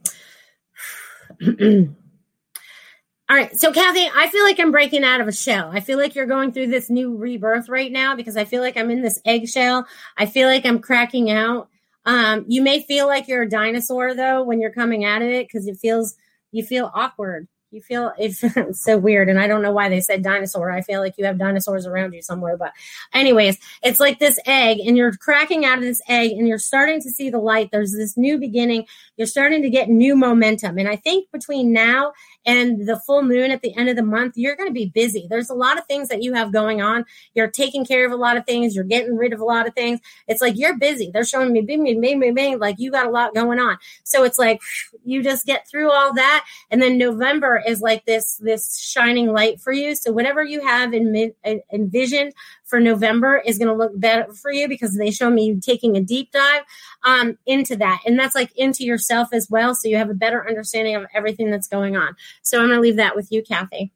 All 3.31 3.37
right. 3.37 3.55
So, 3.55 3.72
Kathy, 3.72 4.09
I 4.14 4.29
feel 4.29 4.42
like 4.42 4.59
I'm 4.59 4.72
breaking 4.72 5.05
out 5.05 5.20
of 5.20 5.29
a 5.29 5.33
shell. 5.33 5.70
I 5.70 5.81
feel 5.81 5.98
like 5.98 6.14
you're 6.14 6.24
going 6.24 6.51
through 6.51 6.68
this 6.68 6.88
new 6.88 7.14
rebirth 7.14 7.68
right 7.68 7.92
now 7.92 8.16
because 8.16 8.38
I 8.38 8.44
feel 8.44 8.62
like 8.62 8.79
I'm 8.79 8.90
in 8.90 9.03
this 9.03 9.20
eggshell. 9.27 9.87
I 10.16 10.24
feel 10.24 10.48
like 10.48 10.64
I'm 10.64 10.79
cracking 10.79 11.31
out. 11.31 11.68
Um, 12.09 12.47
you 12.49 12.62
may 12.62 12.81
feel 12.81 13.07
like 13.07 13.29
you're 13.29 13.42
a 13.42 13.49
dinosaur 13.49 14.14
though 14.14 14.42
when 14.42 14.62
you're 14.62 14.73
coming 14.73 15.05
out 15.05 15.21
of 15.21 15.29
it 15.29 15.47
because 15.47 15.66
it 15.66 15.77
feels 15.77 16.16
you 16.53 16.64
feel 16.64 16.90
awkward. 16.94 17.47
You 17.71 17.83
feel 17.83 18.14
it's 18.18 18.42
so 18.83 18.97
weird 18.97 19.29
and 19.29 19.38
i 19.38 19.47
don't 19.47 19.61
know 19.61 19.73
why 19.73 19.90
they 19.90 20.01
said 20.01 20.23
dinosaur. 20.23 20.71
I 20.71 20.81
feel 20.81 21.01
like 21.01 21.18
you 21.18 21.27
have 21.27 21.38
dinosaurs 21.38 21.87
around 21.87 22.14
you 22.14 22.23
somewhere 22.23 22.57
but 22.57 22.73
anyways 23.12 23.59
it's 23.83 24.01
like 24.01 24.21
this 24.21 24.38
egg 24.47 24.79
and 24.79 24.97
you're 24.97 25.12
cracking 25.12 25.66
out 25.66 25.77
of 25.77 25.85
this 25.85 26.01
egg 26.09 26.31
and 26.31 26.49
you're 26.49 26.59
starting 26.59 26.99
to 27.03 27.11
see 27.11 27.29
the 27.29 27.38
light. 27.38 27.68
There's 27.73 27.92
this 27.92 28.16
new 28.16 28.38
beginning. 28.38 28.87
You're 29.18 29.27
starting 29.27 29.61
to 29.61 29.68
get 29.68 29.90
new 29.90 30.16
momentum 30.16 30.79
and 30.79 30.88
i 30.88 30.97
think 30.97 31.31
between 31.31 31.75
now 31.75 32.14
and 32.48 32.88
the 32.88 32.98
full 32.98 33.22
moon 33.22 33.50
at 33.50 33.61
the 33.61 33.76
end 33.76 33.90
of 33.90 33.96
the 33.96 34.02
month 34.02 34.32
you're 34.37 34.56
going 34.56 34.68
to 34.68 34.72
be 34.72 34.87
busy. 34.87 35.26
There's 35.28 35.50
a 35.50 35.54
lot 35.54 35.78
of 35.78 35.84
things 35.84 36.08
that 36.08 36.22
you 36.22 36.32
have 36.32 36.50
going 36.50 36.80
on. 36.80 37.04
You're 37.34 37.50
taking 37.50 37.84
care 37.84 38.06
of 38.06 38.11
a 38.11 38.16
lot 38.16 38.38
of 38.38 38.46
things. 38.46 38.74
You're 38.74 38.84
getting 38.84 39.16
rid 39.16 39.34
of 39.34 39.40
a 39.40 39.44
lot 39.44 39.68
of 39.68 39.74
things. 39.74 40.00
It's 40.26 40.40
like 40.40 40.56
you're 40.56 40.78
busy. 40.78 41.11
They're 41.12 41.24
showing 41.24 41.52
me 41.52 41.61
bing 41.61 41.84
bing 41.84 42.00
bing 42.00 42.18
bing, 42.18 42.34
bing 42.34 42.58
like 42.58 42.76
you 42.78 42.90
got 42.90 43.06
a 43.06 43.11
lot 43.11 43.34
going 43.34 43.58
on. 43.58 43.76
So 44.02 44.24
it's 44.24 44.38
like 44.38 44.62
you 45.04 45.22
just 45.22 45.44
get 45.44 45.68
through 45.68 45.90
all 45.90 46.14
that. 46.14 46.46
And 46.70 46.80
then 46.80 46.96
november 46.96 47.62
is 47.66 47.82
like 47.82 48.06
this 48.06 48.37
this 48.37 48.78
shining 48.78 49.30
light 49.30 49.61
for 49.61 49.72
you. 49.72 49.94
So 49.94 50.11
whatever 50.11 50.42
you 50.42 50.66
have 50.66 50.94
in 50.94 51.32
envisioned 51.70 52.32
for 52.68 52.81
November 52.81 53.42
is 53.44 53.59
going 53.59 53.68
to 53.68 53.74
look 53.74 53.98
better 53.98 54.33
for 54.35 54.52
you 54.52 54.68
because 54.68 54.96
they 54.96 55.11
show 55.11 55.31
me 55.31 55.59
taking 55.61 55.96
a 55.96 56.00
deep 56.00 56.31
dive 56.33 56.62
um, 57.04 57.38
into 57.46 57.76
that, 57.76 58.00
and 58.07 58.18
that's 58.18 58.35
like 58.35 58.52
into 58.57 58.85
yourself 58.85 59.28
as 59.33 59.48
well. 59.50 59.74
So 59.74 59.88
you 59.88 59.96
have 59.96 60.11
a 60.11 60.14
better 60.14 60.46
understanding 60.46 60.94
of 60.94 61.07
everything 61.14 61.50
that's 61.50 61.68
going 61.68 61.96
on. 61.96 62.14
So 62.42 62.59
I'm 62.61 62.68
going 62.68 62.76
to 62.76 62.83
leave 62.83 62.96
that 62.96 63.16
with 63.16 63.33
you, 63.33 63.42
Kathy. 63.42 63.92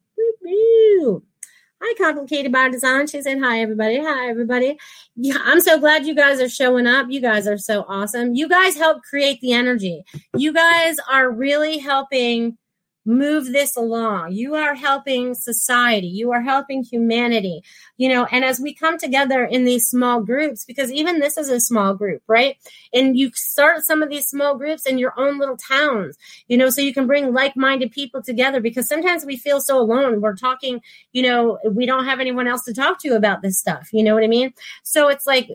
Hi, 1.84 1.94
Complicated 1.98 2.52
by 2.52 2.68
Design. 2.68 3.08
She 3.08 3.20
said, 3.22 3.40
Hi, 3.40 3.60
everybody. 3.60 3.98
Hi, 4.00 4.28
everybody. 4.30 4.78
Yeah, 5.16 5.38
I'm 5.40 5.60
so 5.60 5.80
glad 5.80 6.06
you 6.06 6.14
guys 6.14 6.40
are 6.40 6.48
showing 6.48 6.86
up. 6.86 7.08
You 7.10 7.20
guys 7.20 7.48
are 7.48 7.58
so 7.58 7.84
awesome. 7.88 8.36
You 8.36 8.48
guys 8.48 8.76
help 8.76 9.02
create 9.02 9.40
the 9.40 9.52
energy. 9.52 10.04
You 10.36 10.52
guys 10.52 10.98
are 11.10 11.28
really 11.28 11.78
helping 11.78 12.56
move 13.04 13.46
this 13.46 13.76
along. 13.76 14.32
You 14.32 14.54
are 14.54 14.74
helping 14.74 15.34
society. 15.34 16.06
You 16.06 16.32
are 16.32 16.40
helping 16.40 16.84
humanity, 16.84 17.62
you 17.96 18.08
know, 18.08 18.26
and 18.30 18.44
as 18.44 18.60
we 18.60 18.74
come 18.74 18.98
together 18.98 19.44
in 19.44 19.64
these 19.64 19.88
small 19.88 20.22
groups, 20.22 20.64
because 20.64 20.92
even 20.92 21.18
this 21.18 21.36
is 21.36 21.48
a 21.48 21.60
small 21.60 21.94
group, 21.94 22.22
right? 22.26 22.56
And 22.92 23.18
you 23.18 23.30
start 23.34 23.84
some 23.84 24.02
of 24.02 24.08
these 24.08 24.26
small 24.26 24.56
groups 24.56 24.86
in 24.86 24.98
your 24.98 25.14
own 25.16 25.38
little 25.38 25.56
towns, 25.56 26.16
you 26.48 26.56
know, 26.56 26.70
so 26.70 26.80
you 26.80 26.94
can 26.94 27.06
bring 27.06 27.32
like 27.32 27.56
minded 27.56 27.90
people 27.92 28.22
together 28.22 28.60
because 28.60 28.88
sometimes 28.88 29.24
we 29.24 29.36
feel 29.36 29.60
so 29.60 29.78
alone. 29.78 30.20
We're 30.20 30.36
talking, 30.36 30.80
you 31.12 31.22
know, 31.22 31.58
we 31.68 31.86
don't 31.86 32.04
have 32.04 32.20
anyone 32.20 32.46
else 32.46 32.64
to 32.64 32.74
talk 32.74 33.00
to 33.00 33.16
about 33.16 33.42
this 33.42 33.58
stuff. 33.58 33.88
You 33.92 34.04
know 34.04 34.14
what 34.14 34.24
I 34.24 34.28
mean? 34.28 34.52
So 34.84 35.08
it's 35.08 35.26
like, 35.26 35.48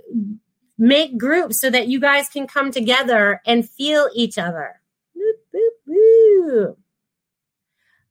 make 0.77 1.17
groups 1.17 1.59
so 1.59 1.69
that 1.69 1.87
you 1.87 1.99
guys 1.99 2.29
can 2.29 2.45
come 2.45 2.71
together 2.71 3.41
and 3.45 3.67
feel 3.67 4.09
each 4.13 4.37
other. 4.37 4.79
Boop, 5.15 5.55
boop, 5.55 5.69
boop. 5.89 6.75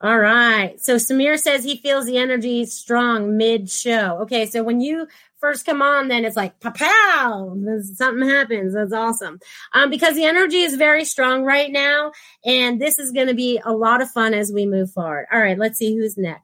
All 0.01 0.19
right. 0.19 0.79
So 0.81 0.97
Samir 0.97 1.39
says 1.39 1.65
he 1.65 1.79
feels 1.79 2.05
the 2.05 2.19
energy 2.19 2.67
strong 2.67 3.37
mid 3.37 3.71
show. 3.71 4.19
Okay. 4.23 4.45
So 4.45 4.63
when 4.63 4.81
you 4.81 5.09
first 5.41 5.65
come 5.65 5.81
on, 5.81 6.09
then 6.09 6.25
it's 6.25 6.37
like 6.37 6.61
pow, 6.61 7.57
something 7.95 8.29
happens. 8.29 8.75
That's 8.75 8.93
awesome. 8.93 9.39
Um, 9.73 9.89
because 9.89 10.15
the 10.15 10.25
energy 10.25 10.61
is 10.61 10.75
very 10.75 11.05
strong 11.07 11.45
right 11.45 11.73
now. 11.73 12.13
And 12.45 12.81
this 12.81 12.99
is 12.99 13.11
going 13.11 13.29
to 13.29 13.35
be 13.35 13.61
a 13.65 13.73
lot 13.73 14.03
of 14.03 14.11
fun 14.11 14.35
as 14.35 14.53
we 14.53 14.67
move 14.67 14.93
forward. 14.93 15.27
All 15.33 15.41
right. 15.41 15.59
Let's 15.59 15.79
see 15.79 15.97
who's 15.97 16.19
next. 16.19 16.43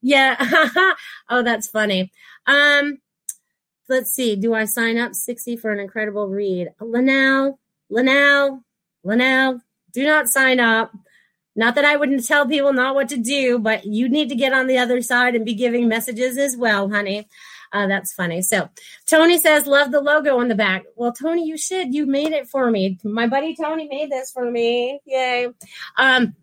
Yeah. 0.00 0.36
oh, 1.28 1.42
that's 1.42 1.68
funny. 1.68 2.12
Um, 2.46 2.98
let's 3.88 4.12
see. 4.12 4.36
Do 4.36 4.54
I 4.54 4.64
sign 4.64 4.98
up 4.98 5.14
60 5.14 5.56
for 5.56 5.72
an 5.72 5.80
incredible 5.80 6.28
read? 6.28 6.68
Linnell, 6.80 7.58
Linnell, 7.90 8.62
Linnell, 9.04 9.60
do 9.92 10.06
not 10.06 10.28
sign 10.28 10.60
up. 10.60 10.92
Not 11.56 11.74
that 11.74 11.84
I 11.84 11.96
wouldn't 11.96 12.26
tell 12.26 12.46
people 12.46 12.72
not 12.72 12.94
what 12.94 13.08
to 13.08 13.16
do, 13.16 13.58
but 13.58 13.86
you 13.86 14.08
need 14.08 14.28
to 14.28 14.36
get 14.36 14.52
on 14.52 14.66
the 14.66 14.78
other 14.78 15.00
side 15.02 15.34
and 15.34 15.44
be 15.44 15.54
giving 15.54 15.88
messages 15.88 16.36
as 16.36 16.56
well, 16.56 16.90
honey. 16.90 17.28
Uh, 17.72 17.86
that's 17.86 18.12
funny. 18.12 18.42
So 18.42 18.68
Tony 19.06 19.38
says, 19.38 19.66
love 19.66 19.90
the 19.90 20.00
logo 20.00 20.38
on 20.38 20.48
the 20.48 20.54
back. 20.54 20.84
Well, 20.94 21.12
Tony, 21.12 21.46
you 21.46 21.58
should. 21.58 21.94
You 21.94 22.06
made 22.06 22.32
it 22.32 22.48
for 22.48 22.70
me. 22.70 22.98
My 23.02 23.26
buddy 23.26 23.56
Tony 23.56 23.88
made 23.88 24.10
this 24.10 24.30
for 24.30 24.48
me. 24.50 25.00
Yay. 25.04 25.48
Um, 25.96 26.36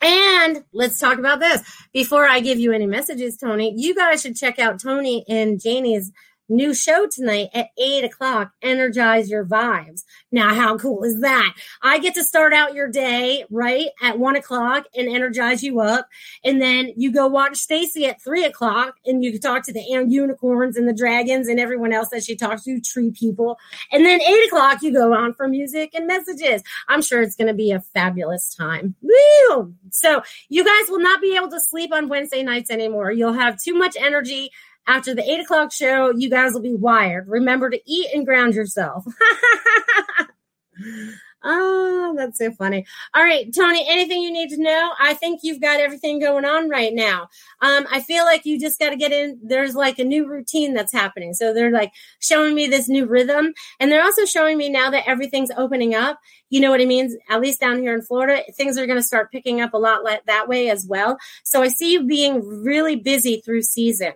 and 0.00 0.64
let's 0.72 0.98
talk 0.98 1.18
about 1.18 1.40
this. 1.40 1.62
Before 1.92 2.26
I 2.26 2.40
give 2.40 2.58
you 2.58 2.72
any 2.72 2.86
messages, 2.86 3.36
Tony, 3.36 3.74
you 3.76 3.94
guys 3.94 4.22
should 4.22 4.36
check 4.36 4.58
out 4.58 4.80
Tony 4.80 5.24
and 5.28 5.60
Janie's 5.60 6.12
new 6.48 6.74
show 6.74 7.06
tonight 7.06 7.48
at 7.54 7.68
eight 7.78 8.04
o'clock. 8.04 8.52
Energize 8.62 9.30
your 9.30 9.44
vibes. 9.44 10.04
Now, 10.30 10.54
how 10.54 10.76
cool 10.78 11.04
is 11.04 11.20
that? 11.20 11.54
I 11.82 11.98
get 11.98 12.14
to 12.14 12.24
start 12.24 12.52
out 12.52 12.74
your 12.74 12.88
day 12.88 13.44
right 13.50 13.88
at 14.02 14.18
one 14.18 14.36
o'clock 14.36 14.86
and 14.94 15.08
energize 15.08 15.62
you 15.62 15.80
up, 15.80 16.08
and 16.44 16.60
then 16.60 16.92
you 16.96 17.12
go 17.12 17.26
watch 17.26 17.56
Stacy 17.56 18.06
at 18.06 18.22
three 18.22 18.44
o'clock, 18.44 18.96
and 19.06 19.24
you 19.24 19.32
can 19.32 19.40
talk 19.40 19.64
to 19.64 19.72
the 19.72 19.82
unicorns 20.08 20.76
and 20.76 20.88
the 20.88 20.92
dragons 20.92 21.48
and 21.48 21.58
everyone 21.60 21.92
else 21.92 22.08
that 22.10 22.24
she 22.24 22.36
talks 22.36 22.64
to, 22.64 22.80
tree 22.80 23.10
people, 23.10 23.58
and 23.92 24.04
then 24.04 24.20
eight 24.20 24.46
o'clock 24.46 24.82
you 24.82 24.92
go 24.92 25.14
on 25.14 25.34
for 25.34 25.48
music 25.48 25.94
and 25.94 26.06
messages. 26.06 26.62
I'm 26.88 27.02
sure 27.02 27.22
it's 27.22 27.36
going 27.36 27.48
to 27.48 27.54
be 27.54 27.70
a 27.70 27.80
fabulous 27.80 28.54
time. 28.54 28.94
Woo! 29.02 29.74
So 29.90 30.22
you 30.48 30.64
guys 30.64 30.90
will 30.90 31.00
not 31.00 31.20
be 31.20 31.36
able 31.36 31.50
to 31.50 31.60
sleep 31.60 31.92
on 31.92 32.08
Wednesday 32.08 32.42
nights 32.42 32.70
anymore. 32.70 33.12
You'll 33.12 33.32
have 33.32 33.60
too 33.60 33.74
much 33.74 33.96
energy 33.98 34.50
after 34.86 35.14
the 35.14 35.28
eight 35.28 35.40
o'clock 35.40 35.72
show, 35.72 36.10
you 36.10 36.28
guys 36.28 36.52
will 36.52 36.60
be 36.60 36.74
wired. 36.74 37.28
Remember 37.28 37.70
to 37.70 37.80
eat 37.86 38.08
and 38.14 38.26
ground 38.26 38.54
yourself. 38.54 39.04
oh, 41.44 42.14
that's 42.16 42.38
so 42.38 42.50
funny. 42.52 42.86
All 43.14 43.22
right, 43.22 43.52
Tony, 43.54 43.84
anything 43.88 44.22
you 44.22 44.32
need 44.32 44.50
to 44.50 44.62
know? 44.62 44.92
I 44.98 45.14
think 45.14 45.40
you've 45.42 45.60
got 45.60 45.80
everything 45.80 46.20
going 46.20 46.44
on 46.44 46.68
right 46.68 46.92
now. 46.92 47.28
Um, 47.60 47.86
I 47.90 48.00
feel 48.00 48.24
like 48.24 48.44
you 48.44 48.58
just 48.58 48.78
got 48.78 48.90
to 48.90 48.96
get 48.96 49.12
in. 49.12 49.38
There's 49.42 49.74
like 49.74 49.98
a 49.98 50.04
new 50.04 50.28
routine 50.28 50.74
that's 50.74 50.92
happening. 50.92 51.34
So 51.34 51.54
they're 51.54 51.70
like 51.70 51.92
showing 52.20 52.54
me 52.54 52.66
this 52.66 52.88
new 52.88 53.06
rhythm. 53.06 53.52
And 53.80 53.90
they're 53.90 54.04
also 54.04 54.24
showing 54.24 54.58
me 54.58 54.68
now 54.68 54.90
that 54.90 55.08
everything's 55.08 55.50
opening 55.56 55.94
up. 55.94 56.18
You 56.50 56.60
know 56.60 56.70
what 56.70 56.80
I 56.80 56.86
mean? 56.86 57.16
At 57.30 57.40
least 57.40 57.60
down 57.60 57.80
here 57.80 57.94
in 57.94 58.02
Florida, 58.02 58.42
things 58.56 58.78
are 58.78 58.86
going 58.86 58.98
to 58.98 59.06
start 59.06 59.32
picking 59.32 59.60
up 59.60 59.74
a 59.74 59.78
lot 59.78 60.02
that 60.26 60.48
way 60.48 60.70
as 60.70 60.86
well. 60.86 61.18
So 61.42 61.62
I 61.62 61.68
see 61.68 61.92
you 61.92 62.06
being 62.06 62.46
really 62.62 62.96
busy 62.96 63.40
through 63.40 63.62
season. 63.62 64.12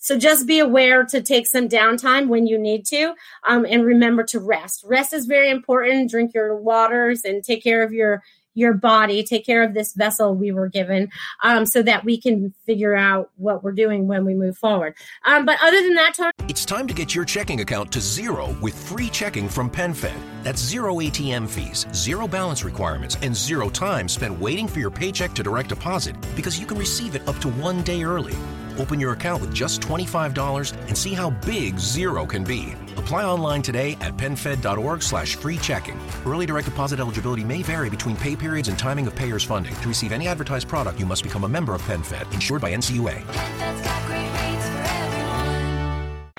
So 0.00 0.18
just 0.18 0.46
be 0.46 0.58
aware 0.58 1.04
to 1.04 1.22
take 1.22 1.46
some 1.46 1.68
downtime 1.68 2.28
when 2.28 2.46
you 2.46 2.58
need 2.58 2.86
to, 2.86 3.14
um, 3.46 3.66
and 3.68 3.84
remember 3.84 4.24
to 4.24 4.40
rest. 4.40 4.82
Rest 4.86 5.12
is 5.12 5.26
very 5.26 5.50
important. 5.50 6.10
Drink 6.10 6.34
your 6.34 6.56
waters 6.56 7.24
and 7.24 7.44
take 7.44 7.62
care 7.62 7.82
of 7.82 7.92
your 7.92 8.22
your 8.54 8.74
body, 8.74 9.22
take 9.22 9.46
care 9.46 9.62
of 9.62 9.74
this 9.74 9.94
vessel 9.94 10.34
we 10.34 10.50
were 10.50 10.68
given, 10.68 11.08
um, 11.42 11.64
so 11.64 11.82
that 11.82 12.04
we 12.04 12.20
can 12.20 12.52
figure 12.66 12.96
out 12.96 13.30
what 13.36 13.62
we're 13.62 13.72
doing 13.72 14.08
when 14.08 14.24
we 14.24 14.34
move 14.34 14.58
forward. 14.58 14.94
Um, 15.24 15.46
but 15.46 15.56
other 15.62 15.80
than 15.80 15.94
that, 15.94 16.32
it's 16.48 16.64
time 16.64 16.86
to 16.88 16.94
get 16.94 17.14
your 17.14 17.24
checking 17.24 17.60
account 17.60 17.92
to 17.92 18.00
zero 18.00 18.56
with 18.60 18.74
free 18.74 19.08
checking 19.08 19.48
from 19.48 19.70
PenFed. 19.70 20.18
That's 20.42 20.60
zero 20.60 20.96
ATM 20.96 21.48
fees, 21.48 21.86
zero 21.94 22.26
balance 22.26 22.64
requirements, 22.64 23.16
and 23.22 23.34
zero 23.34 23.70
time 23.70 24.08
spent 24.08 24.38
waiting 24.38 24.66
for 24.66 24.80
your 24.80 24.90
paycheck 24.90 25.32
to 25.34 25.42
direct 25.42 25.68
deposit 25.68 26.16
because 26.34 26.58
you 26.58 26.66
can 26.66 26.78
receive 26.78 27.14
it 27.14 27.26
up 27.28 27.38
to 27.38 27.48
one 27.50 27.82
day 27.82 28.02
early. 28.02 28.34
Open 28.80 28.98
your 28.98 29.12
account 29.12 29.42
with 29.42 29.52
just 29.52 29.82
$25 29.82 30.74
and 30.88 30.96
see 30.96 31.12
how 31.12 31.28
big 31.30 31.78
zero 31.78 32.24
can 32.24 32.42
be. 32.42 32.72
Apply 32.96 33.24
online 33.24 33.60
today 33.60 33.92
at 34.00 34.16
PenFed.org 34.16 35.02
slash 35.02 35.36
free 35.36 35.58
checking. 35.58 36.00
Early 36.24 36.46
direct 36.46 36.66
deposit 36.66 36.98
eligibility 36.98 37.44
may 37.44 37.62
vary 37.62 37.90
between 37.90 38.16
pay 38.16 38.34
periods 38.34 38.68
and 38.68 38.78
timing 38.78 39.06
of 39.06 39.14
payers' 39.14 39.44
funding. 39.44 39.74
To 39.74 39.88
receive 39.88 40.12
any 40.12 40.26
advertised 40.28 40.66
product, 40.66 40.98
you 40.98 41.04
must 41.04 41.22
become 41.22 41.44
a 41.44 41.48
member 41.48 41.74
of 41.74 41.82
PenFed, 41.82 42.32
insured 42.32 42.62
by 42.62 42.72
NCUA. 42.74 43.22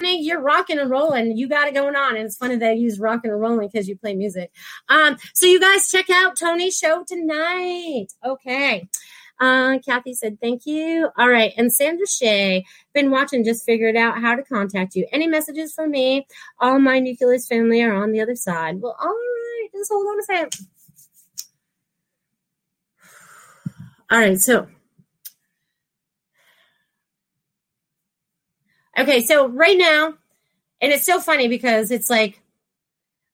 You're 0.03 0.41
rocking 0.41 0.79
and 0.79 0.89
rolling. 0.89 1.37
You 1.37 1.47
got 1.47 1.67
it 1.67 1.73
going 1.75 1.95
on. 1.95 2.15
And 2.15 2.25
it's 2.25 2.37
funny 2.37 2.55
that 2.55 2.69
I 2.69 2.73
use 2.73 2.99
rocking 2.99 3.31
and 3.31 3.39
rolling 3.39 3.67
because 3.67 3.87
you 3.87 3.95
play 3.95 4.15
music. 4.15 4.51
Um, 4.89 5.17
so 5.33 5.45
you 5.45 5.59
guys 5.59 5.89
check 5.89 6.09
out 6.09 6.39
Tony's 6.39 6.77
show 6.77 7.03
tonight. 7.07 8.07
Okay. 8.25 8.87
Uh, 9.41 9.79
Kathy 9.79 10.13
said, 10.13 10.39
thank 10.39 10.67
you. 10.67 11.09
All 11.17 11.27
right. 11.27 11.51
And 11.57 11.73
Sandra 11.73 12.05
Shea, 12.05 12.63
been 12.93 13.09
watching, 13.09 13.43
just 13.43 13.65
figured 13.65 13.95
out 13.95 14.21
how 14.21 14.35
to 14.35 14.43
contact 14.43 14.93
you. 14.95 15.07
Any 15.11 15.25
messages 15.25 15.73
for 15.73 15.87
me? 15.87 16.27
All 16.59 16.77
my 16.77 16.99
nucleus 16.99 17.47
family 17.47 17.81
are 17.81 17.91
on 17.91 18.11
the 18.11 18.21
other 18.21 18.35
side. 18.35 18.79
Well, 18.79 18.95
all 19.01 19.09
right. 19.09 19.67
Just 19.73 19.91
hold 19.91 20.05
on 20.05 20.19
a 20.19 20.23
second. 20.23 20.67
All 24.11 24.19
right. 24.19 24.39
So, 24.39 24.67
okay. 28.95 29.21
So 29.23 29.47
right 29.47 29.77
now, 29.77 30.13
and 30.81 30.91
it's 30.93 31.05
so 31.05 31.19
funny 31.19 31.47
because 31.47 31.89
it's 31.89 32.11
like, 32.11 32.43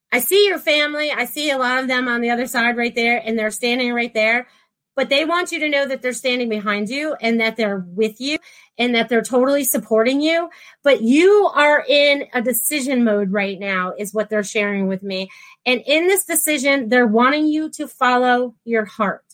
I 0.10 0.20
see 0.20 0.48
your 0.48 0.60
family. 0.60 1.12
I 1.12 1.26
see 1.26 1.52
a 1.52 1.58
lot 1.58 1.80
of 1.80 1.90
them 1.90 2.08
on 2.08 2.22
the 2.22 2.30
other 2.30 2.48
side 2.48 2.78
right 2.78 2.96
there, 2.96 3.22
and 3.22 3.38
they're 3.38 3.52
standing 3.52 3.92
right 3.92 4.14
there 4.14 4.48
but 4.98 5.10
they 5.10 5.24
want 5.24 5.52
you 5.52 5.60
to 5.60 5.70
know 5.70 5.88
that 5.88 6.02
they're 6.02 6.12
standing 6.12 6.50
behind 6.50 6.90
you 6.90 7.16
and 7.22 7.40
that 7.40 7.56
they're 7.56 7.86
with 7.90 8.20
you 8.20 8.40
and 8.80 8.96
that 8.96 9.10
they're 9.10 9.22
totally 9.22 9.64
supporting 9.64 10.22
you. 10.22 10.50
But 10.84 11.04
you 11.04 11.50
are 11.54 11.86
in 11.88 12.26
a 12.34 12.42
decision 12.42 13.04
mode 13.04 13.32
right 13.32 13.60
now, 13.60 13.94
is 13.96 14.12
what 14.12 14.30
they're 14.30 14.44
sharing 14.44 14.88
with 14.88 15.04
me. 15.04 15.30
And 15.68 15.82
in 15.86 16.08
this 16.08 16.26
decision, 16.26 16.90
they're 16.90 17.06
wanting 17.06 17.48
you 17.48 17.70
to 17.72 17.88
follow 17.88 18.56
your 18.66 18.86
heart. 18.86 19.27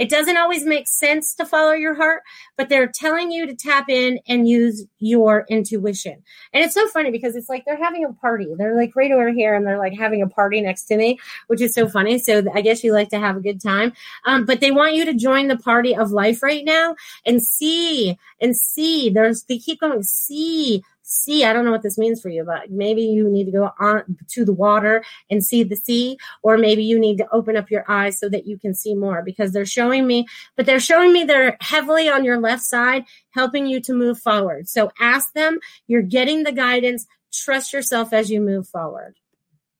It 0.00 0.08
doesn't 0.08 0.38
always 0.38 0.64
make 0.64 0.88
sense 0.88 1.34
to 1.34 1.44
follow 1.44 1.72
your 1.72 1.94
heart, 1.94 2.22
but 2.56 2.70
they're 2.70 2.88
telling 2.88 3.30
you 3.30 3.46
to 3.46 3.54
tap 3.54 3.90
in 3.90 4.18
and 4.26 4.48
use 4.48 4.86
your 4.98 5.44
intuition. 5.50 6.22
And 6.54 6.64
it's 6.64 6.72
so 6.72 6.88
funny 6.88 7.10
because 7.10 7.36
it's 7.36 7.50
like 7.50 7.66
they're 7.66 7.76
having 7.76 8.06
a 8.06 8.12
party. 8.14 8.48
They're 8.56 8.74
like 8.74 8.96
right 8.96 9.12
over 9.12 9.30
here 9.30 9.54
and 9.54 9.66
they're 9.66 9.78
like 9.78 9.92
having 9.92 10.22
a 10.22 10.26
party 10.26 10.62
next 10.62 10.84
to 10.84 10.96
me, 10.96 11.18
which 11.48 11.60
is 11.60 11.74
so 11.74 11.86
funny. 11.86 12.18
So 12.18 12.42
I 12.54 12.62
guess 12.62 12.82
you 12.82 12.94
like 12.94 13.10
to 13.10 13.18
have 13.18 13.36
a 13.36 13.40
good 13.40 13.60
time. 13.60 13.92
Um, 14.24 14.46
but 14.46 14.60
they 14.60 14.70
want 14.70 14.94
you 14.94 15.04
to 15.04 15.12
join 15.12 15.48
the 15.48 15.58
party 15.58 15.94
of 15.94 16.12
life 16.12 16.42
right 16.42 16.64
now 16.64 16.96
and 17.26 17.44
see 17.44 18.16
and 18.40 18.56
see. 18.56 19.10
There's, 19.10 19.42
they 19.42 19.58
keep 19.58 19.80
going, 19.80 20.02
see 20.02 20.82
see 21.10 21.44
i 21.44 21.52
don't 21.52 21.64
know 21.64 21.70
what 21.70 21.82
this 21.82 21.98
means 21.98 22.20
for 22.20 22.28
you 22.28 22.44
but 22.44 22.70
maybe 22.70 23.02
you 23.02 23.28
need 23.28 23.44
to 23.44 23.50
go 23.50 23.70
on 23.80 24.16
to 24.28 24.44
the 24.44 24.52
water 24.52 25.02
and 25.30 25.44
see 25.44 25.62
the 25.62 25.76
sea 25.76 26.16
or 26.42 26.56
maybe 26.56 26.84
you 26.84 26.98
need 26.98 27.18
to 27.18 27.28
open 27.32 27.56
up 27.56 27.70
your 27.70 27.84
eyes 27.88 28.18
so 28.18 28.28
that 28.28 28.46
you 28.46 28.56
can 28.56 28.74
see 28.74 28.94
more 28.94 29.22
because 29.22 29.52
they're 29.52 29.66
showing 29.66 30.06
me 30.06 30.26
but 30.56 30.66
they're 30.66 30.78
showing 30.78 31.12
me 31.12 31.24
they're 31.24 31.56
heavily 31.60 32.08
on 32.08 32.24
your 32.24 32.38
left 32.38 32.62
side 32.62 33.04
helping 33.30 33.66
you 33.66 33.80
to 33.80 33.92
move 33.92 34.18
forward. 34.18 34.68
So 34.68 34.90
ask 35.00 35.32
them 35.32 35.58
you're 35.86 36.02
getting 36.02 36.42
the 36.42 36.52
guidance 36.52 37.06
trust 37.32 37.72
yourself 37.72 38.12
as 38.12 38.30
you 38.30 38.40
move 38.40 38.68
forward. 38.68 39.16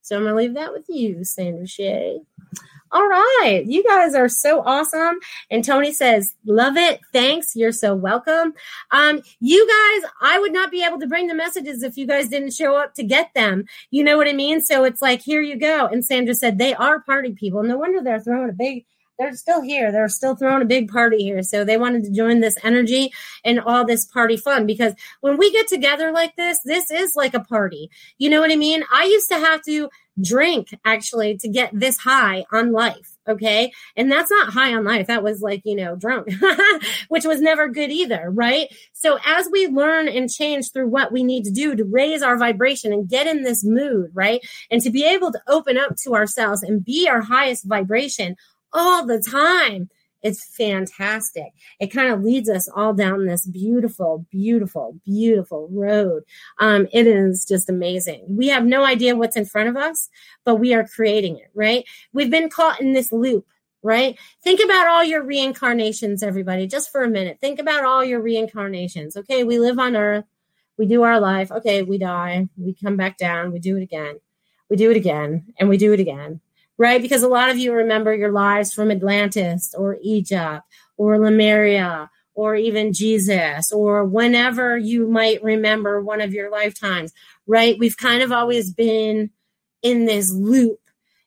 So 0.03 0.17
i'm 0.17 0.23
going 0.23 0.33
to 0.33 0.37
leave 0.37 0.55
that 0.55 0.73
with 0.73 0.87
you 0.89 1.25
sandra 1.25 1.67
shea 1.67 2.21
all 2.93 3.07
right. 3.07 3.63
You 3.67 3.85
guys 3.85 4.15
are 4.15 4.29
so 4.29 4.63
awesome. 4.63 5.19
And 5.51 5.65
Tony 5.65 5.93
says, 5.93 6.35
love 6.45 6.77
it. 6.77 7.01
Thanks. 7.13 7.55
You're 7.55 7.73
so 7.73 7.95
welcome. 7.95 8.53
Um, 8.91 9.23
you 9.39 9.67
guys, 9.67 10.11
I 10.21 10.39
would 10.41 10.53
not 10.53 10.71
be 10.71 10.85
able 10.85 10.99
to 10.99 11.07
bring 11.07 11.29
the 11.29 11.35
messages 11.35 11.83
if 11.83 11.97
you 11.97 12.07
guys 12.07 12.29
didn't 12.29 12.53
show 12.53 12.77
up 12.77 12.95
to 12.95 13.05
get 13.05 13.33
them. 13.35 13.65
You 13.91 14.03
know 14.03 14.17
what 14.17 14.29
I 14.29 14.33
mean? 14.33 14.61
So 14.61 14.85
it's 14.85 15.01
like, 15.01 15.23
here 15.23 15.41
you 15.41 15.57
go. 15.57 15.87
And 15.87 16.05
Sandra 16.05 16.35
said, 16.35 16.59
they 16.59 16.75
are 16.75 17.01
party 17.01 17.33
people. 17.33 17.63
No 17.63 17.79
wonder 17.79 18.03
they're 18.03 18.21
throwing 18.21 18.51
a 18.51 18.53
big, 18.53 18.85
they're 19.21 19.37
still 19.37 19.61
here. 19.61 19.93
They're 19.93 20.09
still 20.09 20.35
throwing 20.35 20.63
a 20.63 20.67
big 20.67 20.91
party 20.91 21.19
here. 21.19 21.43
So 21.43 21.63
they 21.63 21.77
wanted 21.77 22.05
to 22.05 22.11
join 22.11 22.41
this 22.41 22.57
energy 22.65 23.13
and 23.45 23.61
all 23.61 23.85
this 23.85 24.07
party 24.07 24.37
fun 24.37 24.67
because 24.67 24.95
when 25.21 25.37
we 25.37 25.53
get 25.53 25.69
together 25.69 26.11
like 26.11 26.35
this, 26.37 26.61
this 26.65 26.91
is 26.91 27.15
like 27.15 27.35
a 27.35 27.41
party. 27.41 27.91
You 28.19 28.31
know 28.31 28.41
what 28.41 28.51
I 28.51 28.57
mean? 28.57 28.83
I 28.93 29.05
used 29.05 29.29
to 29.29 29.39
have 29.39 29.63
to 29.67 29.91
drink 30.23 30.69
actually 30.85 31.37
to 31.39 31.49
get 31.49 31.71
this 31.73 31.99
high 31.99 32.45
on 32.53 32.73
life. 32.73 33.17
Okay. 33.29 33.73
And 33.97 34.11
that's 34.11 34.31
not 34.31 34.53
high 34.53 34.75
on 34.75 34.85
life. 34.85 35.07
That 35.07 35.23
was 35.23 35.41
like, 35.41 35.63
you 35.65 35.77
know, 35.77 35.95
drunk, 35.95 36.29
which 37.09 37.25
was 37.25 37.41
never 37.41 37.69
good 37.69 37.91
either. 37.91 38.31
Right. 38.31 38.69
So 38.93 39.19
as 39.25 39.49
we 39.53 39.69
learn 39.69 40.09
and 40.09 40.31
change 40.31 40.73
through 40.73 40.89
what 40.89 41.13
we 41.13 41.23
need 41.23 41.45
to 41.45 41.51
do 41.51 41.77
to 41.77 41.85
raise 41.85 42.23
our 42.23 42.37
vibration 42.37 42.93
and 42.93 43.09
get 43.09 43.27
in 43.27 43.43
this 43.43 43.65
mood, 43.65 44.11
right. 44.15 44.41
And 44.71 44.81
to 44.83 44.91
be 44.91 45.05
able 45.05 45.33
to 45.33 45.43
open 45.47 45.77
up 45.79 45.95
to 46.05 46.15
ourselves 46.15 46.63
and 46.63 46.85
be 46.85 47.09
our 47.09 47.21
highest 47.21 47.67
vibration 47.67 48.37
all 48.73 49.07
the 49.07 49.21
time 49.21 49.91
it's 50.23 50.45
fantastic. 50.57 51.53
It 51.79 51.89
kind 51.89 52.13
of 52.13 52.23
leads 52.23 52.49
us 52.49 52.69
all 52.69 52.93
down 52.93 53.27
this 53.27 53.47
beautiful, 53.47 54.27
beautiful, 54.31 54.99
beautiful 55.05 55.69
road. 55.73 56.25
Um, 56.59 56.87
it 56.93 57.07
is 57.07 57.45
just 57.45 57.71
amazing. 57.71 58.25
We 58.29 58.49
have 58.49 58.65
no 58.65 58.85
idea 58.85 59.17
what's 59.17 59.37
in 59.37 59.47
front 59.47 59.69
of 59.69 59.77
us, 59.77 60.09
but 60.45 60.57
we 60.57 60.75
are 60.75 60.87
creating 60.87 61.39
it, 61.39 61.51
right? 61.55 61.85
We've 62.13 62.31
been 62.31 62.51
caught 62.51 62.81
in 62.81 62.93
this 62.93 63.13
loop 63.13 63.47
right? 63.83 64.19
Think 64.43 64.61
about 64.63 64.89
all 64.89 65.03
your 65.03 65.23
reincarnations, 65.23 66.23
everybody, 66.23 66.67
just 66.67 66.93
for 66.93 67.03
a 67.03 67.09
minute. 67.09 67.39
Think 67.41 67.59
about 67.59 67.83
all 67.83 68.05
your 68.05 68.21
reincarnations. 68.21 69.17
Okay, 69.17 69.43
we 69.43 69.59
live 69.59 69.79
on 69.79 69.97
earth, 69.97 70.27
we 70.77 70.85
do 70.85 71.03
our 71.03 71.19
life. 71.19 71.51
Okay, 71.51 71.83
we 71.83 71.97
die, 71.97 72.47
we 72.59 72.75
come 72.75 72.99
back 72.99 73.17
down, 73.17 73.53
we 73.53 73.59
do 73.59 73.79
it 73.79 73.83
again, 73.83 74.21
we 74.69 74.77
do 74.77 74.91
it 74.91 74.99
again, 74.99 75.55
and 75.59 75.71
we 75.71 75.79
do 75.79 75.95
it 75.95 76.01
again 76.01 76.43
right? 76.81 77.03
Because 77.03 77.23
a 77.23 77.29
lot 77.29 77.51
of 77.51 77.59
you 77.59 77.75
remember 77.75 78.15
your 78.15 78.33
lives 78.33 78.73
from 78.73 78.91
Atlantis 78.91 79.75
or 79.77 79.99
Egypt 80.01 80.63
or 80.97 81.19
Lemuria 81.19 82.09
or 82.35 82.55
even 82.55 82.95
Jesus 82.95 83.71
or 83.71 84.03
whenever 84.07 84.79
you 84.79 85.07
might 85.07 85.43
remember 85.43 86.01
one 86.01 86.23
of 86.23 86.33
your 86.33 86.51
lifetimes, 86.51 87.13
right? 87.47 87.77
We've 87.79 87.99
kind 87.99 88.23
of 88.23 88.33
always 88.33 88.73
been 88.73 89.29
in 89.83 90.07
this 90.07 90.33
loop. 90.33 90.79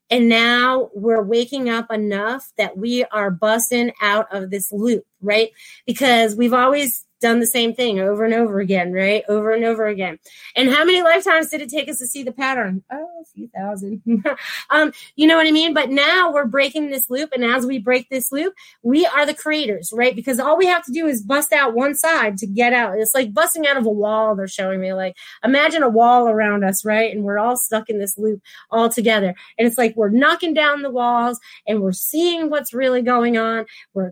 And 0.10 0.28
now 0.28 0.89
we're 0.95 1.22
waking 1.22 1.70
up 1.70 1.91
enough 1.91 2.51
that 2.58 2.76
we 2.76 3.06
are 3.06 3.30
busting 3.30 3.91
out 4.01 4.26
of 4.34 4.49
this 4.49 4.72
loop, 4.72 5.06
right? 5.22 5.51
Because 5.86 6.36
we've 6.36 6.54
always 6.54 7.06
done 7.24 7.39
the 7.39 7.47
same 7.47 7.74
thing 7.74 8.01
over 8.01 8.26
and 8.26 8.34
over 8.34 8.59
again, 8.59 8.91
right? 8.91 9.24
Over 9.30 9.53
and 9.53 9.63
over 9.63 9.88
again. 9.88 10.19
And 10.57 10.69
how 10.69 10.84
many 10.84 11.01
lifetimes 11.01 11.49
did 11.49 11.61
it 11.61 11.69
take 11.69 11.88
us 11.88 11.97
to 11.99 12.05
see 12.05 12.21
the 12.21 12.34
pattern? 12.34 12.84
Oh, 12.91 13.07
a 13.21 13.26
few 13.34 13.47
thousand. 13.47 14.03
um, 14.69 14.91
you 15.15 15.26
know 15.26 15.38
what 15.38 15.47
I 15.47 15.51
mean? 15.51 15.74
But 15.74 15.89
now 15.89 16.34
we're 16.34 16.45
breaking 16.45 16.89
this 16.89 17.09
loop. 17.09 17.32
And 17.32 17.45
as 17.45 17.65
we 17.65 17.80
break 17.80 18.09
this 18.09 18.32
loop, 18.32 18.53
we 18.84 19.05
are 19.05 19.26
the 19.26 19.34
creators, 19.34 19.91
right? 19.93 20.13
Because 20.13 20.38
all 20.38 20.57
we 20.57 20.65
have 20.65 20.84
to 20.84 20.91
do 20.91 21.07
is 21.07 21.24
bust 21.24 21.53
out 21.53 21.74
one 21.74 21.95
side 21.95 22.38
to 22.39 22.45
get 22.45 22.74
out. 22.74 22.99
It's 22.99 23.15
like 23.15 23.34
busting 23.34 23.65
out 23.65 23.78
of 23.78 23.86
a 23.86 23.89
wall, 23.89 24.36
they're 24.36 24.47
showing 24.49 24.82
me. 24.82 24.93
Like, 24.93 25.15
imagine 25.45 25.82
a 25.82 25.89
wall 25.89 26.28
around 26.28 26.65
us, 26.65 26.84
right? 26.84 27.15
And 27.15 27.24
we're 27.24 27.39
all 27.39 27.55
stuck 27.55 27.89
in 27.89 27.99
this 27.99 28.17
loop 28.17 28.41
all 28.69 28.89
together. 28.89 29.34
And 29.57 29.65
it's 29.65 29.78
like 29.78 29.95
we're 29.95 30.09
knocking 30.09 30.53
down 30.53 30.82
the 30.82 30.91
walls 30.91 31.39
and 31.65 31.82
we're 31.82 31.93
seeing 31.93 32.49
what's 32.49 32.74
really 32.74 33.01
going 33.01 33.38
on. 33.38 33.65
We're 33.93 34.11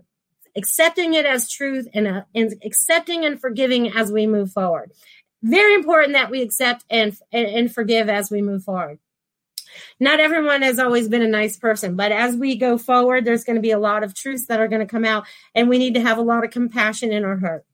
accepting 0.56 1.14
it 1.14 1.26
as 1.26 1.50
truth 1.50 1.88
and, 1.94 2.06
uh, 2.06 2.22
and 2.34 2.54
accepting 2.64 3.24
and 3.24 3.40
forgiving 3.40 3.90
as 3.96 4.12
we 4.12 4.26
move 4.26 4.52
forward. 4.52 4.92
Very 5.42 5.74
important 5.74 6.12
that 6.12 6.30
we 6.30 6.42
accept 6.42 6.84
and, 6.90 7.16
and 7.32 7.72
forgive 7.72 8.08
as 8.08 8.30
we 8.30 8.42
move 8.42 8.62
forward. 8.62 8.98
Not 9.98 10.20
everyone 10.20 10.62
has 10.62 10.78
always 10.78 11.08
been 11.08 11.22
a 11.22 11.28
nice 11.28 11.56
person, 11.56 11.96
but 11.96 12.12
as 12.12 12.36
we 12.36 12.56
go 12.56 12.76
forward, 12.76 13.24
there's 13.24 13.44
going 13.44 13.56
to 13.56 13.62
be 13.62 13.70
a 13.70 13.78
lot 13.78 14.02
of 14.02 14.14
truths 14.14 14.46
that 14.46 14.60
are 14.60 14.68
going 14.68 14.80
to 14.80 14.86
come 14.86 15.04
out, 15.04 15.24
and 15.54 15.68
we 15.68 15.78
need 15.78 15.94
to 15.94 16.02
have 16.02 16.18
a 16.18 16.22
lot 16.22 16.44
of 16.44 16.50
compassion 16.50 17.12
in 17.12 17.24
our 17.24 17.38
heart. 17.38 17.64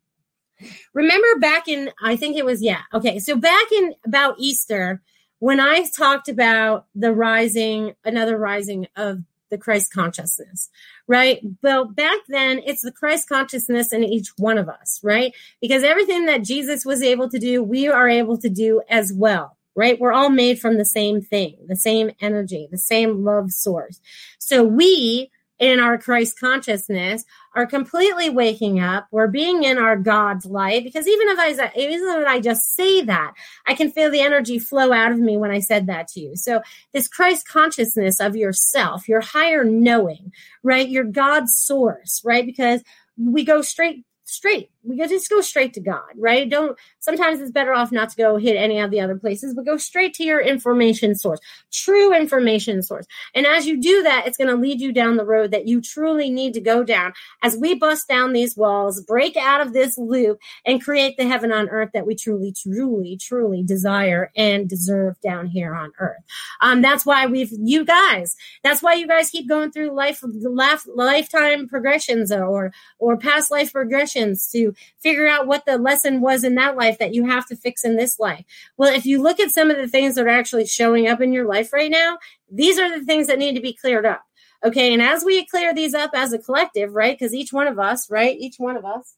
Remember 0.95 1.39
back 1.41 1.69
in, 1.69 1.91
I 2.03 2.17
think 2.17 2.37
it 2.37 2.45
was, 2.45 2.63
yeah, 2.63 2.81
okay, 2.95 3.19
so 3.19 3.37
back 3.37 3.71
in 3.73 3.95
about 4.07 4.37
Easter, 4.39 5.03
when 5.41 5.61
I 5.61 5.85
talked 5.97 6.29
about 6.29 6.87
the 6.95 7.13
rising, 7.13 7.95
another 8.05 8.37
rising 8.37 8.87
of 8.97 9.21
the 9.51 9.59
Christ 9.59 9.93
consciousness, 9.93 10.69
right? 11.07 11.41
Well, 11.63 11.85
back 11.85 12.19
then 12.29 12.61
it's 12.65 12.83
the 12.83 12.93
Christ 12.93 13.29
consciousness 13.29 13.93
in 13.93 14.05
each 14.05 14.29
one 14.37 14.59
of 14.59 14.69
us, 14.69 15.01
right? 15.03 15.35
Because 15.61 15.83
everything 15.83 16.27
that 16.27 16.45
Jesus 16.45 16.85
was 16.85 17.03
able 17.03 17.29
to 17.31 17.39
do, 17.39 17.63
we 17.63 17.89
are 17.89 18.09
able 18.09 18.39
to 18.39 18.49
do 18.49 18.83
as 18.89 19.13
well, 19.13 19.57
right? 19.75 19.99
We're 19.99 20.13
all 20.13 20.31
made 20.31 20.61
from 20.61 20.77
the 20.77 20.85
same 20.85 21.21
thing, 21.21 21.57
the 21.67 21.77
same 21.77 22.11
energy, 22.21 22.69
the 22.71 22.79
same 22.79 23.25
love 23.25 23.51
source. 23.51 24.01
So 24.39 24.65
we 24.65 25.31
in 25.59 25.81
our 25.81 25.99
Christ 25.99 26.39
consciousness 26.39 27.25
are 27.55 27.67
completely 27.67 28.31
waking 28.31 28.81
up. 28.81 29.09
We're 29.11 29.27
being 29.27 29.65
in 29.65 29.79
our 29.79 29.97
God's 29.97 30.47
light 30.47 30.85
because 30.85 31.09
even 31.09 31.29
if 31.29 31.39
I 31.39 31.73
even 31.77 32.09
if 32.21 32.27
I 32.27 32.41
just 32.41 32.75
say 32.75 33.03
that, 33.03 33.33
I 33.67 33.75
can 33.75 33.91
feel 33.91 34.11
the 34.11 34.21
energy 34.21 34.59
flow 34.59 34.93
out 34.93 35.13
of 35.13 35.19
me 35.19 35.37
when 35.37 35.51
I 35.51 35.61
said 35.61 35.87
that 35.87 36.09
to 36.09 36.21
you. 36.21 36.37
So 36.37 36.63
this 36.93 37.09
Christ 37.09 37.49
consciousness 37.49 38.21
of 38.21 38.37
yourself, 38.37 39.09
your 39.09 39.21
higher 39.21 39.65
knowing, 39.65 40.33
right? 40.63 40.89
Your 40.89 41.05
God 41.05 41.49
source, 41.49 42.23
right? 42.25 42.47
Because 42.47 42.83
we 43.17 43.45
go 43.45 43.63
straight 43.63 44.05
straight. 44.29 44.71
We 44.85 44.99
just 44.99 45.31
go 45.31 45.41
straight 45.41 45.73
to 45.75 45.81
God, 45.81 46.13
right? 46.17 46.49
Don't 46.49 46.79
sometimes 47.09 47.41
it's 47.41 47.51
better 47.51 47.73
off 47.73 47.91
not 47.91 48.11
to 48.11 48.17
go 48.17 48.37
hit 48.37 48.57
any 48.57 48.79
of 48.79 48.91
the 48.91 49.01
other 49.01 49.17
places, 49.17 49.55
but 49.55 49.65
go 49.65 49.79
straight 49.79 50.13
to 50.15 50.25
your 50.25 50.41
information 50.41 51.15
source, 51.15 51.41
true 51.73 52.15
information 52.15 52.83
source. 52.83 53.07
And 53.35 53.47
as 53.47 53.67
you 53.67 53.81
do 53.81 54.03
that, 54.03 54.27
it's 54.27 54.37
going 54.37 54.51
to 54.51 54.57
lead 54.57 54.79
you 54.79 54.93
down 54.93 55.17
the 55.17 55.25
road 55.25 55.51
that 55.53 55.67
you 55.67 55.81
truly 55.81 56.29
need 56.29 56.53
to 56.55 56.61
go 56.61 56.85
down 56.85 57.15
as 57.43 57.57
we 57.57 57.75
bust 57.75 58.09
down 58.09 58.35
these 58.35 58.59
walls, 58.59 59.01
break 59.01 59.39
out 59.39 59.63
of 59.63 59.73
this 59.73 59.97
loop, 59.97 60.39
and 60.67 60.85
create 60.85 61.17
the 61.17 61.27
heaven 61.27 61.51
on 61.51 61.71
earth 61.71 61.91
that 61.95 62.07
we 62.07 62.15
truly, 62.15 62.53
truly, 62.53 63.17
truly 63.17 63.63
desire 63.63 64.31
and 64.37 64.69
deserve 64.69 65.19
down 65.23 65.47
here 65.47 65.75
on 65.75 65.93
earth. 66.01 66.23
Um, 66.61 66.83
that's 66.83 67.07
why 67.07 67.25
we've 67.25 67.53
you 67.59 67.87
guys. 67.87 68.37
That's 68.63 68.83
why 68.83 68.95
you 68.95 69.07
guys 69.07 69.31
keep 69.31 69.49
going 69.49 69.73
through 69.73 69.93
life, 69.93 70.23
life 70.23 70.87
lifetime 70.87 71.69
progressions 71.69 72.31
or 72.31 72.73
or 72.99 73.17
past 73.17 73.51
life 73.51 73.73
progressions 73.73 74.49
to 74.49 74.75
figure 75.01 75.27
out 75.27 75.47
what 75.47 75.65
the 75.65 75.79
lesson 75.79 76.21
was 76.21 76.45
in 76.45 76.55
that 76.57 76.77
life 76.77 76.98
that 76.99 77.15
you 77.15 77.25
have 77.25 77.47
to 77.47 77.57
fix 77.57 77.85
in 77.85 77.97
this 77.97 78.19
life. 78.19 78.45
Well, 78.77 78.95
if 78.95 79.07
you 79.07 79.23
look 79.23 79.41
at 79.41 79.51
some 79.51 79.71
of 79.71 79.77
the 79.77 79.89
things 79.89 80.15
that 80.15 80.27
are 80.27 80.29
actually 80.29 80.67
showing 80.67 81.09
up 81.09 81.21
in 81.21 81.33
your 81.33 81.47
life 81.47 81.73
right 81.73 81.91
now, 81.91 82.19
these 82.51 82.79
are 82.79 82.99
the 82.99 83.05
things 83.05 83.27
that 83.27 83.39
need 83.39 83.55
to 83.55 83.61
be 83.61 83.73
cleared 83.73 84.07
up. 84.07 84.23
Okay. 84.65 84.93
And 84.93 85.01
as 85.01 85.25
we 85.25 85.47
clear 85.47 85.73
these 85.73 85.95
up 85.95 86.11
as 86.15 86.33
a 86.33 86.39
collective, 86.39 86.93
right? 86.95 87.17
Because 87.17 87.35
each 87.35 87.53
one 87.53 87.69
of 87.69 87.79
us, 87.79 88.11
right? 88.11 88.37
Each 88.39 88.57
one 88.59 88.77
of 88.77 88.85
us, 88.85 89.15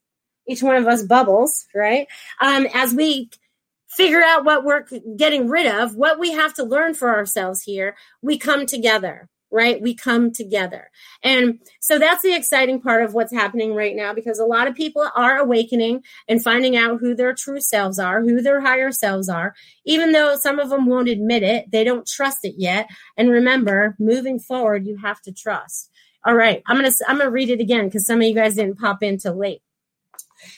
each 0.47 0.63
one 0.63 0.77
of 0.77 0.87
us 0.87 1.03
bubbles, 1.03 1.67
right? 1.75 2.07
Um, 2.41 2.67
as 2.75 2.93
we 2.93 3.31
figure 3.89 4.23
out 4.23 4.45
what 4.45 4.65
we're 4.65 4.85
getting 5.17 5.49
rid 5.49 5.67
of, 5.67 5.97
what 5.97 6.19
we 6.19 6.33
have 6.33 6.55
to 6.55 6.65
learn 6.65 6.95
for 6.95 7.15
ourselves 7.15 7.63
here, 7.63 7.97
we 8.23 8.39
come 8.39 8.67
together 8.67 9.29
right? 9.51 9.81
We 9.81 9.95
come 9.95 10.33
together. 10.33 10.91
And 11.23 11.61
so 11.81 11.99
that's 11.99 12.23
the 12.23 12.35
exciting 12.35 12.81
part 12.81 13.05
of 13.05 13.15
what's 13.15 13.33
happening 13.33 13.75
right 13.75 13.97
now 13.97 14.15
because 14.15 14.39
a 14.39 14.45
lot 14.45 14.67
of 14.67 14.75
people 14.75 15.09
are 15.15 15.39
awakening 15.39 16.03
and 16.29 16.43
finding 16.43 16.77
out 16.77 17.01
who 17.01 17.15
their 17.15 17.35
true 17.35 17.61
selves 17.61 17.99
are, 17.99 18.23
who 18.23 18.41
their 18.41 18.61
higher 18.61 18.93
selves 18.93 19.29
are, 19.29 19.55
even 19.85 20.13
though 20.13 20.37
some 20.37 20.59
of 20.59 20.71
them 20.71 20.87
won't 20.87 21.09
admit 21.09 21.43
it. 21.43 21.71
They 21.71 21.85
don't 21.85 22.07
trust 22.07 22.45
it 22.45 22.55
yet. 22.57 22.89
And 23.17 23.31
remember, 23.31 23.97
moving 23.99 24.39
forward, 24.39 24.87
you 24.87 24.97
have 24.99 25.21
to 25.23 25.33
trust. 25.33 25.91
All 26.25 26.35
right, 26.35 26.63
I'm 26.67 26.79
going 26.79 26.91
to 26.91 27.05
I'm 27.09 27.17
going 27.17 27.29
to 27.29 27.33
read 27.33 27.49
it 27.49 27.61
again 27.61 27.91
cuz 27.91 28.07
some 28.07 28.21
of 28.21 28.27
you 28.27 28.35
guys 28.35 28.55
didn't 28.55 28.79
pop 28.79 29.03
in 29.03 29.17
till 29.17 29.39
late. 29.39 29.63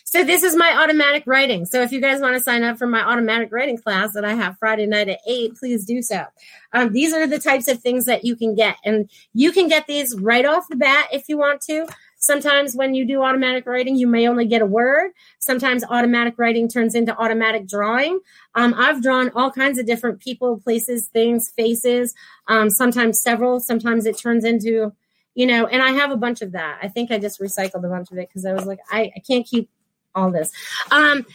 So 0.05 0.25
this 0.25 0.43
is 0.43 0.55
my 0.57 0.83
automatic 0.83 1.25
writing. 1.27 1.67
So 1.67 1.83
if 1.83 1.93
you 1.93 2.01
guys 2.01 2.21
want 2.21 2.35
to 2.35 2.41
sign 2.41 2.63
up 2.63 2.79
for 2.79 2.87
my 2.87 3.01
automatic 3.01 3.51
writing 3.53 3.79
class 3.79 4.13
that 4.15 4.25
I 4.25 4.35
have 4.35 4.59
Friday 4.59 4.87
night 4.87 5.09
at 5.09 5.21
eight, 5.27 5.57
please 5.57 5.85
do 5.85 6.03
so. 6.03 6.25
Um, 6.73 6.93
these 6.93 7.13
are 7.13 7.27
the 7.27 7.39
types 7.39 7.69
of 7.69 7.81
things 7.81 8.05
that 8.07 8.25
you 8.25 8.37
can 8.37 8.55
get, 8.55 8.77
and 8.85 9.11
you 9.35 9.53
can 9.53 9.69
get 9.69 9.87
these 9.87 10.19
right 10.19 10.45
off 10.45 10.69
the 10.69 10.77
bat 10.77 11.09
if 11.13 11.29
you 11.29 11.39
want 11.39 11.61
to. 11.63 11.87
Sometimes 12.19 12.77
when 12.77 12.95
you 12.95 13.05
do 13.05 13.21
automatic 13.23 13.67
writing, 13.67 13.97
you 13.97 14.07
may 14.07 14.29
only 14.29 14.47
get 14.47 14.63
a 14.63 14.67
word. 14.67 15.11
Sometimes 15.41 15.83
automatic 15.83 16.35
writing 16.39 16.69
turns 16.69 16.95
into 16.95 17.17
automatic 17.17 17.67
drawing. 17.67 18.21
Um, 18.55 18.75
I've 18.77 19.03
drawn 19.03 19.31
all 19.35 19.51
kinds 19.51 19.77
of 19.77 19.87
different 19.87 20.21
people, 20.21 20.61
places, 20.61 21.09
things, 21.09 21.51
faces, 21.57 22.15
um, 22.47 22.71
sometimes 22.71 23.21
several. 23.21 23.59
Sometimes 23.59 24.07
it 24.07 24.17
turns 24.17 24.45
into 24.45 24.93
you 25.35 25.47
know, 25.47 25.67
and 25.67 25.83
I 25.83 25.93
have 25.93 26.11
a 26.11 26.17
bunch 26.17 26.43
of 26.43 26.53
that. 26.53 26.79
I 26.83 26.89
think 26.89 27.11
I 27.11 27.19
just 27.19 27.41
recycled 27.41 27.85
a 27.85 27.89
bunch 27.89 28.11
of 28.11 28.19
it 28.19 28.29
because 28.29 28.45
I 28.45 28.53
was 28.53 28.67
like, 28.67 28.81
I, 28.91 29.13
I 29.17 29.21
can't 29.27 29.47
keep 29.47 29.71
all 30.15 30.31
this. 30.31 30.51
Um, 30.91 31.27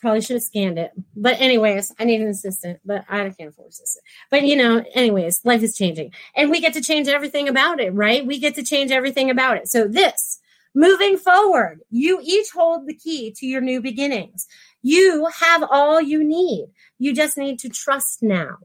probably 0.00 0.20
should 0.20 0.36
have 0.36 0.42
scanned 0.42 0.78
it. 0.78 0.92
But 1.16 1.40
anyways, 1.40 1.94
I 1.98 2.04
need 2.04 2.20
an 2.20 2.28
assistant, 2.28 2.80
but 2.84 3.04
I 3.08 3.18
can't 3.30 3.50
afford 3.50 3.66
an 3.66 3.70
assistant. 3.70 4.04
But 4.30 4.44
you 4.44 4.56
know, 4.56 4.84
anyways, 4.94 5.44
life 5.44 5.62
is 5.62 5.76
changing. 5.76 6.12
And 6.36 6.50
we 6.50 6.60
get 6.60 6.74
to 6.74 6.82
change 6.82 7.08
everything 7.08 7.48
about 7.48 7.80
it, 7.80 7.94
right? 7.94 8.26
We 8.26 8.38
get 8.38 8.54
to 8.56 8.62
change 8.62 8.90
everything 8.90 9.30
about 9.30 9.56
it. 9.56 9.68
So 9.68 9.86
this 9.88 10.40
moving 10.74 11.16
forward, 11.16 11.80
you 11.90 12.20
each 12.22 12.50
hold 12.50 12.86
the 12.86 12.94
key 12.94 13.32
to 13.38 13.46
your 13.46 13.60
new 13.60 13.80
beginnings. 13.80 14.46
You 14.82 15.28
have 15.40 15.64
all 15.68 16.00
you 16.00 16.24
need. 16.24 16.68
You 16.98 17.14
just 17.14 17.36
need 17.36 17.58
to 17.60 17.68
trust 17.68 18.22
now. 18.22 18.58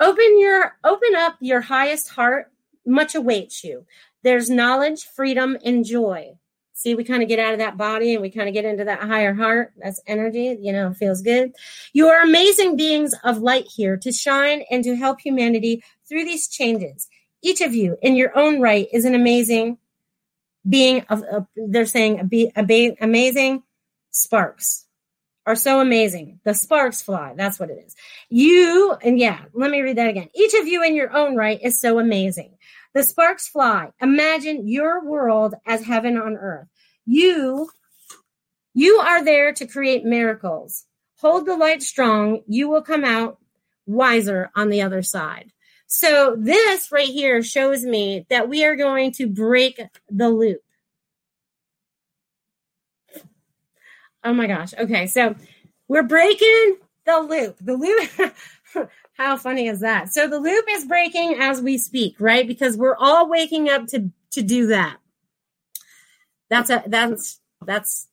Open 0.00 0.38
your 0.38 0.76
open 0.84 1.16
up 1.16 1.36
your 1.40 1.60
highest 1.60 2.10
heart 2.10 2.52
much 2.88 3.14
awaits 3.14 3.62
you. 3.62 3.86
There's 4.22 4.50
knowledge, 4.50 5.04
freedom, 5.04 5.56
and 5.64 5.84
joy. 5.84 6.38
See, 6.74 6.94
we 6.94 7.02
kind 7.02 7.22
of 7.22 7.28
get 7.28 7.40
out 7.40 7.52
of 7.52 7.58
that 7.58 7.76
body 7.76 8.14
and 8.14 8.22
we 8.22 8.30
kind 8.30 8.48
of 8.48 8.54
get 8.54 8.64
into 8.64 8.84
that 8.84 9.00
higher 9.00 9.34
heart. 9.34 9.72
That's 9.76 10.00
energy, 10.06 10.56
you 10.60 10.72
know, 10.72 10.92
feels 10.92 11.22
good. 11.22 11.52
You 11.92 12.06
are 12.08 12.22
amazing 12.22 12.76
beings 12.76 13.14
of 13.24 13.38
light 13.38 13.66
here 13.66 13.96
to 13.96 14.12
shine 14.12 14.62
and 14.70 14.84
to 14.84 14.94
help 14.94 15.20
humanity 15.20 15.82
through 16.08 16.24
these 16.24 16.46
changes. 16.46 17.08
Each 17.42 17.60
of 17.60 17.74
you, 17.74 17.96
in 18.00 18.14
your 18.14 18.36
own 18.38 18.60
right, 18.60 18.86
is 18.92 19.04
an 19.04 19.14
amazing 19.16 19.78
being 20.68 21.02
of, 21.08 21.24
uh, 21.32 21.40
they're 21.56 21.86
saying, 21.86 22.26
be, 22.28 22.52
be, 22.66 22.96
amazing 23.00 23.62
sparks 24.10 24.86
are 25.46 25.56
so 25.56 25.80
amazing. 25.80 26.40
The 26.44 26.52
sparks 26.52 27.00
fly. 27.00 27.32
That's 27.34 27.58
what 27.58 27.70
it 27.70 27.82
is. 27.84 27.96
You, 28.28 28.94
and 29.02 29.18
yeah, 29.18 29.40
let 29.54 29.70
me 29.70 29.80
read 29.80 29.96
that 29.96 30.10
again. 30.10 30.28
Each 30.34 30.52
of 30.52 30.68
you 30.68 30.84
in 30.84 30.94
your 30.94 31.16
own 31.16 31.36
right 31.36 31.58
is 31.62 31.80
so 31.80 31.98
amazing. 31.98 32.58
The 32.94 33.02
sparks 33.02 33.48
fly. 33.48 33.90
Imagine 34.00 34.66
your 34.66 35.04
world 35.04 35.54
as 35.66 35.84
heaven 35.84 36.16
on 36.16 36.36
earth. 36.36 36.68
You 37.06 37.70
you 38.74 38.98
are 38.98 39.24
there 39.24 39.52
to 39.54 39.66
create 39.66 40.04
miracles. 40.04 40.84
Hold 41.16 41.46
the 41.46 41.56
light 41.56 41.82
strong. 41.82 42.42
You 42.46 42.68
will 42.68 42.82
come 42.82 43.04
out 43.04 43.38
wiser 43.86 44.50
on 44.54 44.68
the 44.68 44.82
other 44.82 45.02
side. 45.02 45.52
So 45.86 46.36
this 46.38 46.92
right 46.92 47.08
here 47.08 47.42
shows 47.42 47.82
me 47.82 48.26
that 48.28 48.48
we 48.48 48.64
are 48.64 48.76
going 48.76 49.12
to 49.12 49.26
break 49.26 49.80
the 50.10 50.28
loop. 50.28 50.60
Oh 54.22 54.34
my 54.34 54.46
gosh. 54.46 54.74
Okay. 54.78 55.06
So 55.06 55.34
we're 55.88 56.02
breaking 56.02 56.76
the 57.06 57.18
loop. 57.20 57.56
The 57.60 57.74
loop 57.74 58.90
How 59.18 59.36
funny 59.36 59.66
is 59.66 59.80
that? 59.80 60.14
So 60.14 60.28
the 60.28 60.38
loop 60.38 60.64
is 60.70 60.84
breaking 60.84 61.34
as 61.40 61.60
we 61.60 61.76
speak, 61.76 62.14
right? 62.20 62.46
Because 62.46 62.76
we're 62.76 62.96
all 62.96 63.28
waking 63.28 63.68
up 63.68 63.88
to 63.88 64.10
to 64.30 64.42
do 64.42 64.68
that. 64.68 64.98
That's 66.48 66.70
a 66.70 66.84
that's 66.86 67.40
that's 67.66 68.06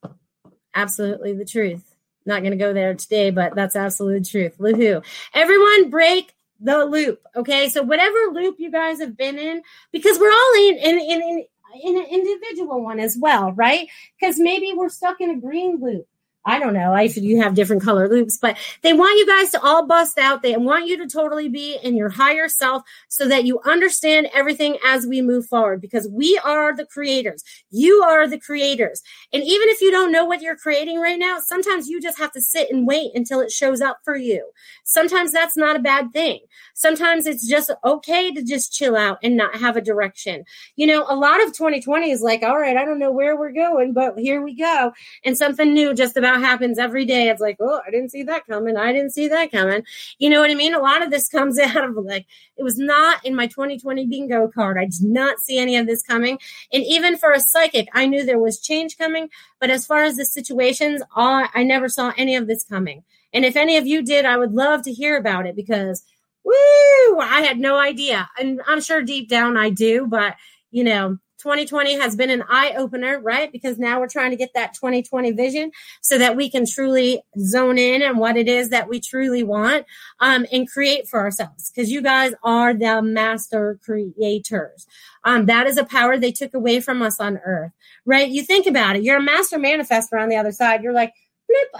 absolutely 0.73 1.33
the 1.33 1.45
truth. 1.45 1.95
Not 2.25 2.41
going 2.41 2.53
to 2.53 2.57
go 2.57 2.73
there 2.73 2.95
today, 2.95 3.29
but 3.29 3.53
that's 3.53 3.75
absolute 3.75 4.27
truth. 4.27 4.57
Woohoo! 4.57 5.05
Everyone, 5.35 5.91
break 5.91 6.33
the 6.59 6.85
loop. 6.85 7.21
Okay, 7.35 7.69
so 7.69 7.83
whatever 7.83 8.17
loop 8.33 8.55
you 8.57 8.71
guys 8.71 8.99
have 8.99 9.15
been 9.15 9.37
in, 9.37 9.61
because 9.91 10.17
we're 10.17 10.31
all 10.31 10.53
in 10.57 10.75
in 10.77 10.99
in, 10.99 11.21
in 11.21 11.45
in 11.83 11.97
an 11.97 12.05
individual 12.09 12.81
one 12.81 12.99
as 12.99 13.15
well, 13.15 13.51
right? 13.51 13.87
Because 14.19 14.39
maybe 14.39 14.73
we're 14.75 14.89
stuck 14.89 15.21
in 15.21 15.29
a 15.29 15.39
green 15.39 15.79
loop 15.79 16.07
I 16.45 16.59
don't 16.59 16.73
know 16.73 16.93
if 16.95 17.17
you 17.17 17.41
have 17.41 17.55
different 17.55 17.83
color 17.83 18.07
loops, 18.07 18.37
but 18.37 18.57
they 18.81 18.93
want 18.93 19.17
you 19.17 19.25
guys 19.25 19.51
to 19.51 19.61
all 19.61 19.85
bust 19.85 20.17
out. 20.17 20.43
They 20.43 20.55
want 20.57 20.87
you 20.87 20.97
to 20.97 21.07
totally 21.07 21.49
be 21.49 21.77
in 21.81 21.95
your 21.95 22.09
higher 22.09 22.47
self 22.47 22.83
so 23.07 23.27
that 23.27 23.45
you 23.45 23.59
understand 23.65 24.29
everything 24.33 24.77
as 24.85 25.07
we 25.07 25.21
move 25.21 25.47
forward 25.47 25.81
because 25.81 26.07
we 26.07 26.39
are 26.43 26.75
the 26.75 26.85
creators. 26.85 27.43
You 27.71 28.03
are 28.03 28.27
the 28.27 28.39
creators. 28.39 29.01
And 29.33 29.43
even 29.43 29.69
if 29.69 29.81
you 29.81 29.91
don't 29.91 30.11
know 30.11 30.25
what 30.25 30.41
you're 30.41 30.55
creating 30.55 30.99
right 30.99 31.17
now, 31.17 31.39
sometimes 31.39 31.87
you 31.87 31.99
just 31.99 32.19
have 32.19 32.31
to 32.33 32.41
sit 32.41 32.69
and 32.71 32.85
wait 32.85 33.11
until 33.15 33.39
it 33.39 33.51
shows 33.51 33.81
up 33.81 33.97
for 34.03 34.15
you. 34.15 34.51
Sometimes 34.83 35.31
that's 35.31 35.57
not 35.57 35.75
a 35.75 35.79
bad 35.79 36.13
thing. 36.13 36.39
Sometimes 36.75 37.25
it's 37.25 37.47
just 37.47 37.71
okay 37.83 38.31
to 38.31 38.43
just 38.43 38.73
chill 38.73 38.95
out 38.95 39.17
and 39.23 39.35
not 39.35 39.55
have 39.55 39.77
a 39.77 39.81
direction. 39.81 40.43
You 40.75 40.87
know, 40.87 41.05
a 41.07 41.15
lot 41.15 41.41
of 41.41 41.53
2020 41.53 42.11
is 42.11 42.21
like, 42.21 42.43
all 42.43 42.59
right, 42.59 42.77
I 42.77 42.85
don't 42.85 42.99
know 42.99 43.11
where 43.11 43.37
we're 43.37 43.51
going, 43.51 43.93
but 43.93 44.19
here 44.19 44.41
we 44.41 44.55
go. 44.55 44.91
And 45.23 45.37
something 45.37 45.73
new 45.73 45.93
just 45.93 46.17
about 46.17 46.34
happens 46.39 46.79
every 46.79 47.05
day. 47.05 47.29
It's 47.29 47.41
like, 47.41 47.57
oh, 47.59 47.81
I 47.85 47.91
didn't 47.91 48.09
see 48.09 48.23
that 48.23 48.45
coming. 48.47 48.77
I 48.77 48.91
didn't 48.91 49.11
see 49.11 49.27
that 49.27 49.51
coming. 49.51 49.83
You 50.19 50.29
know 50.29 50.41
what 50.41 50.51
I 50.51 50.55
mean? 50.55 50.73
A 50.73 50.79
lot 50.79 51.01
of 51.01 51.11
this 51.11 51.27
comes 51.27 51.59
out 51.59 51.83
of 51.83 51.95
like, 51.97 52.25
it 52.57 52.63
was 52.63 52.77
not 52.77 53.25
in 53.25 53.35
my 53.35 53.47
2020 53.47 54.05
bingo 54.07 54.47
card. 54.47 54.77
I 54.77 54.85
did 54.85 55.03
not 55.03 55.39
see 55.39 55.57
any 55.57 55.77
of 55.77 55.87
this 55.87 56.03
coming. 56.03 56.39
And 56.71 56.83
even 56.83 57.17
for 57.17 57.31
a 57.31 57.39
psychic, 57.39 57.87
I 57.93 58.05
knew 58.05 58.25
there 58.25 58.39
was 58.39 58.59
change 58.59 58.97
coming. 58.97 59.29
But 59.59 59.69
as 59.69 59.85
far 59.85 60.03
as 60.03 60.15
the 60.15 60.25
situations, 60.25 61.01
all, 61.15 61.47
I 61.53 61.63
never 61.63 61.89
saw 61.89 62.13
any 62.17 62.35
of 62.35 62.47
this 62.47 62.63
coming. 62.63 63.03
And 63.33 63.43
if 63.43 63.55
any 63.55 63.77
of 63.77 63.85
you 63.85 64.01
did, 64.01 64.25
I 64.25 64.37
would 64.37 64.53
love 64.53 64.83
to 64.83 64.93
hear 64.93 65.17
about 65.17 65.45
it 65.45 65.55
because, 65.55 66.03
woo, 66.43 67.19
I 67.19 67.41
had 67.41 67.59
no 67.59 67.77
idea. 67.77 68.29
And 68.39 68.61
I'm 68.65 68.81
sure 68.81 69.01
deep 69.01 69.29
down 69.29 69.57
I 69.57 69.69
do, 69.69 70.07
but 70.07 70.35
you 70.71 70.83
know, 70.83 71.17
2020 71.45 71.99
has 71.99 72.15
been 72.15 72.31
an 72.31 72.43
eye 72.49 72.73
opener, 72.75 73.19
right? 73.19 73.51
Because 73.51 73.77
now 73.77 73.99
we're 73.99 74.07
trying 74.07 74.31
to 74.31 74.35
get 74.35 74.55
that 74.55 74.73
2020 74.73 75.31
vision 75.33 75.71
so 76.01 76.17
that 76.17 76.35
we 76.35 76.49
can 76.49 76.65
truly 76.65 77.21
zone 77.37 77.77
in 77.77 78.01
on 78.01 78.17
what 78.17 78.35
it 78.35 78.47
is 78.47 78.69
that 78.69 78.89
we 78.89 78.99
truly 78.99 79.43
want 79.43 79.85
um, 80.19 80.47
and 80.51 80.67
create 80.67 81.07
for 81.07 81.19
ourselves. 81.19 81.69
Because 81.69 81.91
you 81.91 82.01
guys 82.01 82.33
are 82.43 82.73
the 82.73 82.99
master 83.03 83.79
creators. 83.85 84.87
Um, 85.23 85.45
that 85.45 85.67
is 85.67 85.77
a 85.77 85.85
power 85.85 86.17
they 86.17 86.31
took 86.31 86.55
away 86.55 86.79
from 86.79 87.03
us 87.03 87.19
on 87.19 87.37
earth, 87.45 87.73
right? 88.07 88.27
You 88.27 88.41
think 88.41 88.65
about 88.65 88.95
it. 88.95 89.03
You're 89.03 89.17
a 89.17 89.21
master 89.21 89.59
manifestor 89.59 90.19
on 90.19 90.29
the 90.29 90.37
other 90.37 90.51
side. 90.51 90.81
You're 90.81 90.93
like, 90.93 91.13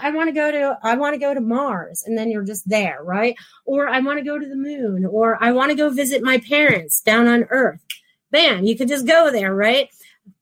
I 0.00 0.10
want 0.12 0.28
to 0.28 0.32
go 0.32 0.52
to 0.52 0.78
I 0.84 0.94
want 0.94 1.14
to 1.14 1.18
go 1.18 1.34
to 1.34 1.40
Mars 1.40 2.04
and 2.06 2.16
then 2.16 2.30
you're 2.30 2.44
just 2.44 2.68
there, 2.68 3.00
right? 3.02 3.34
Or 3.64 3.88
I 3.88 3.98
want 3.98 4.20
to 4.20 4.24
go 4.24 4.38
to 4.38 4.48
the 4.48 4.56
moon 4.56 5.04
or 5.04 5.42
I 5.42 5.50
want 5.50 5.70
to 5.70 5.76
go 5.76 5.90
visit 5.90 6.22
my 6.22 6.38
parents 6.38 7.00
down 7.00 7.26
on 7.26 7.46
earth 7.50 7.80
bam, 8.30 8.64
you 8.64 8.76
could 8.76 8.88
just 8.88 9.06
go 9.06 9.30
there, 9.30 9.54
right? 9.54 9.90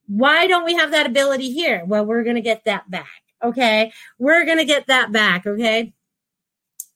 Why 0.07 0.47
don't 0.47 0.65
we 0.65 0.75
have 0.75 0.91
that 0.91 1.07
ability 1.07 1.51
here? 1.51 1.83
Well, 1.85 2.05
we're 2.05 2.23
going 2.23 2.35
to 2.35 2.41
get 2.41 2.63
that 2.65 2.89
back. 2.89 3.23
Okay. 3.43 3.91
We're 4.19 4.45
going 4.45 4.57
to 4.57 4.65
get 4.65 4.87
that 4.87 5.11
back. 5.11 5.45
Okay. 5.45 5.93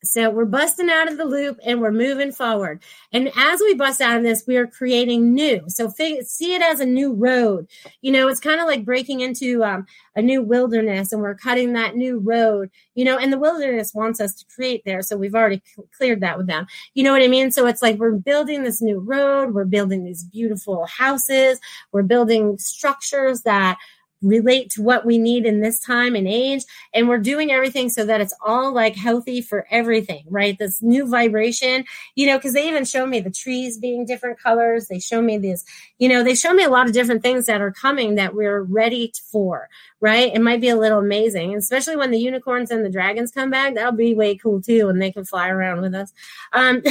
So 0.03 0.29
we're 0.29 0.45
busting 0.45 0.89
out 0.89 1.11
of 1.11 1.17
the 1.17 1.25
loop 1.25 1.59
and 1.63 1.81
we're 1.81 1.91
moving 1.91 2.31
forward. 2.31 2.81
And 3.11 3.31
as 3.35 3.59
we 3.59 3.73
bust 3.73 3.99
out 3.99 4.17
of 4.17 4.23
this, 4.23 4.45
we 4.47 4.55
are 4.55 4.67
creating 4.67 5.33
new. 5.33 5.61
So 5.67 5.89
see 5.89 6.55
it 6.55 6.61
as 6.61 6.79
a 6.79 6.85
new 6.85 7.13
road. 7.13 7.67
You 8.01 8.13
know, 8.13 8.29
it's 8.29 8.39
kind 8.39 8.61
of 8.61 8.67
like 8.67 8.85
breaking 8.85 9.19
into 9.19 9.63
um, 9.63 9.85
a 10.15 10.21
new 10.21 10.41
wilderness 10.41 11.11
and 11.11 11.21
we're 11.21 11.35
cutting 11.35 11.73
that 11.73 11.97
new 11.97 12.19
road, 12.19 12.69
you 12.95 13.03
know, 13.03 13.17
and 13.17 13.33
the 13.33 13.39
wilderness 13.39 13.93
wants 13.93 14.21
us 14.21 14.33
to 14.35 14.45
create 14.53 14.83
there. 14.85 15.01
So 15.01 15.17
we've 15.17 15.35
already 15.35 15.61
cleared 15.97 16.21
that 16.21 16.37
with 16.37 16.47
them. 16.47 16.65
You 16.93 17.03
know 17.03 17.11
what 17.11 17.21
I 17.21 17.27
mean? 17.27 17.51
So 17.51 17.67
it's 17.67 17.81
like 17.81 17.97
we're 17.97 18.11
building 18.11 18.63
this 18.63 18.81
new 18.81 18.99
road. 18.99 19.53
We're 19.53 19.65
building 19.65 20.05
these 20.05 20.23
beautiful 20.23 20.85
houses. 20.85 21.59
We're 21.91 22.03
building 22.03 22.57
structures 22.57 23.41
that 23.41 23.77
relate 24.21 24.69
to 24.69 24.81
what 24.81 25.05
we 25.05 25.17
need 25.17 25.45
in 25.45 25.61
this 25.61 25.79
time 25.79 26.15
and 26.15 26.27
age 26.27 26.63
and 26.93 27.07
we're 27.07 27.17
doing 27.17 27.51
everything 27.51 27.87
so 27.89 28.05
that 28.05 28.19
it's 28.19 28.35
all 28.45 28.73
like 28.73 28.95
healthy 28.95 29.41
for 29.41 29.65
everything 29.71 30.23
right? 30.29 30.57
This 30.57 30.81
new 30.81 31.07
vibration 31.07 31.85
you 32.15 32.27
know 32.27 32.37
because 32.37 32.53
they 32.53 32.67
even 32.67 32.83
show 32.85 33.05
me 33.05 33.19
the 33.19 33.31
trees 33.31 33.77
being 33.77 34.05
different 34.05 34.39
colors. 34.39 34.87
They 34.87 34.99
show 34.99 35.21
me 35.21 35.37
this 35.37 35.63
you 35.99 36.09
know 36.09 36.23
they 36.23 36.35
show 36.35 36.53
me 36.53 36.63
a 36.63 36.69
lot 36.69 36.87
of 36.87 36.93
different 36.93 37.21
things 37.21 37.45
that 37.45 37.61
are 37.61 37.71
coming 37.71 38.15
that 38.15 38.35
we're 38.35 38.61
ready 38.61 39.13
for 39.31 39.69
right? 40.01 40.33
It 40.33 40.41
might 40.41 40.61
be 40.61 40.69
a 40.69 40.77
little 40.77 40.99
amazing 40.99 41.55
especially 41.55 41.95
when 41.95 42.11
the 42.11 42.19
unicorns 42.19 42.71
and 42.71 42.83
the 42.83 42.89
dragons 42.89 43.31
come 43.31 43.49
back. 43.49 43.75
That'll 43.75 43.93
be 43.93 44.13
way 44.13 44.35
cool 44.35 44.61
too 44.61 44.89
and 44.89 45.01
they 45.01 45.11
can 45.11 45.23
fly 45.23 45.49
around 45.49 45.81
with 45.81 45.95
us. 45.95 46.11
Um 46.51 46.81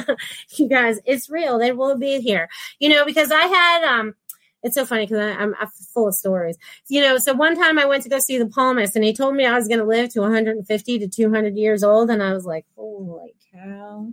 you 0.56 0.68
guys 0.68 1.00
it's 1.04 1.28
real. 1.28 1.58
They 1.58 1.72
will 1.72 1.98
be 1.98 2.20
here. 2.20 2.48
You 2.78 2.90
know 2.90 3.04
because 3.04 3.32
i 3.32 3.42
had 3.42 3.84
um 3.84 4.14
it's 4.66 4.74
so 4.74 4.84
funny 4.84 5.06
because 5.06 5.18
I'm, 5.18 5.54
I'm 5.58 5.68
full 5.94 6.08
of 6.08 6.14
stories. 6.14 6.58
You 6.88 7.00
know, 7.00 7.18
so 7.18 7.32
one 7.32 7.56
time 7.56 7.78
I 7.78 7.86
went 7.86 8.02
to 8.02 8.08
go 8.08 8.18
see 8.18 8.36
the 8.36 8.48
palmist 8.48 8.96
and 8.96 9.04
he 9.04 9.14
told 9.14 9.36
me 9.36 9.46
I 9.46 9.54
was 9.54 9.68
going 9.68 9.78
to 9.78 9.84
live 9.84 10.10
to 10.10 10.20
150 10.20 10.98
to 10.98 11.08
200 11.08 11.56
years 11.56 11.84
old. 11.84 12.10
And 12.10 12.22
I 12.22 12.34
was 12.34 12.44
like, 12.44 12.66
holy 12.76 13.34
cow 13.52 14.12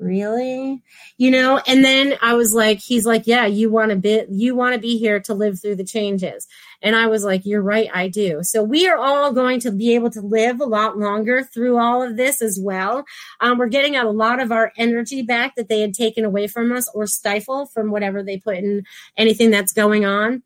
really? 0.00 0.82
You 1.18 1.30
know 1.30 1.60
and 1.66 1.84
then 1.84 2.14
i 2.22 2.34
was 2.34 2.54
like 2.54 2.78
he's 2.78 3.04
like 3.04 3.26
yeah 3.26 3.46
you 3.46 3.70
want 3.70 3.90
to 3.90 3.96
be 3.96 4.24
you 4.30 4.54
want 4.54 4.74
to 4.74 4.80
be 4.80 4.98
here 4.98 5.20
to 5.20 5.34
live 5.34 5.60
through 5.60 5.76
the 5.76 5.84
changes. 5.84 6.46
And 6.82 6.96
i 6.96 7.06
was 7.06 7.24
like 7.24 7.44
you're 7.44 7.62
right 7.62 7.88
i 7.92 8.08
do. 8.08 8.40
So 8.42 8.62
we 8.62 8.88
are 8.88 8.96
all 8.96 9.32
going 9.32 9.60
to 9.60 9.70
be 9.70 9.94
able 9.94 10.10
to 10.10 10.20
live 10.20 10.60
a 10.60 10.64
lot 10.64 10.96
longer 10.96 11.44
through 11.44 11.78
all 11.78 12.02
of 12.02 12.16
this 12.16 12.40
as 12.40 12.58
well. 12.60 13.04
Um, 13.40 13.58
we're 13.58 13.68
getting 13.68 13.96
a 13.96 14.10
lot 14.10 14.40
of 14.40 14.50
our 14.50 14.72
energy 14.76 15.22
back 15.22 15.54
that 15.56 15.68
they 15.68 15.80
had 15.80 15.94
taken 15.94 16.24
away 16.24 16.46
from 16.46 16.72
us 16.72 16.90
or 16.94 17.06
stifle 17.06 17.66
from 17.66 17.90
whatever 17.90 18.22
they 18.22 18.38
put 18.38 18.56
in 18.56 18.84
anything 19.16 19.50
that's 19.50 19.72
going 19.72 20.04
on. 20.04 20.42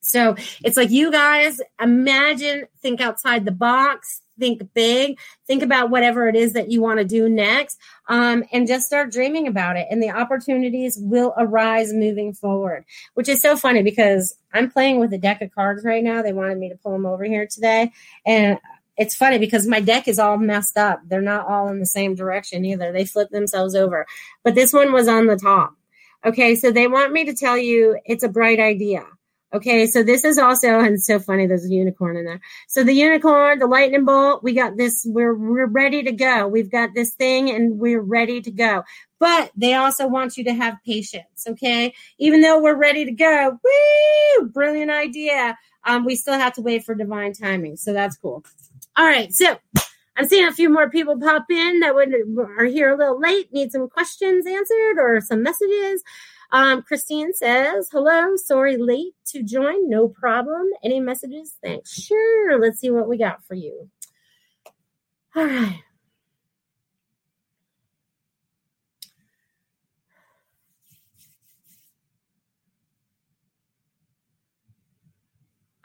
So 0.00 0.34
it's 0.64 0.76
like 0.76 0.90
you 0.90 1.10
guys 1.10 1.60
imagine 1.80 2.66
think 2.80 3.00
outside 3.00 3.44
the 3.44 3.52
box 3.52 4.20
think 4.42 4.74
big, 4.74 5.20
think 5.46 5.62
about 5.62 5.88
whatever 5.88 6.26
it 6.26 6.34
is 6.34 6.52
that 6.54 6.68
you 6.68 6.82
want 6.82 6.98
to 6.98 7.04
do 7.04 7.28
next, 7.28 7.78
um, 8.08 8.42
and 8.52 8.66
just 8.66 8.86
start 8.86 9.12
dreaming 9.12 9.46
about 9.46 9.76
it. 9.76 9.86
And 9.88 10.02
the 10.02 10.10
opportunities 10.10 10.98
will 11.00 11.32
arise 11.38 11.92
moving 11.92 12.32
forward, 12.32 12.84
which 13.14 13.28
is 13.28 13.40
so 13.40 13.56
funny 13.56 13.84
because 13.84 14.36
I'm 14.52 14.68
playing 14.68 14.98
with 14.98 15.12
a 15.12 15.18
deck 15.18 15.42
of 15.42 15.54
cards 15.54 15.84
right 15.84 16.02
now. 16.02 16.22
They 16.22 16.32
wanted 16.32 16.58
me 16.58 16.70
to 16.70 16.76
pull 16.76 16.90
them 16.90 17.06
over 17.06 17.22
here 17.22 17.46
today. 17.46 17.92
And 18.26 18.58
it's 18.96 19.14
funny 19.14 19.38
because 19.38 19.64
my 19.68 19.78
deck 19.78 20.08
is 20.08 20.18
all 20.18 20.38
messed 20.38 20.76
up. 20.76 21.00
They're 21.06 21.22
not 21.22 21.46
all 21.46 21.68
in 21.68 21.78
the 21.78 21.86
same 21.86 22.16
direction 22.16 22.64
either. 22.64 22.90
They 22.90 23.04
flip 23.04 23.30
themselves 23.30 23.76
over. 23.76 24.06
But 24.42 24.56
this 24.56 24.72
one 24.72 24.92
was 24.92 25.06
on 25.06 25.28
the 25.28 25.36
top. 25.36 25.76
Okay, 26.24 26.56
so 26.56 26.72
they 26.72 26.88
want 26.88 27.12
me 27.12 27.24
to 27.26 27.34
tell 27.34 27.56
you 27.56 27.96
it's 28.04 28.24
a 28.24 28.28
bright 28.28 28.58
idea. 28.58 29.04
Okay, 29.54 29.86
so 29.86 30.02
this 30.02 30.24
is 30.24 30.38
also, 30.38 30.68
and 30.80 30.94
it's 30.94 31.06
so 31.06 31.18
funny, 31.18 31.46
there's 31.46 31.66
a 31.66 31.68
unicorn 31.68 32.16
in 32.16 32.24
there. 32.24 32.40
So 32.68 32.84
the 32.84 32.94
unicorn, 32.94 33.58
the 33.58 33.66
lightning 33.66 34.04
bolt, 34.04 34.42
we 34.42 34.54
got 34.54 34.76
this, 34.76 35.04
we're, 35.06 35.34
we're 35.34 35.66
ready 35.66 36.02
to 36.02 36.12
go. 36.12 36.46
We've 36.48 36.70
got 36.70 36.90
this 36.94 37.12
thing 37.14 37.50
and 37.50 37.78
we're 37.78 38.00
ready 38.00 38.40
to 38.40 38.50
go. 38.50 38.82
But 39.18 39.52
they 39.56 39.74
also 39.74 40.08
want 40.08 40.36
you 40.36 40.44
to 40.44 40.54
have 40.54 40.76
patience. 40.84 41.46
Okay. 41.46 41.94
Even 42.18 42.40
though 42.40 42.60
we're 42.60 42.76
ready 42.76 43.04
to 43.04 43.12
go, 43.12 43.58
woo, 43.62 44.48
brilliant 44.48 44.90
idea. 44.90 45.56
Um, 45.84 46.04
we 46.04 46.16
still 46.16 46.34
have 46.34 46.54
to 46.54 46.62
wait 46.62 46.84
for 46.84 46.94
divine 46.94 47.32
timing. 47.32 47.76
So 47.76 47.92
that's 47.92 48.16
cool. 48.16 48.44
All 48.96 49.06
right. 49.06 49.32
So 49.32 49.58
I'm 50.16 50.26
seeing 50.26 50.46
a 50.46 50.52
few 50.52 50.68
more 50.68 50.90
people 50.90 51.18
pop 51.18 51.46
in 51.50 51.80
that 51.80 51.94
would, 51.94 52.14
are 52.58 52.64
here 52.64 52.94
a 52.94 52.98
little 52.98 53.20
late, 53.20 53.52
need 53.52 53.72
some 53.72 53.88
questions 53.88 54.46
answered 54.46 54.98
or 54.98 55.20
some 55.20 55.42
messages. 55.42 56.02
Um, 56.52 56.82
Christine 56.82 57.32
says, 57.32 57.88
hello, 57.90 58.36
sorry 58.36 58.76
late 58.76 59.14
to 59.26 59.42
join. 59.42 59.88
No 59.88 60.08
problem. 60.08 60.68
Any 60.84 61.00
messages? 61.00 61.56
Thanks. 61.62 61.92
Sure. 62.00 62.60
Let's 62.60 62.78
see 62.78 62.90
what 62.90 63.08
we 63.08 63.16
got 63.16 63.42
for 63.46 63.54
you. 63.54 63.88
All 65.34 65.46
right. 65.46 65.80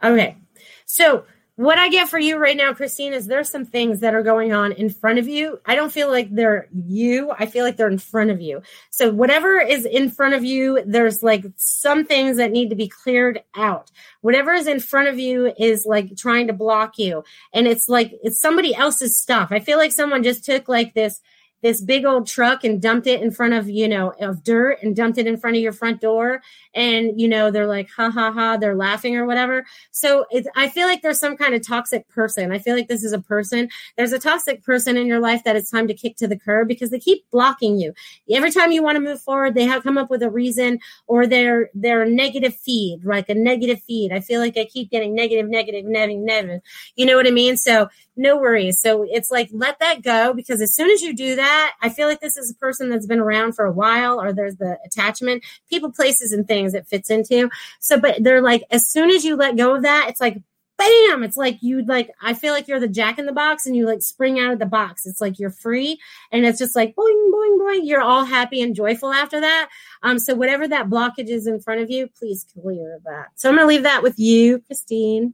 Okay. 0.04 0.38
So 0.86 1.26
what 1.58 1.80
I 1.80 1.90
get 1.90 2.08
for 2.08 2.20
you 2.20 2.38
right 2.38 2.56
now, 2.56 2.72
Christine, 2.72 3.14
is 3.14 3.26
there's 3.26 3.50
some 3.50 3.66
things 3.66 4.00
that 4.02 4.14
are 4.14 4.22
going 4.22 4.54
on 4.54 4.74
in 4.74 4.92
front 4.92 5.18
of 5.18 5.28
you. 5.28 5.60
I 5.66 5.74
don't 5.74 5.92
feel 5.92 6.08
like 6.08 6.30
they're 6.32 6.68
you. 6.72 7.32
I 7.32 7.48
feel 7.48 7.66
like 7.66 7.78
they're 7.78 7.90
in 7.90 7.98
front 7.98 8.30
of 8.30 8.40
you. 8.40 8.62
So 8.92 9.12
whatever 9.12 9.60
is 9.60 9.84
in 9.84 10.12
front 10.12 10.36
of 10.36 10.44
you, 10.44 10.84
there's 10.86 11.24
like 11.24 11.46
some 11.56 12.06
things 12.06 12.38
that 12.38 12.52
need 12.52 12.70
to 12.70 12.76
be 12.76 12.88
cleared 12.88 13.42
out. 13.56 13.90
Whatever 14.22 14.54
is 14.54 14.68
in 14.68 14.80
front 14.80 15.08
of 15.08 15.18
you 15.18 15.52
is 15.58 15.88
like 15.88 16.16
trying 16.16 16.46
to 16.46 16.54
block 16.54 17.00
you. 17.00 17.24
And 17.54 17.66
it's 17.66 17.90
like 17.90 18.14
it's 18.22 18.40
somebody 18.40 18.76
else's 18.76 19.20
stuff. 19.20 19.48
I 19.52 19.60
feel 19.60 19.80
like 19.80 19.92
someone 19.92 20.22
just 20.22 20.46
took 20.46 20.70
like 20.70 20.94
this 20.94 21.22
this 21.68 21.82
big 21.82 22.06
old 22.06 22.26
truck 22.26 22.64
and 22.64 22.82
dumped 22.82 23.08
it 23.08 23.22
in 23.22 23.30
front 23.30 23.54
of 23.54 23.70
you 23.70 23.90
know 23.90 24.14
of 24.22 24.42
dirt 24.42 24.82
and 24.82 24.96
dumped 24.96 25.18
it 25.18 25.28
in 25.28 25.36
front 25.36 25.58
of 25.58 25.62
your 25.62 25.74
front 25.74 26.00
door. 26.00 26.42
And 26.74 27.20
you 27.20 27.28
know 27.28 27.52
they're 27.52 27.68
like 27.68 27.90
ha 27.90 28.10
ha 28.10 28.32
ha 28.32 28.56
they're 28.56 28.76
laughing 28.76 29.18
or 29.18 29.26
whatever. 29.26 29.66
So 29.92 30.26
i 30.56 30.70
feel 30.70 30.88
like 30.88 31.02
there's 31.02 31.20
some 31.20 31.36
kind 31.36 31.54
of 31.54 31.68
toxic 31.68 32.08
person. 32.08 32.54
I 32.54 32.60
feel 32.60 32.74
like 32.74 32.88
this 32.88 33.04
is 33.04 33.12
a 33.12 33.20
person. 33.20 33.68
There's 33.98 34.14
a 34.14 34.20
toxic 34.20 34.64
person 34.64 34.96
in 34.96 35.08
your 35.08 35.20
life 35.20 35.44
that 35.44 35.58
it's 35.58 35.70
time 35.70 35.88
to 35.90 35.94
kick 35.94 36.16
to 36.18 36.28
the 36.28 36.40
curb 36.40 36.70
because 36.70 36.90
they 36.90 37.00
keep 37.00 37.30
blocking 37.32 37.78
you. 37.78 37.94
Every 38.32 38.52
time 38.52 38.72
you 38.72 38.82
want 38.82 38.96
to 38.96 39.02
move 39.02 39.22
forward 39.22 39.54
they 39.54 39.66
have 39.66 39.84
come 39.84 39.98
up 39.98 40.10
with 40.10 40.24
a 40.24 40.30
reason 40.30 40.80
or 41.08 41.28
they're 41.28 41.70
they're 41.74 42.04
a 42.04 42.10
negative 42.10 42.56
feed 42.56 43.04
like 43.04 43.28
a 43.28 43.36
negative 43.36 43.82
feed. 43.84 44.14
I 44.14 44.22
feel 44.22 44.40
like 44.40 44.58
i 44.58 44.64
keep 44.64 44.90
getting 44.90 45.14
negative 45.14 45.50
negative 45.50 45.86
negative 45.86 45.86
negative. 45.86 46.24
Never. 46.28 46.62
you 46.96 47.06
know 47.06 47.18
what 47.18 47.28
i 47.28 47.32
mean? 47.32 47.58
So 47.58 47.90
no 48.18 48.38
worries 48.38 48.80
so 48.80 49.06
it's 49.08 49.32
like 49.32 49.50
let 49.52 49.80
that 49.80 50.02
go 50.02 50.34
because 50.34 50.62
as 50.62 50.74
soon 50.74 50.90
as 50.90 51.02
you 51.02 51.16
do 51.16 51.36
that 51.36 51.74
I 51.82 51.90
feel 51.90 52.08
like 52.08 52.20
this 52.20 52.38
is 52.38 52.52
a 52.52 52.56
person 52.56 52.90
that's 52.90 53.06
been 53.06 53.20
around 53.20 53.54
for 53.54 53.66
a 53.66 53.72
while, 53.72 54.22
or 54.22 54.34
there's 54.34 54.58
the 54.58 54.78
attachment, 54.86 55.44
people, 55.70 55.92
places, 55.92 56.32
and 56.32 56.48
things 56.48 56.74
it 56.74 56.88
fits 56.88 57.10
into. 57.10 57.50
So, 57.80 58.00
but 58.00 58.24
they're 58.24 58.42
like, 58.42 58.64
as 58.72 58.88
soon 58.88 59.10
as 59.10 59.24
you 59.24 59.36
let 59.36 59.58
go 59.58 59.76
of 59.76 59.84
that, 59.84 60.08
it's 60.10 60.22
like, 60.22 60.42
bam! 60.78 61.24
It's 61.24 61.38
like 61.38 61.58
you 61.62 61.84
like, 61.86 62.12
I 62.22 62.34
feel 62.34 62.54
like 62.54 62.68
you're 62.68 62.80
the 62.80 62.88
jack 62.88 63.18
in 63.18 63.26
the 63.26 63.32
box 63.32 63.66
and 63.66 63.76
you 63.76 63.86
like 63.86 64.02
spring 64.02 64.40
out 64.40 64.54
of 64.54 64.60
the 64.60 64.66
box. 64.66 65.08
It's 65.08 65.20
like 65.20 65.40
you're 65.40 65.50
free 65.50 66.00
and 66.32 66.46
it's 66.46 66.60
just 66.60 66.76
like 66.76 66.96
boing, 66.96 67.32
boing, 67.32 67.60
boing. 67.60 67.80
You're 67.84 68.02
all 68.02 68.26
happy 68.26 68.62
and 68.62 68.76
joyful 68.76 69.12
after 69.12 69.42
that. 69.42 69.70
Um, 70.04 70.20
so 70.20 70.36
whatever 70.36 70.68
that 70.68 70.88
blockage 70.88 71.30
is 71.30 71.48
in 71.48 71.60
front 71.60 71.82
of 71.82 71.90
you, 71.90 72.08
please 72.20 72.46
clear 72.62 73.00
that. 73.06 73.30
So 73.36 73.50
I'm 73.50 73.58
to 73.58 73.66
leave 73.66 73.84
that 73.84 74.04
with 74.04 74.20
you, 74.20 74.60
Christine. 74.60 75.34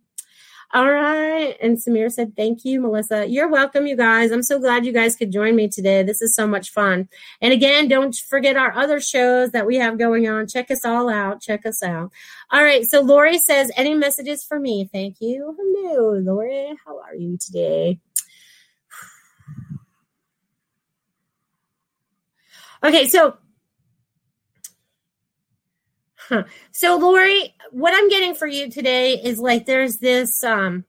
All 0.72 0.92
right. 0.92 1.56
And 1.62 1.78
Samir 1.78 2.12
said, 2.12 2.36
Thank 2.36 2.66
you, 2.66 2.82
Melissa. 2.82 3.28
You're 3.28 3.48
welcome, 3.48 3.86
you 3.86 3.96
guys. 3.96 4.32
I'm 4.32 4.44
so 4.44 4.60
glad 4.60 4.86
you 4.86 4.92
guys 4.92 5.16
could 5.16 5.32
join 5.32 5.56
me 5.56 5.68
today. 5.68 6.04
This 6.04 6.22
is 6.22 6.34
so 6.34 6.48
much 6.48 6.72
fun. 6.72 7.10
And 7.42 7.54
again, 7.54 7.88
don't 7.88 8.16
forget 8.16 8.58
our 8.58 8.74
other 8.74 9.00
shows 9.00 9.52
that 9.52 9.68
we 9.68 9.78
have 9.78 10.00
going 10.00 10.28
on. 10.28 10.48
Check 10.48 10.72
us 10.72 10.84
all 10.84 11.10
out. 11.10 11.42
Check 11.42 11.66
us 11.66 11.84
out. 11.84 12.12
All 12.52 12.64
right. 12.64 12.86
So 12.86 13.02
Lori 13.02 13.38
says, 13.38 13.72
Any 13.76 13.94
messages 13.94 14.44
for 14.44 14.60
me? 14.60 14.90
Thank 14.92 15.18
you. 15.20 15.56
Hello, 15.60 16.14
Lori. 16.14 16.74
How 16.86 17.00
are 17.00 17.16
you 17.16 17.38
today? 17.38 18.00
Okay. 22.86 23.08
So 23.08 23.38
So, 26.72 26.98
Lori, 26.98 27.54
what 27.72 27.94
I'm 27.96 28.10
getting 28.10 28.34
for 28.36 28.48
you 28.48 28.70
today 28.70 29.14
is 29.16 29.40
like 29.40 29.66
there's 29.66 29.98
this. 29.98 30.44
Um, 30.44 30.86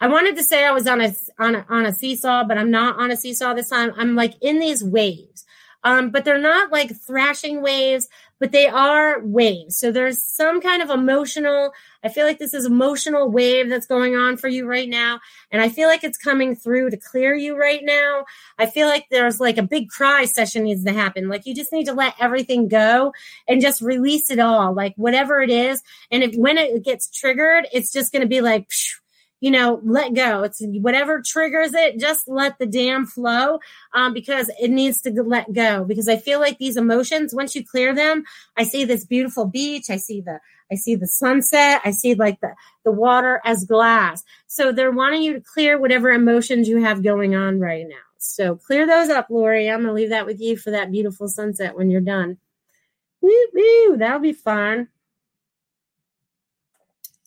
I 0.00 0.08
wanted 0.08 0.36
to 0.36 0.44
say 0.44 0.64
I 0.64 0.72
was 0.72 0.86
on 0.86 1.00
a 1.00 1.14
on 1.38 1.54
a 1.56 1.66
on 1.68 1.86
a 1.86 1.92
seesaw, 1.92 2.44
but 2.44 2.58
I'm 2.58 2.70
not 2.70 2.98
on 2.98 3.10
a 3.10 3.16
seesaw 3.16 3.54
this 3.54 3.70
time. 3.70 3.92
I'm 3.96 4.14
like 4.14 4.34
in 4.42 4.58
these 4.60 4.82
waves. 4.84 5.44
um, 5.84 6.10
but 6.10 6.24
they're 6.24 6.38
not 6.38 6.72
like 6.72 6.90
thrashing 7.06 7.62
waves, 7.62 8.08
but 8.40 8.50
they 8.52 8.66
are 8.66 9.20
waves. 9.24 9.78
So 9.78 9.92
there's 9.92 10.22
some 10.22 10.60
kind 10.60 10.82
of 10.82 10.90
emotional, 10.90 11.72
I 12.06 12.08
feel 12.08 12.24
like 12.24 12.38
this 12.38 12.54
is 12.54 12.66
emotional 12.66 13.28
wave 13.28 13.68
that's 13.68 13.86
going 13.86 14.14
on 14.14 14.36
for 14.36 14.46
you 14.46 14.64
right 14.64 14.88
now. 14.88 15.18
And 15.50 15.60
I 15.60 15.68
feel 15.68 15.88
like 15.88 16.04
it's 16.04 16.16
coming 16.16 16.54
through 16.54 16.90
to 16.90 16.96
clear 16.96 17.34
you 17.34 17.58
right 17.58 17.80
now. 17.82 18.24
I 18.58 18.66
feel 18.66 18.86
like 18.86 19.06
there's 19.10 19.40
like 19.40 19.58
a 19.58 19.64
big 19.64 19.88
cry 19.88 20.24
session 20.24 20.62
needs 20.62 20.84
to 20.84 20.92
happen. 20.92 21.28
Like 21.28 21.46
you 21.46 21.54
just 21.54 21.72
need 21.72 21.86
to 21.86 21.92
let 21.92 22.14
everything 22.20 22.68
go 22.68 23.12
and 23.48 23.60
just 23.60 23.82
release 23.82 24.30
it 24.30 24.38
all, 24.38 24.72
like 24.72 24.94
whatever 24.96 25.42
it 25.42 25.50
is. 25.50 25.82
And 26.12 26.22
if 26.22 26.36
when 26.36 26.58
it 26.58 26.84
gets 26.84 27.10
triggered, 27.10 27.66
it's 27.72 27.92
just 27.92 28.12
going 28.12 28.22
to 28.22 28.28
be 28.28 28.40
like, 28.40 28.68
you 29.40 29.50
know, 29.50 29.80
let 29.84 30.14
go. 30.14 30.42
It's 30.42 30.62
whatever 30.62 31.22
triggers 31.24 31.74
it, 31.74 31.98
just 31.98 32.26
let 32.26 32.58
the 32.58 32.66
dam 32.66 33.06
flow 33.06 33.58
um, 33.92 34.14
because 34.14 34.50
it 34.60 34.70
needs 34.70 35.00
to 35.02 35.10
let 35.22 35.52
go. 35.52 35.84
Because 35.84 36.08
I 36.08 36.16
feel 36.16 36.40
like 36.40 36.58
these 36.58 36.76
emotions, 36.76 37.34
once 37.34 37.54
you 37.54 37.64
clear 37.64 37.94
them, 37.94 38.24
I 38.56 38.64
see 38.64 38.84
this 38.84 39.04
beautiful 39.04 39.44
beach. 39.44 39.90
I 39.90 39.98
see 39.98 40.20
the, 40.20 40.40
I 40.72 40.76
see 40.76 40.94
the 40.94 41.06
sunset. 41.06 41.82
I 41.84 41.90
see 41.90 42.14
like 42.14 42.40
the, 42.40 42.54
the 42.84 42.92
water 42.92 43.40
as 43.44 43.64
glass. 43.64 44.24
So 44.46 44.72
they're 44.72 44.90
wanting 44.90 45.22
you 45.22 45.34
to 45.34 45.40
clear 45.40 45.78
whatever 45.78 46.10
emotions 46.10 46.68
you 46.68 46.82
have 46.82 47.02
going 47.02 47.34
on 47.34 47.60
right 47.60 47.86
now. 47.86 47.96
So 48.18 48.56
clear 48.56 48.86
those 48.86 49.10
up, 49.10 49.28
Lori. 49.28 49.70
I'm 49.70 49.82
going 49.82 49.88
to 49.88 49.92
leave 49.92 50.10
that 50.10 50.26
with 50.26 50.40
you 50.40 50.56
for 50.56 50.70
that 50.70 50.90
beautiful 50.90 51.28
sunset 51.28 51.76
when 51.76 51.90
you're 51.90 52.00
done. 52.00 52.38
Woo, 53.20 53.46
woo, 53.52 53.96
that'll 53.98 54.20
be 54.20 54.32
fun. 54.32 54.88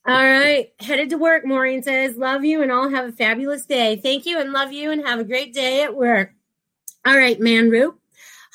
All 0.07 0.15
right. 0.15 0.71
Headed 0.79 1.09
to 1.11 1.17
work, 1.17 1.45
Maureen 1.45 1.83
says. 1.83 2.15
Love 2.15 2.43
you 2.43 2.61
and 2.61 2.71
all 2.71 2.89
have 2.89 3.05
a 3.05 3.11
fabulous 3.11 3.65
day. 3.65 3.97
Thank 3.97 4.25
you 4.25 4.39
and 4.39 4.51
love 4.51 4.71
you 4.71 4.91
and 4.91 5.05
have 5.05 5.19
a 5.19 5.23
great 5.23 5.53
day 5.53 5.83
at 5.83 5.95
work. 5.95 6.31
All 7.05 7.17
right, 7.17 7.39
Manru. 7.39 7.95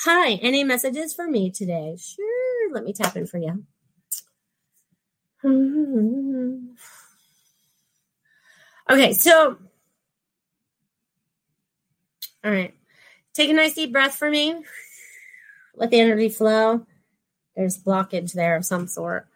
Hi. 0.05 0.33
Any 0.35 0.65
messages 0.65 1.15
for 1.15 1.29
me 1.29 1.51
today? 1.51 1.97
Sure. 1.99 2.73
Let 2.73 2.85
me 2.85 2.93
tap 2.93 3.17
in 3.17 3.27
for 3.27 3.39
you. 3.39 3.65
Okay, 8.91 9.15
so 9.15 9.57
all 12.45 12.51
right. 12.51 12.75
Take 13.33 13.49
a 13.49 13.55
nice 13.55 13.75
deep 13.75 13.93
breath 13.93 14.15
for 14.15 14.31
me. 14.31 14.63
Let 15.75 15.91
the 15.91 16.01
energy 16.01 16.29
flow. 16.29 16.87
There's 17.57 17.83
blockage 17.83 18.35
there 18.35 18.57
of 18.57 18.67
some 18.67 18.87
sort 18.87 19.27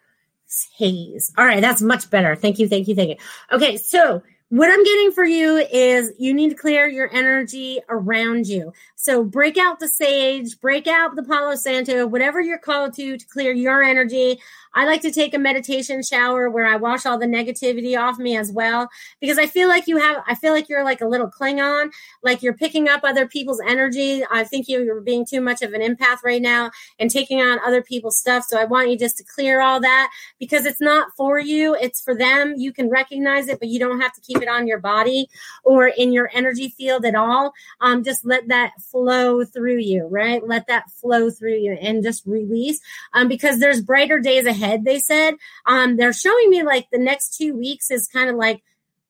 haze. 0.75 1.31
All 1.37 1.45
right, 1.45 1.61
that's 1.61 1.81
much 1.81 2.09
better. 2.09 2.35
Thank 2.35 2.59
you, 2.59 2.67
thank 2.67 2.87
you, 2.87 2.95
thank 2.95 3.09
you. 3.09 3.15
Okay, 3.51 3.77
so 3.77 4.21
what 4.49 4.71
I'm 4.71 4.83
getting 4.83 5.11
for 5.11 5.25
you 5.25 5.57
is 5.57 6.11
you 6.17 6.33
need 6.33 6.49
to 6.49 6.55
clear 6.55 6.87
your 6.87 7.13
energy 7.13 7.79
around 7.87 8.47
you. 8.47 8.73
So 8.95 9.23
break 9.23 9.59
out 9.59 9.79
the 9.79 9.87
sage, 9.87 10.59
break 10.59 10.87
out 10.87 11.15
the 11.15 11.21
Palo 11.21 11.53
Santo, 11.53 12.07
whatever 12.07 12.41
you're 12.41 12.57
called 12.57 12.93
to 12.95 13.15
to 13.15 13.25
clear 13.27 13.53
your 13.53 13.83
energy. 13.83 14.39
I 14.73 14.85
like 14.85 15.01
to 15.01 15.11
take 15.11 15.33
a 15.33 15.39
meditation 15.39 16.03
shower 16.03 16.49
where 16.49 16.65
I 16.65 16.75
wash 16.75 17.05
all 17.05 17.17
the 17.17 17.25
negativity 17.25 17.97
off 17.99 18.17
me 18.17 18.37
as 18.37 18.51
well 18.51 18.89
because 19.19 19.37
I 19.37 19.45
feel 19.47 19.67
like 19.67 19.87
you 19.87 19.97
have 19.97 20.23
I 20.27 20.35
feel 20.35 20.53
like 20.53 20.69
you're 20.69 20.83
like 20.83 21.01
a 21.01 21.07
little 21.07 21.29
Klingon, 21.29 21.91
like 22.23 22.41
you're 22.41 22.53
picking 22.53 22.87
up 22.87 23.01
other 23.03 23.27
people's 23.27 23.61
energy. 23.65 24.23
I 24.31 24.43
think 24.43 24.67
you're 24.67 25.01
being 25.01 25.25
too 25.25 25.41
much 25.41 25.61
of 25.61 25.73
an 25.73 25.81
empath 25.81 26.23
right 26.23 26.41
now 26.41 26.71
and 26.99 27.09
taking 27.09 27.41
on 27.41 27.59
other 27.65 27.81
people's 27.81 28.17
stuff. 28.17 28.45
So 28.45 28.59
I 28.59 28.65
want 28.65 28.89
you 28.89 28.97
just 28.97 29.17
to 29.17 29.23
clear 29.23 29.61
all 29.61 29.79
that 29.81 30.11
because 30.39 30.65
it's 30.65 30.81
not 30.81 31.09
for 31.15 31.39
you, 31.39 31.75
it's 31.75 32.01
for 32.01 32.15
them. 32.15 32.53
You 32.57 32.71
can 32.71 32.89
recognize 32.89 33.47
it, 33.47 33.59
but 33.59 33.69
you 33.69 33.79
don't 33.79 34.01
have 34.01 34.13
to 34.13 34.21
keep 34.21 34.41
it 34.41 34.47
on 34.47 34.67
your 34.67 34.79
body 34.79 35.29
or 35.63 35.87
in 35.87 36.11
your 36.11 36.29
energy 36.33 36.69
field 36.69 37.05
at 37.05 37.15
all. 37.15 37.53
Um, 37.81 38.03
just 38.03 38.25
let 38.25 38.47
that 38.47 38.73
flow 38.81 39.43
through 39.45 39.77
you, 39.77 40.05
right? 40.07 40.45
Let 40.45 40.67
that 40.67 40.89
flow 40.91 41.29
through 41.29 41.57
you 41.57 41.73
and 41.73 42.03
just 42.03 42.25
release 42.25 42.79
um, 43.13 43.27
because 43.27 43.59
there's 43.59 43.81
brighter 43.81 44.19
days 44.19 44.45
ahead, 44.45 44.58
they 44.83 44.99
said. 44.99 45.35
Um, 45.65 45.97
they're 45.97 46.13
showing 46.13 46.49
me 46.49 46.63
like 46.63 46.87
the 46.91 46.99
next 46.99 47.35
two 47.37 47.55
weeks 47.55 47.91
is 47.91 48.07
kind 48.07 48.29
of 48.29 48.35
like 48.35 48.61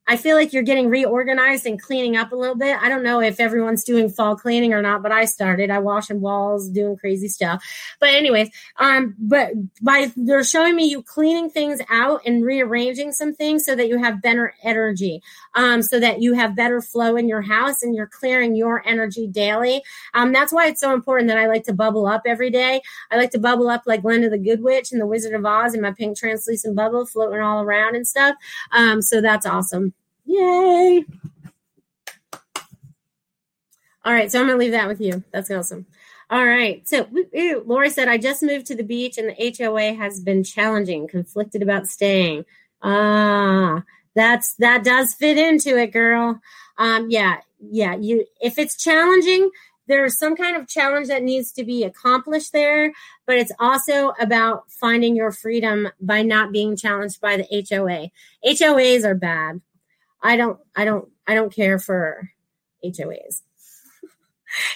I 0.10 0.18
feel 0.18 0.36
like 0.36 0.51
you're 0.53 0.64
getting 0.64 0.89
reorganized 0.89 1.68
and 1.68 1.80
cleaning 1.80 2.18
up 2.18 2.32
a 2.32 2.36
little 2.36 2.55
bit. 2.55 2.76
I 2.82 2.89
don't 2.89 3.03
know 3.03 3.22
if 3.22 3.39
everyone's 3.39 3.84
doing 3.84 4.10
fall 4.10 4.36
cleaning 4.36 4.74
or 4.74 4.82
not, 4.82 5.03
but 5.03 5.12
I 5.12 5.26
started. 5.26 5.70
I 5.70 5.78
washing 5.78 6.20
walls, 6.20 6.68
doing 6.68 6.97
crazy 6.97 7.28
stuff. 7.28 7.64
But 7.99 8.10
anyways, 8.10 8.49
um, 8.78 9.16
but 9.20 9.51
by 9.84 10.12
they're 10.18 10.43
showing 10.43 10.76
me 10.76 10.86
you 10.89 11.03
cleaning 11.03 11.51
things 11.51 11.80
out 11.91 12.22
and 12.26 12.43
rearranging 12.43 13.12
some 13.12 13.36
things 13.36 13.64
so 13.64 13.76
that 13.76 13.88
you 13.88 13.99
have 13.99 14.20
better 14.20 14.55
energy, 14.64 15.22
um, 15.53 15.84
so 15.84 15.99
that 15.99 16.24
you 16.24 16.34
have 16.34 16.55
better 16.55 16.82
flow 16.82 17.16
in 17.16 17.28
your 17.28 17.43
house 17.43 17.84
and 17.84 17.93
you're 17.93 18.07
clearing 18.07 18.55
your 18.55 18.82
energy 18.88 19.28
daily. 19.28 19.84
Um, 20.16 20.34
that's 20.34 20.51
why 20.51 20.66
it's 20.66 20.82
so 20.82 20.91
important 20.91 21.28
that 21.28 21.38
I 21.38 21.45
like 21.45 21.66
to 21.66 21.74
bubble 21.74 22.07
up 22.07 22.24
every 22.26 22.49
day. 22.49 22.82
I 23.12 23.18
like 23.18 23.30
to 23.32 23.39
bubble 23.39 23.70
up 23.70 23.84
like 23.86 24.01
Glinda 24.01 24.32
the 24.32 24.39
Good 24.39 24.64
Witch 24.64 24.91
and 24.91 24.99
the 24.99 25.05
Wizard 25.05 25.36
of 25.36 25.45
Oz 25.45 25.76
in 25.76 25.82
my 25.82 25.91
pink 25.91 26.18
translucent 26.18 26.76
bubble 26.76 27.05
floating 27.05 27.41
all 27.41 27.62
around 27.62 27.95
and 27.95 28.07
stuff. 28.07 28.36
Um, 28.72 29.03
so 29.03 29.22
that's 29.22 29.45
awesome. 29.45 29.93
Yay. 30.30 31.04
All 34.06 34.14
right, 34.14 34.32
so 34.32 34.40
I'm 34.40 34.48
to 34.48 34.56
leave 34.56 34.74
that 34.74 34.88
with 34.88 35.02
you. 35.02 35.24
That's 35.32 35.50
awesome. 35.50 35.88
All 36.30 36.46
right. 36.46 36.88
So, 36.88 37.08
ooh, 37.36 37.64
Lori 37.66 37.90
said, 37.90 38.08
I 38.08 38.20
just 38.20 38.44
moved 38.44 38.68
to 38.68 38.76
the 38.76 38.84
beach 38.84 39.18
and 39.18 39.30
the 39.30 39.56
HOA 39.58 39.96
has 39.96 40.20
been 40.20 40.44
challenging, 40.44 41.08
conflicted 41.08 41.64
about 41.64 41.88
staying. 41.88 42.46
Ah, 42.84 43.84
that's 44.14 44.54
that 44.56 44.84
does 44.84 45.16
fit 45.16 45.40
into 45.40 45.76
it, 45.78 45.88
girl. 45.88 46.40
Um, 46.78 47.08
yeah, 47.10 47.38
yeah. 47.60 47.96
You 47.96 48.26
if 48.40 48.60
it's 48.60 48.82
challenging, 48.82 49.50
there's 49.88 50.20
some 50.20 50.36
kind 50.36 50.56
of 50.56 50.68
challenge 50.68 51.08
that 51.08 51.24
needs 51.24 51.52
to 51.54 51.64
be 51.64 51.84
accomplished 51.84 52.54
there, 52.54 52.94
but 53.26 53.38
it's 53.38 53.52
also 53.60 54.14
about 54.20 54.70
finding 54.70 55.16
your 55.16 55.32
freedom 55.32 55.90
by 56.00 56.22
not 56.22 56.52
being 56.52 56.78
challenged 56.78 57.20
by 57.20 57.38
the 57.38 57.66
HOA. 57.68 58.12
HOAs 58.46 59.04
are 59.04 59.16
bad. 59.16 59.62
I 60.22 60.36
don't 60.36 60.59
I 60.76 60.86
don't 60.86 61.09
I 61.28 61.36
don't 61.36 61.53
care 61.53 61.80
for 61.80 62.30
HOAs. 62.84 63.41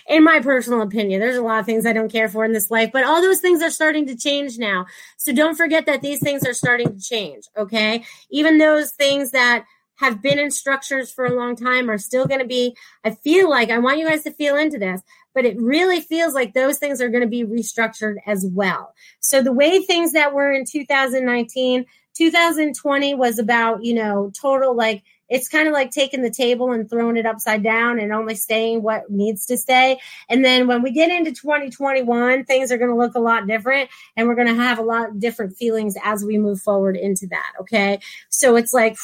in 0.07 0.23
my 0.23 0.39
personal 0.39 0.81
opinion, 0.81 1.19
there's 1.19 1.37
a 1.37 1.41
lot 1.41 1.59
of 1.59 1.65
things 1.65 1.85
I 1.85 1.93
don't 1.93 2.11
care 2.11 2.29
for 2.29 2.45
in 2.45 2.53
this 2.53 2.71
life, 2.71 2.91
but 2.93 3.03
all 3.03 3.21
those 3.21 3.39
things 3.39 3.61
are 3.61 3.69
starting 3.69 4.05
to 4.07 4.15
change 4.15 4.57
now. 4.57 4.85
So 5.17 5.33
don't 5.33 5.55
forget 5.55 5.85
that 5.85 6.01
these 6.01 6.19
things 6.19 6.45
are 6.45 6.53
starting 6.53 6.95
to 6.95 7.01
change, 7.01 7.45
okay? 7.57 8.03
Even 8.29 8.57
those 8.57 8.91
things 8.91 9.31
that 9.31 9.65
have 9.95 10.21
been 10.21 10.39
in 10.39 10.51
structures 10.51 11.11
for 11.11 11.25
a 11.25 11.35
long 11.35 11.55
time 11.55 11.89
are 11.89 11.97
still 11.97 12.25
going 12.25 12.39
to 12.39 12.47
be 12.47 12.75
I 13.03 13.11
feel 13.11 13.49
like 13.49 13.69
I 13.69 13.79
want 13.79 13.99
you 13.99 14.07
guys 14.07 14.23
to 14.23 14.31
feel 14.31 14.57
into 14.57 14.77
this, 14.79 15.01
but 15.33 15.45
it 15.45 15.59
really 15.59 16.01
feels 16.01 16.33
like 16.33 16.53
those 16.53 16.77
things 16.77 17.01
are 17.01 17.09
going 17.09 17.23
to 17.23 17.27
be 17.27 17.43
restructured 17.43 18.15
as 18.25 18.45
well. 18.45 18.93
So 19.19 19.41
the 19.41 19.53
way 19.53 19.81
things 19.81 20.11
that 20.13 20.33
were 20.33 20.51
in 20.51 20.65
2019 20.65 21.85
2020 22.15 23.15
was 23.15 23.39
about, 23.39 23.83
you 23.83 23.93
know, 23.93 24.31
total 24.39 24.75
like 24.75 25.03
it's 25.33 25.49
kind 25.49 25.67
of 25.67 25.73
like 25.73 25.89
taking 25.89 26.21
the 26.21 26.29
table 26.29 26.71
and 26.71 26.87
throwing 26.87 27.17
it 27.17 27.25
upside 27.25 27.63
down 27.63 27.99
and 27.99 28.13
only 28.13 28.35
staying 28.35 28.83
what 28.83 29.09
needs 29.09 29.47
to 29.47 29.57
stay. 29.57 29.99
And 30.29 30.45
then 30.45 30.67
when 30.67 30.83
we 30.83 30.91
get 30.91 31.09
into 31.09 31.31
2021, 31.31 32.45
things 32.45 32.71
are 32.71 32.77
going 32.77 32.91
to 32.91 32.95
look 32.95 33.15
a 33.15 33.19
lot 33.19 33.47
different 33.47 33.89
and 34.15 34.27
we're 34.27 34.35
going 34.35 34.47
to 34.47 34.53
have 34.53 34.77
a 34.77 34.83
lot 34.83 35.09
of 35.09 35.19
different 35.19 35.57
feelings 35.57 35.95
as 36.03 36.23
we 36.23 36.37
move 36.37 36.61
forward 36.61 36.95
into 36.95 37.25
that. 37.31 37.51
Okay. 37.59 37.99
So 38.29 38.55
it's 38.55 38.75
like, 38.75 38.95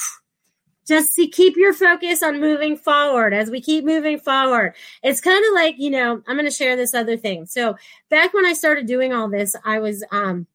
just 0.87 1.13
see, 1.13 1.29
keep 1.29 1.57
your 1.57 1.73
focus 1.73 2.21
on 2.21 2.39
moving 2.39 2.77
forward 2.77 3.33
as 3.33 3.49
we 3.49 3.59
keep 3.59 3.83
moving 3.83 4.19
forward. 4.19 4.75
It's 5.01 5.21
kind 5.21 5.43
of 5.43 5.53
like, 5.55 5.79
you 5.79 5.89
know, 5.89 6.21
I'm 6.27 6.35
going 6.35 6.45
to 6.45 6.55
share 6.55 6.75
this 6.75 6.93
other 6.93 7.17
thing. 7.17 7.47
So 7.47 7.75
back 8.11 8.35
when 8.35 8.45
I 8.45 8.53
started 8.53 8.85
doing 8.85 9.13
all 9.13 9.29
this, 9.29 9.55
I 9.65 9.79
was, 9.79 10.05
um, 10.11 10.45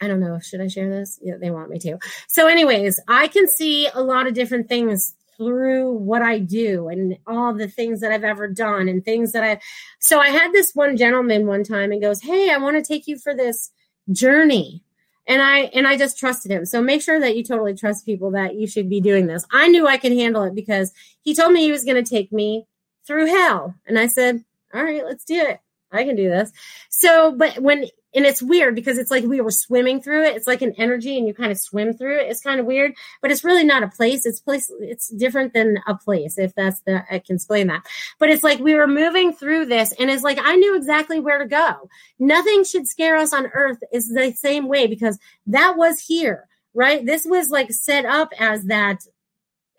I 0.00 0.08
don't 0.08 0.20
know. 0.20 0.38
Should 0.40 0.60
I 0.60 0.68
share 0.68 0.88
this? 0.88 1.18
Yeah, 1.22 1.36
they 1.36 1.50
want 1.50 1.70
me 1.70 1.78
to. 1.80 1.98
So, 2.28 2.46
anyways, 2.46 2.98
I 3.08 3.28
can 3.28 3.46
see 3.48 3.88
a 3.88 4.00
lot 4.02 4.26
of 4.26 4.34
different 4.34 4.68
things 4.68 5.14
through 5.36 5.92
what 5.92 6.22
I 6.22 6.38
do 6.38 6.88
and 6.88 7.18
all 7.26 7.54
the 7.54 7.68
things 7.68 8.00
that 8.00 8.12
I've 8.12 8.24
ever 8.24 8.48
done 8.48 8.88
and 8.88 9.04
things 9.04 9.32
that 9.32 9.44
I. 9.44 9.60
So, 10.00 10.18
I 10.18 10.28
had 10.28 10.52
this 10.52 10.72
one 10.74 10.96
gentleman 10.96 11.46
one 11.46 11.64
time 11.64 11.92
and 11.92 12.00
goes, 12.00 12.22
Hey, 12.22 12.50
I 12.50 12.58
want 12.58 12.76
to 12.76 12.82
take 12.82 13.06
you 13.06 13.18
for 13.18 13.34
this 13.34 13.70
journey. 14.12 14.82
And 15.26 15.42
I 15.42 15.58
and 15.74 15.86
I 15.86 15.96
just 15.96 16.18
trusted 16.18 16.50
him. 16.50 16.64
So 16.64 16.82
make 16.82 17.02
sure 17.02 17.20
that 17.20 17.36
you 17.36 17.44
totally 17.44 17.74
trust 17.74 18.06
people 18.06 18.32
that 18.32 18.56
you 18.56 18.66
should 18.66 18.88
be 18.88 19.00
doing 19.00 19.26
this. 19.26 19.44
I 19.52 19.68
knew 19.68 19.86
I 19.86 19.98
could 19.98 20.12
handle 20.12 20.42
it 20.42 20.54
because 20.54 20.92
he 21.20 21.34
told 21.34 21.52
me 21.52 21.62
he 21.62 21.70
was 21.70 21.84
going 21.84 22.02
to 22.02 22.10
take 22.10 22.32
me 22.32 22.66
through 23.06 23.26
hell. 23.26 23.74
And 23.86 23.98
I 23.98 24.08
said, 24.08 24.44
"All 24.74 24.82
right, 24.82 25.04
let's 25.04 25.24
do 25.24 25.36
it. 25.36 25.60
I 25.92 26.04
can 26.04 26.16
do 26.16 26.28
this." 26.28 26.50
So, 26.88 27.32
but 27.32 27.60
when 27.60 27.86
and 28.14 28.26
it's 28.26 28.42
weird 28.42 28.74
because 28.74 28.98
it's 28.98 29.10
like 29.10 29.24
we 29.24 29.40
were 29.40 29.50
swimming 29.50 30.00
through 30.00 30.24
it. 30.24 30.36
It's 30.36 30.46
like 30.46 30.62
an 30.62 30.74
energy 30.76 31.16
and 31.16 31.26
you 31.26 31.34
kind 31.34 31.52
of 31.52 31.58
swim 31.58 31.92
through 31.92 32.18
it. 32.18 32.28
It's 32.28 32.40
kind 32.40 32.60
of 32.60 32.66
weird, 32.66 32.92
but 33.22 33.30
it's 33.30 33.44
really 33.44 33.64
not 33.64 33.82
a 33.82 33.88
place. 33.88 34.26
It's 34.26 34.40
place. 34.40 34.70
It's 34.80 35.08
different 35.08 35.52
than 35.54 35.78
a 35.86 35.96
place. 35.96 36.38
If 36.38 36.54
that's 36.54 36.80
the, 36.80 37.04
I 37.10 37.18
can 37.20 37.36
explain 37.36 37.68
that, 37.68 37.84
but 38.18 38.30
it's 38.30 38.42
like 38.42 38.58
we 38.58 38.74
were 38.74 38.86
moving 38.86 39.32
through 39.32 39.66
this 39.66 39.92
and 39.98 40.10
it's 40.10 40.22
like, 40.22 40.38
I 40.42 40.56
knew 40.56 40.76
exactly 40.76 41.20
where 41.20 41.38
to 41.38 41.46
go. 41.46 41.88
Nothing 42.18 42.64
should 42.64 42.88
scare 42.88 43.16
us 43.16 43.32
on 43.32 43.46
earth 43.54 43.78
is 43.92 44.08
the 44.08 44.32
same 44.32 44.68
way 44.68 44.86
because 44.86 45.18
that 45.46 45.76
was 45.76 46.00
here, 46.00 46.48
right? 46.74 47.04
This 47.04 47.24
was 47.24 47.50
like 47.50 47.72
set 47.72 48.04
up 48.04 48.30
as 48.38 48.64
that 48.64 49.00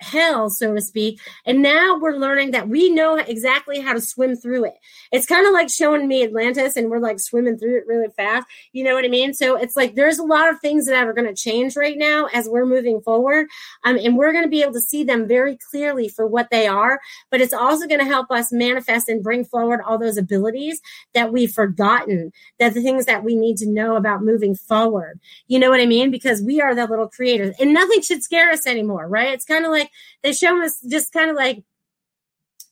hell, 0.02 0.50
so 0.50 0.74
to 0.74 0.82
speak. 0.82 1.20
And 1.46 1.62
now 1.62 1.98
we're 1.98 2.16
learning 2.16 2.52
that 2.52 2.68
we 2.68 2.90
know 2.90 3.16
exactly 3.16 3.80
how 3.80 3.94
to 3.94 4.02
swim 4.02 4.36
through 4.36 4.66
it. 4.66 4.76
It's 5.12 5.26
kind 5.26 5.46
of 5.46 5.54
like 5.54 5.70
showing 5.70 6.08
me 6.08 6.24
Atlantis 6.24 6.76
and 6.76 6.90
we're 6.90 7.00
like 7.00 7.20
swimming 7.20 7.58
through 7.58 7.78
it 7.78 7.88
really 7.88 8.10
fast. 8.16 8.48
You 8.74 8.84
know 8.84 8.96
what 8.96 9.06
I 9.06 9.10
mean? 9.10 9.34
So 9.34 9.56
it's 9.56 9.76
like 9.76 9.96
there's 9.96 10.20
a 10.20 10.24
lot 10.24 10.50
of 10.50 10.60
things 10.60 10.88
that 10.88 11.06
are 11.06 11.14
going 11.14 11.28
to 11.28 11.36
change 11.36 11.76
right 11.76 11.98
now 11.98 12.28
as 12.34 12.48
we're 12.50 12.66
moving 12.66 13.02
forward. 13.02 13.48
Um, 13.84 13.98
and 13.98 14.18
we're 14.18 14.32
going 14.32 14.44
to 14.44 14.50
be 14.50 14.62
able 14.62 14.74
to 14.74 14.82
see 14.82 15.04
them 15.04 15.28
very 15.28 15.58
clearly 15.70 16.10
for 16.10 16.26
what 16.26 16.50
they 16.50 16.68
are. 16.68 17.00
But 17.30 17.42
it's 17.42 17.54
also 17.54 17.88
going 17.88 18.00
to 18.00 18.06
help 18.06 18.32
us 18.32 18.52
manifest 18.52 19.10
and 19.10 19.24
bring 19.24 19.46
forward 19.46 19.82
all 19.86 19.98
those 19.98 20.18
abilities 20.18 20.82
that 21.14 21.32
we've 21.32 21.52
forgotten, 21.52 22.32
that 22.60 22.74
the 22.74 22.82
things 22.82 23.06
that 23.06 23.24
we 23.24 23.36
need 23.36 23.58
to 23.58 23.70
know 23.70 23.96
about 23.96 24.24
moving 24.24 24.56
forward. 24.56 25.20
You 25.48 25.60
know 25.60 25.70
what 25.70 25.82
I 25.82 25.86
mean? 25.86 26.12
Because 26.12 26.42
we 26.42 26.62
are 26.62 26.74
the 26.74 26.88
little 26.88 27.08
creators 27.08 27.56
and 27.60 27.74
nothing 27.74 28.02
should 28.02 28.24
scare 28.24 28.52
us 28.52 28.66
anymore, 28.66 29.08
right? 29.08 29.34
It's 29.34 29.46
kind 29.46 29.66
of 29.66 29.72
like 29.72 29.91
they 30.24 30.34
show 30.34 30.64
us 30.64 30.82
just 30.82 31.14
kind 31.14 31.30
of 31.30 31.36
like 31.36 31.64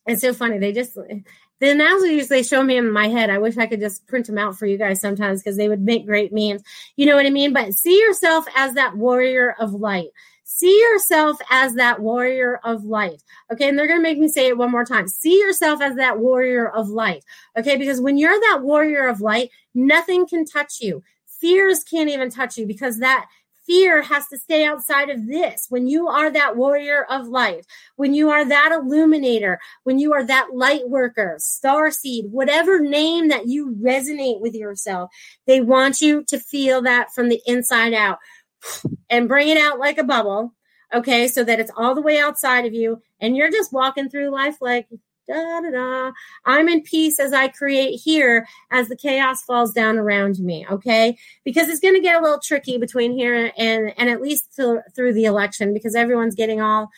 it's 0.05 0.21
so 0.21 0.33
funny. 0.33 0.57
They 0.57 0.71
just 0.71 0.95
the 0.95 1.71
analogies 1.71 2.29
they 2.29 2.43
show 2.43 2.63
me 2.63 2.77
in 2.77 2.91
my 2.91 3.07
head. 3.07 3.29
I 3.29 3.37
wish 3.37 3.57
I 3.57 3.67
could 3.67 3.81
just 3.81 4.07
print 4.07 4.27
them 4.27 4.37
out 4.37 4.57
for 4.57 4.65
you 4.65 4.77
guys 4.77 5.01
sometimes 5.01 5.41
because 5.41 5.57
they 5.57 5.67
would 5.67 5.81
make 5.81 6.05
great 6.05 6.33
memes. 6.33 6.63
You 6.95 7.05
know 7.05 7.15
what 7.15 7.25
I 7.25 7.29
mean? 7.29 7.53
But 7.53 7.73
see 7.73 7.99
yourself 7.99 8.45
as 8.55 8.73
that 8.75 8.95
warrior 8.95 9.55
of 9.59 9.73
light. 9.73 10.09
See 10.45 10.79
yourself 10.79 11.37
as 11.51 11.75
that 11.75 11.99
warrior 11.99 12.59
of 12.63 12.83
light. 12.83 13.21
Okay. 13.51 13.69
And 13.69 13.77
they're 13.77 13.87
going 13.87 13.99
to 13.99 14.03
make 14.03 14.17
me 14.17 14.27
say 14.27 14.47
it 14.47 14.57
one 14.57 14.71
more 14.71 14.85
time. 14.85 15.07
See 15.07 15.37
yourself 15.39 15.81
as 15.81 15.95
that 15.97 16.19
warrior 16.19 16.67
of 16.67 16.89
light. 16.89 17.23
Okay. 17.57 17.77
Because 17.77 18.01
when 18.01 18.17
you're 18.17 18.39
that 18.39 18.61
warrior 18.61 19.07
of 19.07 19.21
light, 19.21 19.51
nothing 19.75 20.27
can 20.27 20.45
touch 20.45 20.79
you. 20.81 21.03
Fears 21.27 21.83
can't 21.83 22.09
even 22.09 22.29
touch 22.29 22.57
you 22.57 22.65
because 22.65 22.99
that 22.99 23.27
fear 23.69 24.01
has 24.01 24.27
to 24.29 24.37
stay 24.37 24.65
outside 24.65 25.11
of 25.11 25.27
this. 25.27 25.67
When 25.69 25.85
you 25.85 26.07
are 26.07 26.31
that 26.31 26.57
warrior 26.57 27.05
of 27.07 27.27
light, 27.27 27.67
when 27.97 28.15
you 28.15 28.31
are 28.31 28.43
that 28.43 28.71
illuminator, 28.71 29.59
when 29.83 29.99
you 29.99 30.11
are 30.13 30.25
that 30.25 30.55
light 30.55 30.89
worker, 30.89 31.35
star 31.37 31.91
seed, 31.91 32.25
whatever 32.31 32.79
name 32.79 33.27
that 33.27 33.47
you 33.47 33.77
resonate 33.79 34.41
with 34.41 34.55
yourself, 34.55 35.11
they 35.45 35.61
want 35.61 36.01
you 36.01 36.23
to 36.29 36.39
feel 36.39 36.81
that 36.81 37.13
from 37.13 37.29
the 37.29 37.39
inside 37.45 37.93
out 37.93 38.17
and 39.11 39.27
bring 39.27 39.49
it 39.49 39.57
out 39.57 39.77
like 39.77 39.99
a 39.99 40.03
bubble. 40.03 40.55
Okay, 40.91 41.27
so 41.27 41.43
that 41.43 41.59
it's 41.59 41.71
all 41.77 41.93
the 41.93 42.01
way 42.01 42.17
outside 42.17 42.65
of 42.65 42.73
you 42.73 42.99
and 43.21 43.37
you're 43.37 43.51
just 43.51 43.71
walking 43.71 44.09
through 44.09 44.31
life 44.31 44.57
like 44.59 44.87
da 45.33 45.61
da 45.61 45.69
da. 45.69 46.11
I'm 46.45 46.67
in 46.67 46.81
peace 46.81 47.19
as 47.19 47.33
I 47.33 47.47
create 47.47 47.99
here 48.03 48.47
as 48.71 48.87
the 48.87 48.95
chaos 48.95 49.43
falls 49.43 49.71
down 49.71 49.97
around 49.97 50.39
me. 50.39 50.65
Okay, 50.69 51.17
because 51.43 51.67
it's 51.67 51.79
going 51.79 51.95
to 51.95 52.01
get 52.01 52.19
a 52.19 52.21
little 52.21 52.39
tricky 52.39 52.77
between 52.77 53.11
here 53.11 53.51
and 53.57 53.93
and 53.97 54.09
at 54.09 54.21
least 54.21 54.53
through, 54.55 54.81
through 54.95 55.13
the 55.13 55.25
election 55.25 55.73
because 55.73 55.95
everyone's 55.95 56.35
getting 56.35 56.61
all 56.61 56.89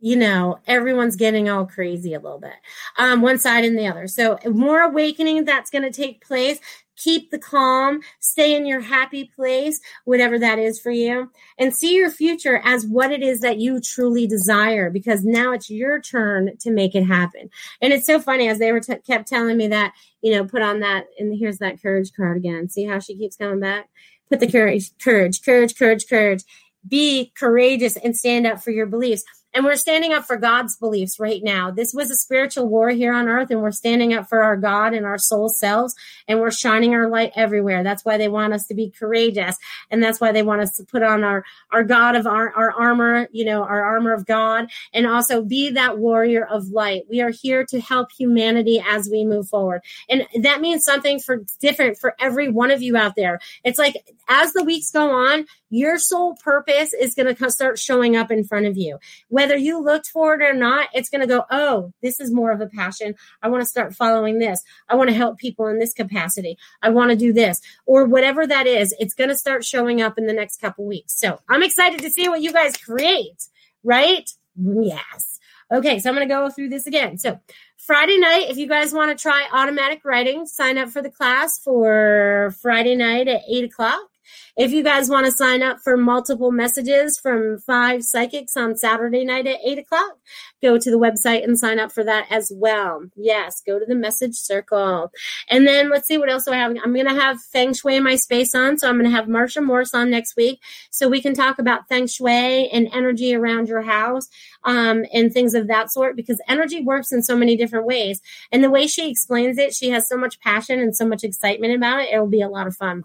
you 0.00 0.16
know, 0.16 0.58
everyone's 0.66 1.14
getting 1.14 1.50
all 1.50 1.66
crazy 1.66 2.14
a 2.14 2.20
little 2.20 2.38
bit, 2.38 2.54
um, 2.96 3.20
one 3.20 3.38
side 3.38 3.66
and 3.66 3.78
the 3.78 3.86
other. 3.86 4.06
So, 4.08 4.38
more 4.46 4.80
awakening 4.80 5.44
that's 5.44 5.70
going 5.70 5.82
to 5.82 5.90
take 5.90 6.26
place. 6.26 6.58
Keep 7.02 7.30
the 7.30 7.38
calm, 7.38 8.00
stay 8.20 8.54
in 8.54 8.66
your 8.66 8.80
happy 8.80 9.30
place, 9.34 9.80
whatever 10.04 10.38
that 10.38 10.58
is 10.58 10.78
for 10.78 10.90
you, 10.90 11.30
and 11.58 11.74
see 11.74 11.94
your 11.94 12.10
future 12.10 12.60
as 12.64 12.86
what 12.86 13.10
it 13.10 13.22
is 13.22 13.40
that 13.40 13.58
you 13.58 13.80
truly 13.80 14.26
desire 14.26 14.90
because 14.90 15.24
now 15.24 15.52
it's 15.52 15.70
your 15.70 16.00
turn 16.00 16.56
to 16.60 16.70
make 16.70 16.94
it 16.94 17.04
happen. 17.04 17.48
And 17.80 17.92
it's 17.92 18.06
so 18.06 18.20
funny 18.20 18.48
as 18.48 18.58
they 18.58 18.72
were 18.72 18.80
t- 18.80 18.96
kept 19.06 19.28
telling 19.28 19.56
me 19.56 19.68
that, 19.68 19.94
you 20.22 20.32
know, 20.32 20.44
put 20.44 20.62
on 20.62 20.80
that, 20.80 21.06
and 21.18 21.36
here's 21.38 21.58
that 21.58 21.80
courage 21.80 22.12
card 22.14 22.36
again. 22.36 22.68
See 22.68 22.84
how 22.84 22.98
she 22.98 23.16
keeps 23.16 23.36
coming 23.36 23.60
back? 23.60 23.88
Put 24.28 24.40
the 24.40 24.50
courage, 24.50 24.90
courage, 25.02 25.42
courage, 25.42 25.76
courage, 25.76 26.06
courage. 26.08 26.44
Be 26.86 27.32
courageous 27.36 27.96
and 27.96 28.16
stand 28.16 28.46
up 28.46 28.62
for 28.62 28.70
your 28.70 28.86
beliefs 28.86 29.24
and 29.54 29.64
we're 29.64 29.76
standing 29.76 30.12
up 30.12 30.24
for 30.24 30.36
God's 30.36 30.76
beliefs 30.76 31.18
right 31.18 31.42
now. 31.42 31.70
This 31.70 31.92
was 31.92 32.10
a 32.10 32.16
spiritual 32.16 32.68
war 32.68 32.90
here 32.90 33.12
on 33.12 33.28
earth, 33.28 33.50
and 33.50 33.62
we're 33.62 33.72
standing 33.72 34.14
up 34.14 34.28
for 34.28 34.42
our 34.42 34.56
God 34.56 34.94
and 34.94 35.04
our 35.04 35.18
soul 35.18 35.48
selves, 35.48 35.94
and 36.28 36.40
we're 36.40 36.50
shining 36.50 36.94
our 36.94 37.08
light 37.08 37.32
everywhere. 37.34 37.82
That's 37.82 38.04
why 38.04 38.18
they 38.18 38.28
want 38.28 38.52
us 38.52 38.66
to 38.66 38.74
be 38.74 38.90
courageous, 38.90 39.56
and 39.90 40.02
that's 40.02 40.20
why 40.20 40.32
they 40.32 40.42
want 40.42 40.62
us 40.62 40.76
to 40.76 40.84
put 40.84 41.02
on 41.02 41.24
our, 41.24 41.44
our 41.72 41.84
God 41.84 42.16
of 42.16 42.26
our, 42.26 42.50
our 42.54 42.72
armor, 42.72 43.28
you 43.32 43.44
know, 43.44 43.62
our 43.62 43.84
armor 43.84 44.12
of 44.12 44.26
God, 44.26 44.70
and 44.92 45.06
also 45.06 45.42
be 45.42 45.70
that 45.70 45.98
warrior 45.98 46.44
of 46.46 46.68
light. 46.68 47.02
We 47.08 47.20
are 47.20 47.30
here 47.30 47.64
to 47.66 47.80
help 47.80 48.12
humanity 48.12 48.82
as 48.86 49.08
we 49.10 49.24
move 49.24 49.48
forward. 49.48 49.82
And 50.08 50.26
that 50.42 50.60
means 50.60 50.84
something 50.84 51.20
for 51.20 51.44
different 51.60 51.98
for 51.98 52.14
every 52.20 52.48
one 52.48 52.70
of 52.70 52.82
you 52.82 52.96
out 52.96 53.16
there. 53.16 53.40
It's 53.64 53.78
like 53.78 53.94
as 54.28 54.52
the 54.52 54.64
weeks 54.64 54.90
go 54.90 55.10
on, 55.10 55.46
your 55.70 55.98
soul 55.98 56.36
purpose 56.42 56.92
is 56.92 57.14
going 57.14 57.34
to 57.34 57.50
start 57.50 57.78
showing 57.78 58.16
up 58.16 58.30
in 58.30 58.44
front 58.44 58.66
of 58.66 58.76
you. 58.76 58.98
Whether 59.28 59.56
you 59.56 59.82
looked 59.82 60.08
for 60.08 60.34
it 60.34 60.42
or 60.42 60.52
not, 60.52 60.88
it's 60.92 61.08
going 61.08 61.20
to 61.22 61.26
go, 61.26 61.44
oh, 61.50 61.92
this 62.02 62.20
is 62.20 62.32
more 62.32 62.50
of 62.50 62.60
a 62.60 62.66
passion. 62.66 63.14
I 63.42 63.48
want 63.48 63.62
to 63.62 63.70
start 63.70 63.94
following 63.94 64.38
this. 64.38 64.62
I 64.88 64.96
want 64.96 65.10
to 65.10 65.16
help 65.16 65.38
people 65.38 65.68
in 65.68 65.78
this 65.78 65.94
capacity. 65.94 66.58
I 66.82 66.90
want 66.90 67.10
to 67.10 67.16
do 67.16 67.32
this. 67.32 67.60
Or 67.86 68.04
whatever 68.04 68.46
that 68.46 68.66
is, 68.66 68.94
it's 68.98 69.14
going 69.14 69.30
to 69.30 69.36
start 69.36 69.64
showing 69.64 70.02
up 70.02 70.18
in 70.18 70.26
the 70.26 70.32
next 70.32 70.60
couple 70.60 70.84
weeks. 70.84 71.18
So 71.18 71.40
I'm 71.48 71.62
excited 71.62 72.00
to 72.00 72.10
see 72.10 72.28
what 72.28 72.42
you 72.42 72.52
guys 72.52 72.76
create, 72.76 73.48
right? 73.84 74.28
Yes. 74.56 75.38
Okay, 75.72 76.00
so 76.00 76.10
I'm 76.10 76.16
going 76.16 76.28
to 76.28 76.34
go 76.34 76.50
through 76.50 76.70
this 76.70 76.88
again. 76.88 77.16
So, 77.16 77.38
Friday 77.76 78.18
night, 78.18 78.50
if 78.50 78.56
you 78.56 78.66
guys 78.66 78.92
want 78.92 79.16
to 79.16 79.20
try 79.20 79.48
automatic 79.52 80.04
writing, 80.04 80.46
sign 80.46 80.78
up 80.78 80.90
for 80.90 81.00
the 81.00 81.10
class 81.10 81.58
for 81.58 82.52
Friday 82.60 82.96
night 82.96 83.28
at 83.28 83.42
8 83.48 83.64
o'clock. 83.64 84.09
If 84.56 84.72
you 84.72 84.82
guys 84.82 85.08
want 85.08 85.26
to 85.26 85.32
sign 85.32 85.62
up 85.62 85.78
for 85.82 85.96
multiple 85.96 86.50
messages 86.50 87.18
from 87.18 87.58
five 87.58 88.02
psychics 88.02 88.56
on 88.56 88.76
Saturday 88.76 89.24
night 89.24 89.46
at 89.46 89.60
eight 89.64 89.78
o'clock, 89.78 90.18
go 90.62 90.78
to 90.78 90.90
the 90.90 90.98
website 90.98 91.44
and 91.44 91.58
sign 91.58 91.78
up 91.78 91.92
for 91.92 92.04
that 92.04 92.26
as 92.30 92.52
well. 92.54 93.02
Yes, 93.16 93.62
go 93.66 93.78
to 93.78 93.86
the 93.86 93.94
message 93.94 94.34
circle. 94.34 95.12
And 95.48 95.66
then 95.66 95.88
let's 95.88 96.06
see 96.06 96.18
what 96.18 96.30
else 96.30 96.44
do 96.44 96.52
I 96.52 96.56
have. 96.56 96.76
I'm 96.84 96.92
going 96.92 97.08
to 97.08 97.14
have 97.14 97.40
Feng 97.40 97.72
Shui 97.72 97.96
in 97.96 98.02
my 98.02 98.16
space 98.16 98.54
on. 98.54 98.78
So 98.78 98.88
I'm 98.88 98.98
going 98.98 99.10
to 99.10 99.16
have 99.16 99.26
Marsha 99.26 99.64
Morris 99.64 99.94
on 99.94 100.10
next 100.10 100.36
week. 100.36 100.60
So 100.90 101.08
we 101.08 101.22
can 101.22 101.34
talk 101.34 101.58
about 101.58 101.88
Feng 101.88 102.06
Shui 102.06 102.68
and 102.68 102.88
energy 102.92 103.34
around 103.34 103.68
your 103.68 103.82
house 103.82 104.28
um, 104.64 105.04
and 105.12 105.32
things 105.32 105.54
of 105.54 105.68
that 105.68 105.90
sort 105.90 106.16
because 106.16 106.40
energy 106.48 106.82
works 106.82 107.12
in 107.12 107.22
so 107.22 107.36
many 107.36 107.56
different 107.56 107.86
ways. 107.86 108.20
And 108.52 108.62
the 108.62 108.70
way 108.70 108.86
she 108.86 109.10
explains 109.10 109.58
it, 109.58 109.74
she 109.74 109.90
has 109.90 110.08
so 110.08 110.16
much 110.16 110.40
passion 110.40 110.80
and 110.80 110.94
so 110.94 111.06
much 111.06 111.24
excitement 111.24 111.74
about 111.74 112.00
it. 112.00 112.10
It 112.12 112.18
will 112.18 112.26
be 112.26 112.42
a 112.42 112.48
lot 112.48 112.66
of 112.66 112.76
fun. 112.76 113.04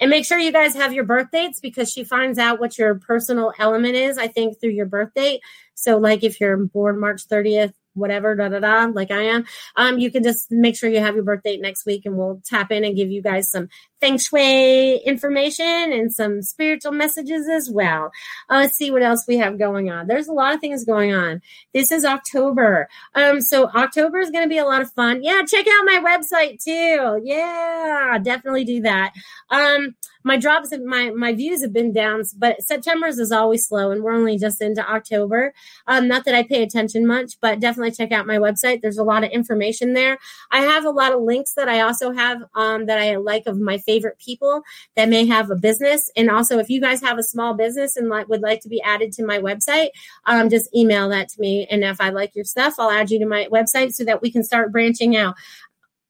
And 0.00 0.10
make 0.10 0.24
sure 0.24 0.38
you 0.38 0.52
guys 0.52 0.74
have 0.74 0.92
your 0.92 1.04
birth 1.04 1.28
dates 1.32 1.60
because 1.60 1.90
she 1.90 2.04
finds 2.04 2.38
out 2.38 2.60
what 2.60 2.78
your 2.78 2.96
personal 2.96 3.52
element 3.58 3.94
is, 3.94 4.18
I 4.18 4.28
think, 4.28 4.60
through 4.60 4.70
your 4.70 4.86
birth 4.86 5.12
date. 5.14 5.40
So, 5.74 5.98
like 5.98 6.22
if 6.24 6.40
you're 6.40 6.56
born 6.56 7.00
March 7.00 7.26
30th, 7.28 7.74
whatever, 7.94 8.34
da 8.34 8.48
da 8.48 8.60
da, 8.60 8.84
like 8.92 9.10
I 9.10 9.22
am, 9.22 9.44
um, 9.76 9.98
you 9.98 10.10
can 10.10 10.22
just 10.22 10.50
make 10.50 10.76
sure 10.76 10.90
you 10.90 11.00
have 11.00 11.14
your 11.14 11.24
birth 11.24 11.42
date 11.42 11.60
next 11.60 11.86
week 11.86 12.06
and 12.06 12.16
we'll 12.16 12.40
tap 12.44 12.70
in 12.70 12.84
and 12.84 12.96
give 12.96 13.10
you 13.10 13.22
guys 13.22 13.50
some 13.50 13.68
feng 14.00 14.18
shui 14.18 14.96
information 15.04 15.92
and 15.92 16.12
some 16.12 16.42
spiritual 16.42 16.92
messages 16.92 17.48
as 17.48 17.70
well. 17.70 18.10
Uh, 18.48 18.60
let's 18.60 18.76
see 18.76 18.90
what 18.90 19.02
else 19.02 19.24
we 19.28 19.36
have 19.36 19.58
going 19.58 19.90
on. 19.90 20.06
There's 20.06 20.28
a 20.28 20.32
lot 20.32 20.54
of 20.54 20.60
things 20.60 20.84
going 20.84 21.12
on. 21.14 21.42
This 21.74 21.92
is 21.92 22.04
October. 22.04 22.88
Um, 23.14 23.40
so 23.40 23.68
October 23.68 24.18
is 24.18 24.30
going 24.30 24.44
to 24.44 24.48
be 24.48 24.58
a 24.58 24.64
lot 24.64 24.82
of 24.82 24.90
fun. 24.92 25.22
Yeah, 25.22 25.42
check 25.46 25.66
out 25.66 25.84
my 25.84 26.00
website 26.04 26.62
too. 26.62 27.20
Yeah, 27.24 28.18
definitely 28.22 28.64
do 28.64 28.82
that. 28.82 29.12
Um, 29.50 29.94
my 30.22 30.36
drops 30.36 30.72
my 30.84 31.10
my 31.10 31.32
views 31.32 31.62
have 31.62 31.72
been 31.72 31.92
down, 31.92 32.22
but 32.36 32.62
September's 32.62 33.18
is 33.18 33.32
always 33.32 33.66
slow, 33.66 33.90
and 33.90 34.02
we're 34.02 34.14
only 34.14 34.38
just 34.38 34.60
into 34.60 34.88
October. 34.88 35.52
Um, 35.86 36.08
not 36.08 36.24
that 36.24 36.34
I 36.34 36.42
pay 36.42 36.62
attention 36.62 37.06
much, 37.06 37.34
but 37.40 37.60
definitely 37.60 37.92
check 37.92 38.12
out 38.12 38.26
my 38.26 38.36
website. 38.36 38.80
There's 38.80 38.98
a 38.98 39.04
lot 39.04 39.24
of 39.24 39.30
information 39.30 39.94
there. 39.94 40.18
I 40.50 40.60
have 40.60 40.84
a 40.84 40.90
lot 40.90 41.12
of 41.12 41.22
links 41.22 41.54
that 41.54 41.68
I 41.68 41.80
also 41.80 42.12
have 42.12 42.42
um, 42.54 42.86
that 42.86 42.98
I 42.98 43.16
like 43.16 43.46
of 43.46 43.58
my 43.58 43.78
favorite 43.78 44.18
people 44.18 44.62
that 44.96 45.08
may 45.08 45.26
have 45.26 45.50
a 45.50 45.56
business. 45.56 46.10
And 46.16 46.30
also, 46.30 46.58
if 46.58 46.68
you 46.68 46.80
guys 46.80 47.00
have 47.02 47.18
a 47.18 47.22
small 47.22 47.54
business 47.54 47.96
and 47.96 48.08
like 48.08 48.28
would 48.28 48.42
like 48.42 48.60
to 48.62 48.68
be 48.68 48.82
added 48.82 49.12
to 49.12 49.24
my 49.24 49.38
website, 49.38 49.88
um, 50.26 50.50
just 50.50 50.74
email 50.74 51.08
that 51.08 51.28
to 51.30 51.40
me. 51.40 51.66
And 51.70 51.84
if 51.84 52.00
I 52.00 52.10
like 52.10 52.34
your 52.34 52.44
stuff, 52.44 52.74
I'll 52.78 52.90
add 52.90 53.10
you 53.10 53.18
to 53.20 53.26
my 53.26 53.46
website 53.50 53.92
so 53.92 54.04
that 54.04 54.22
we 54.22 54.30
can 54.30 54.44
start 54.44 54.72
branching 54.72 55.16
out. 55.16 55.34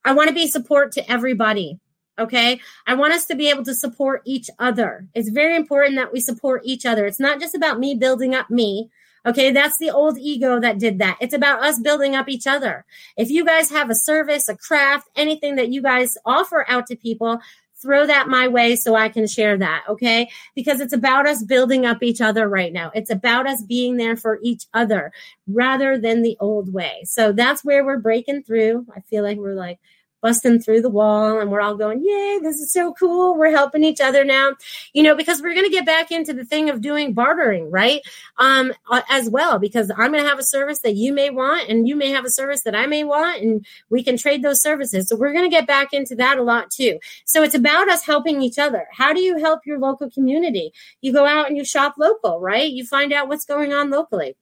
I 0.05 0.13
want 0.13 0.29
to 0.29 0.35
be 0.35 0.47
support 0.47 0.93
to 0.93 1.11
everybody. 1.11 1.79
Okay. 2.21 2.61
I 2.87 2.95
want 2.95 3.15
us 3.15 3.25
to 3.27 3.35
be 3.35 3.49
able 3.49 3.65
to 3.65 3.75
support 3.75 4.23
each 4.27 4.51
other. 4.59 5.07
It's 5.15 5.31
very 5.31 5.57
important 5.57 5.97
that 5.97 6.13
we 6.13 6.21
support 6.21 6.63
each 6.65 6.85
other. 6.85 7.07
It's 7.07 7.19
not 7.19 7.41
just 7.41 7.55
about 7.55 7.81
me 7.81 7.95
building 7.95 8.35
up 8.35 8.51
me. 8.51 8.91
Okay, 9.27 9.51
that's 9.51 9.77
the 9.79 9.91
old 9.91 10.19
ego 10.19 10.61
that 10.61 10.79
did 10.79 10.99
that. 10.99 11.19
It's 11.21 11.35
about 11.35 11.63
us 11.63 11.79
building 11.79 12.15
up 12.15 12.29
each 12.29 12.47
other. 12.47 12.87
If 13.19 13.29
you 13.31 13.45
guys 13.45 13.71
have 13.71 13.91
a 13.91 13.95
service, 13.95 14.49
a 14.49 14.57
craft, 14.57 15.09
anything 15.15 15.57
that 15.57 15.69
you 15.69 15.83
guys 15.83 16.17
offer 16.25 16.65
out 16.69 16.87
to 16.87 16.97
people, 16.97 17.39
throw 17.81 18.07
that 18.07 18.29
my 18.29 18.49
way 18.49 18.77
so 18.77 18.95
I 18.95 19.09
can 19.09 19.27
share 19.27 19.57
that. 19.59 19.85
Okay. 19.89 20.31
Because 20.55 20.81
it's 20.81 20.93
about 20.93 21.27
us 21.27 21.43
building 21.43 21.87
up 21.87 22.03
each 22.03 22.21
other 22.21 22.49
right 22.49 22.73
now. 22.73 22.91
It's 22.95 23.11
about 23.11 23.47
us 23.47 23.63
being 23.63 23.97
there 23.97 24.17
for 24.17 24.39
each 24.43 24.67
other 24.75 25.13
rather 25.47 25.99
than 25.99 26.23
the 26.23 26.37
old 26.41 26.73
way. 26.73 27.01
So 27.05 27.33
that's 27.33 27.65
where 27.65 27.85
we're 27.85 27.99
breaking 27.99 28.43
through. 28.43 28.87
I 28.95 29.01
feel 29.01 29.23
like 29.23 29.39
we're 29.39 29.55
like 29.55 29.79
busting 30.21 30.61
through 30.61 30.83
the 30.83 30.89
wall 30.89 31.41
and 31.41 31.51
we're 31.51 31.61
all 31.61 31.77
going, 31.77 32.03
Yay, 32.05 32.39
this 32.43 32.57
is 32.57 32.73
so 32.73 32.93
cool. 32.95 33.37
We're 33.37 33.51
helping 33.51 33.85
each 33.85 34.01
other 34.01 34.25
now. 34.25 34.53
You 34.93 35.03
know, 35.03 35.15
because 35.15 35.43
we're 35.43 35.55
going 35.55 35.67
to 35.67 35.71
get 35.71 35.87
back 35.87 36.11
into 36.11 36.33
the 36.33 36.45
thing 36.45 36.71
of 36.71 36.81
doing 36.81 37.13
bartering, 37.13 37.71
right? 37.71 38.01
Um, 38.39 38.73
as 39.09 39.31
well, 39.31 39.59
because 39.59 39.91
I'm 39.91 40.13
going 40.13 40.23
to 40.23 40.29
have 40.29 40.39
a 40.39 40.45
service 40.45 40.81
that 40.81 40.97
you 40.97 41.13
may 41.13 41.31
want 41.31 41.69
and 41.69 41.89
you 41.89 41.97
may 41.97 42.11
have 42.11 42.25
a 42.25 42.31
service 42.31 42.63
that 42.63 42.75
I 42.75 42.87
may 42.87 43.05
want 43.05 43.43
and 43.43 43.67
we 43.89 44.03
can 44.03 44.17
trade 44.17 44.43
those 44.43 44.63
services. 44.63 45.09
So 45.09 45.17
we're 45.17 45.33
going 45.33 45.49
to 45.49 45.55
get 45.55 45.67
back 45.67 45.93
into 45.93 46.15
that 46.17 46.39
a 46.39 46.43
lot 46.43 46.71
too. 46.71 46.99
So 47.25 47.43
it's 47.43 47.55
about 47.55 47.89
us 47.89 48.05
helping 48.05 48.43
each 48.43 48.59
other. 48.59 48.87
How 48.93 49.13
do 49.13 49.21
you 49.21 49.39
help 49.39 49.67
your 49.67 49.79
local 49.79 50.11
community? 50.11 50.73
You 51.01 51.13
go 51.13 51.27
out 51.27 51.49
and 51.49 51.57
you 51.57 51.65
shop 51.65 51.95
local, 51.99 52.41
right? 52.41 52.71
You 52.71 52.85
find 52.85 53.13
out 53.13 53.29
what's 53.29 53.45
going 53.45 53.73
on 53.73 53.91
locally 53.91 54.37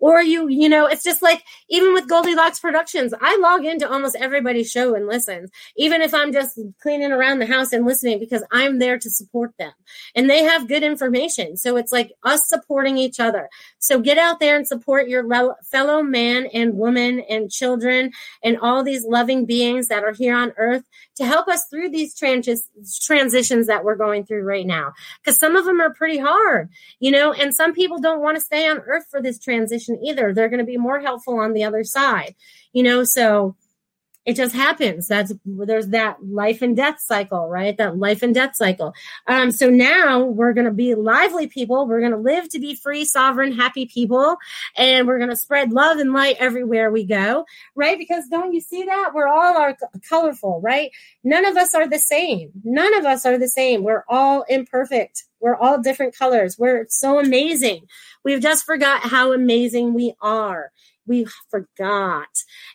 or 0.00 0.22
you 0.22 0.48
you 0.48 0.68
know 0.68 0.86
it's 0.86 1.04
just 1.04 1.22
like 1.22 1.44
even 1.68 1.92
with 1.92 2.08
goldilocks 2.08 2.58
productions 2.58 3.14
i 3.20 3.36
log 3.36 3.64
into 3.64 3.88
almost 3.88 4.16
everybody's 4.16 4.70
show 4.70 4.94
and 4.94 5.06
listen 5.06 5.48
even 5.76 6.02
if 6.02 6.12
i'm 6.12 6.32
just 6.32 6.58
cleaning 6.82 7.12
around 7.12 7.38
the 7.38 7.46
house 7.46 7.72
and 7.72 7.86
listening 7.86 8.18
because 8.18 8.42
i'm 8.50 8.78
there 8.78 8.98
to 8.98 9.10
support 9.10 9.52
them. 9.58 9.72
And 10.14 10.28
they 10.28 10.42
have 10.42 10.68
good 10.68 10.82
information. 10.82 11.56
So 11.56 11.76
it's 11.76 11.92
like 11.92 12.12
us 12.22 12.48
supporting 12.48 12.98
each 12.98 13.20
other. 13.20 13.48
So 13.78 14.00
get 14.00 14.18
out 14.18 14.40
there 14.40 14.56
and 14.56 14.66
support 14.66 15.08
your 15.08 15.24
fellow 15.64 16.02
man 16.02 16.46
and 16.46 16.74
woman 16.74 17.20
and 17.28 17.50
children 17.50 18.12
and 18.42 18.58
all 18.60 18.82
these 18.82 19.04
loving 19.04 19.46
beings 19.46 19.88
that 19.88 20.04
are 20.04 20.12
here 20.12 20.34
on 20.34 20.52
earth 20.56 20.84
to 21.20 21.26
help 21.26 21.48
us 21.48 21.66
through 21.70 21.90
these 21.90 22.16
trans- 22.16 22.68
transitions 23.02 23.66
that 23.66 23.84
we're 23.84 23.96
going 23.96 24.24
through 24.24 24.42
right 24.42 24.66
now 24.66 24.92
because 25.22 25.38
some 25.38 25.56
of 25.56 25.64
them 25.64 25.80
are 25.80 25.92
pretty 25.94 26.18
hard 26.18 26.68
you 26.98 27.10
know 27.10 27.32
and 27.32 27.54
some 27.54 27.72
people 27.72 27.98
don't 27.98 28.20
want 28.20 28.36
to 28.36 28.40
stay 28.40 28.68
on 28.68 28.78
earth 28.86 29.06
for 29.10 29.22
this 29.22 29.38
transition 29.38 29.98
either. 30.04 30.32
They're 30.32 30.48
going 30.48 30.58
to 30.60 30.64
be 30.64 30.76
more 30.76 31.00
helpful 31.00 31.38
on 31.38 31.52
the 31.52 31.64
other 31.64 31.84
side, 31.84 32.34
you 32.72 32.82
know. 32.82 33.04
So 33.04 33.56
it 34.26 34.36
just 34.36 34.54
happens. 34.54 35.08
That's 35.08 35.32
there's 35.46 35.88
that 35.88 36.18
life 36.22 36.60
and 36.60 36.76
death 36.76 37.00
cycle, 37.00 37.48
right? 37.48 37.76
That 37.78 37.96
life 37.96 38.22
and 38.22 38.34
death 38.34 38.54
cycle. 38.54 38.92
Um, 39.26 39.50
so 39.50 39.70
now 39.70 40.24
we're 40.24 40.52
to 40.66 40.72
be 40.72 40.94
lively 40.94 41.46
people. 41.46 41.86
We're 41.86 42.00
to 42.12 42.18
live 42.18 42.48
to 42.50 42.58
be 42.58 42.74
free, 42.74 43.06
sovereign, 43.06 43.52
happy 43.52 43.86
people, 43.86 44.36
and 44.76 45.06
we're 45.06 45.18
to 45.30 45.36
spread 45.36 45.72
love 45.72 45.98
and 45.98 46.12
light 46.12 46.36
everywhere 46.38 46.90
we 46.90 47.04
go, 47.04 47.46
right? 47.74 47.96
Because 47.96 48.24
don't 48.30 48.52
you 48.52 48.60
see 48.60 48.84
that 48.84 49.12
we're 49.14 49.28
all 49.28 49.56
are 49.56 49.76
colorful, 50.08 50.60
right? 50.60 50.90
None 51.24 51.46
of 51.46 51.56
us 51.56 51.74
are 51.74 51.88
the 51.88 51.98
same. 51.98 52.50
None 52.62 52.94
of 52.98 53.06
us 53.06 53.24
are 53.24 53.38
the 53.38 53.48
same. 53.48 53.82
We're 53.82 54.04
all 54.08 54.44
imperfect. 54.48 55.24
We're 55.40 55.56
all 55.56 55.80
different 55.80 56.14
colors. 56.14 56.58
We're 56.58 56.86
so 56.90 57.18
amazing. 57.18 57.86
We've 58.22 58.42
just 58.42 58.64
forgot 58.64 59.00
how 59.00 59.32
amazing 59.32 59.94
we 59.94 60.14
are. 60.20 60.72
We 61.10 61.26
forgot. 61.50 62.28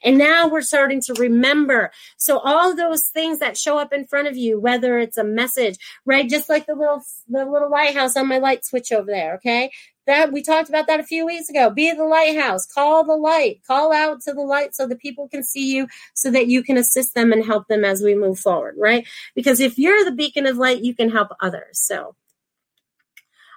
And 0.03 0.17
now 0.17 0.49
we're 0.49 0.61
starting 0.61 0.99
to 1.03 1.13
remember. 1.13 1.91
So 2.17 2.39
all 2.39 2.75
those 2.75 3.07
things 3.07 3.39
that 3.39 3.57
show 3.57 3.77
up 3.77 3.93
in 3.93 4.05
front 4.05 4.27
of 4.27 4.35
you, 4.35 4.59
whether 4.59 4.99
it's 4.99 5.17
a 5.17 5.23
message, 5.23 5.77
right? 6.05 6.29
Just 6.29 6.49
like 6.49 6.65
the 6.65 6.75
little 6.75 7.01
the 7.29 7.45
little 7.45 7.71
lighthouse 7.71 8.17
on 8.17 8.27
my 8.27 8.37
light 8.37 8.65
switch 8.65 8.91
over 8.91 9.09
there, 9.09 9.35
okay? 9.35 9.71
That 10.05 10.33
we 10.33 10.43
talked 10.43 10.67
about 10.67 10.85
that 10.87 10.99
a 10.99 11.03
few 11.03 11.25
weeks 11.25 11.47
ago. 11.47 11.69
Be 11.69 11.93
the 11.93 12.03
lighthouse, 12.03 12.67
call 12.67 13.05
the 13.05 13.15
light, 13.15 13.61
call 13.65 13.93
out 13.93 14.19
to 14.23 14.33
the 14.33 14.41
light 14.41 14.75
so 14.75 14.85
the 14.85 14.97
people 14.97 15.29
can 15.29 15.41
see 15.41 15.73
you 15.73 15.87
so 16.13 16.29
that 16.31 16.47
you 16.47 16.61
can 16.61 16.75
assist 16.75 17.15
them 17.15 17.31
and 17.31 17.45
help 17.45 17.69
them 17.69 17.85
as 17.85 18.03
we 18.03 18.15
move 18.15 18.37
forward, 18.37 18.75
right? 18.77 19.07
Because 19.33 19.61
if 19.61 19.79
you're 19.79 20.03
the 20.03 20.11
beacon 20.11 20.45
of 20.45 20.57
light, 20.57 20.83
you 20.83 20.93
can 20.93 21.09
help 21.09 21.29
others. 21.39 21.79
So 21.79 22.17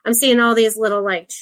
I'm 0.05 0.15
seeing 0.15 0.39
all 0.39 0.55
these 0.55 0.77
little 0.77 1.03
like 1.03 1.33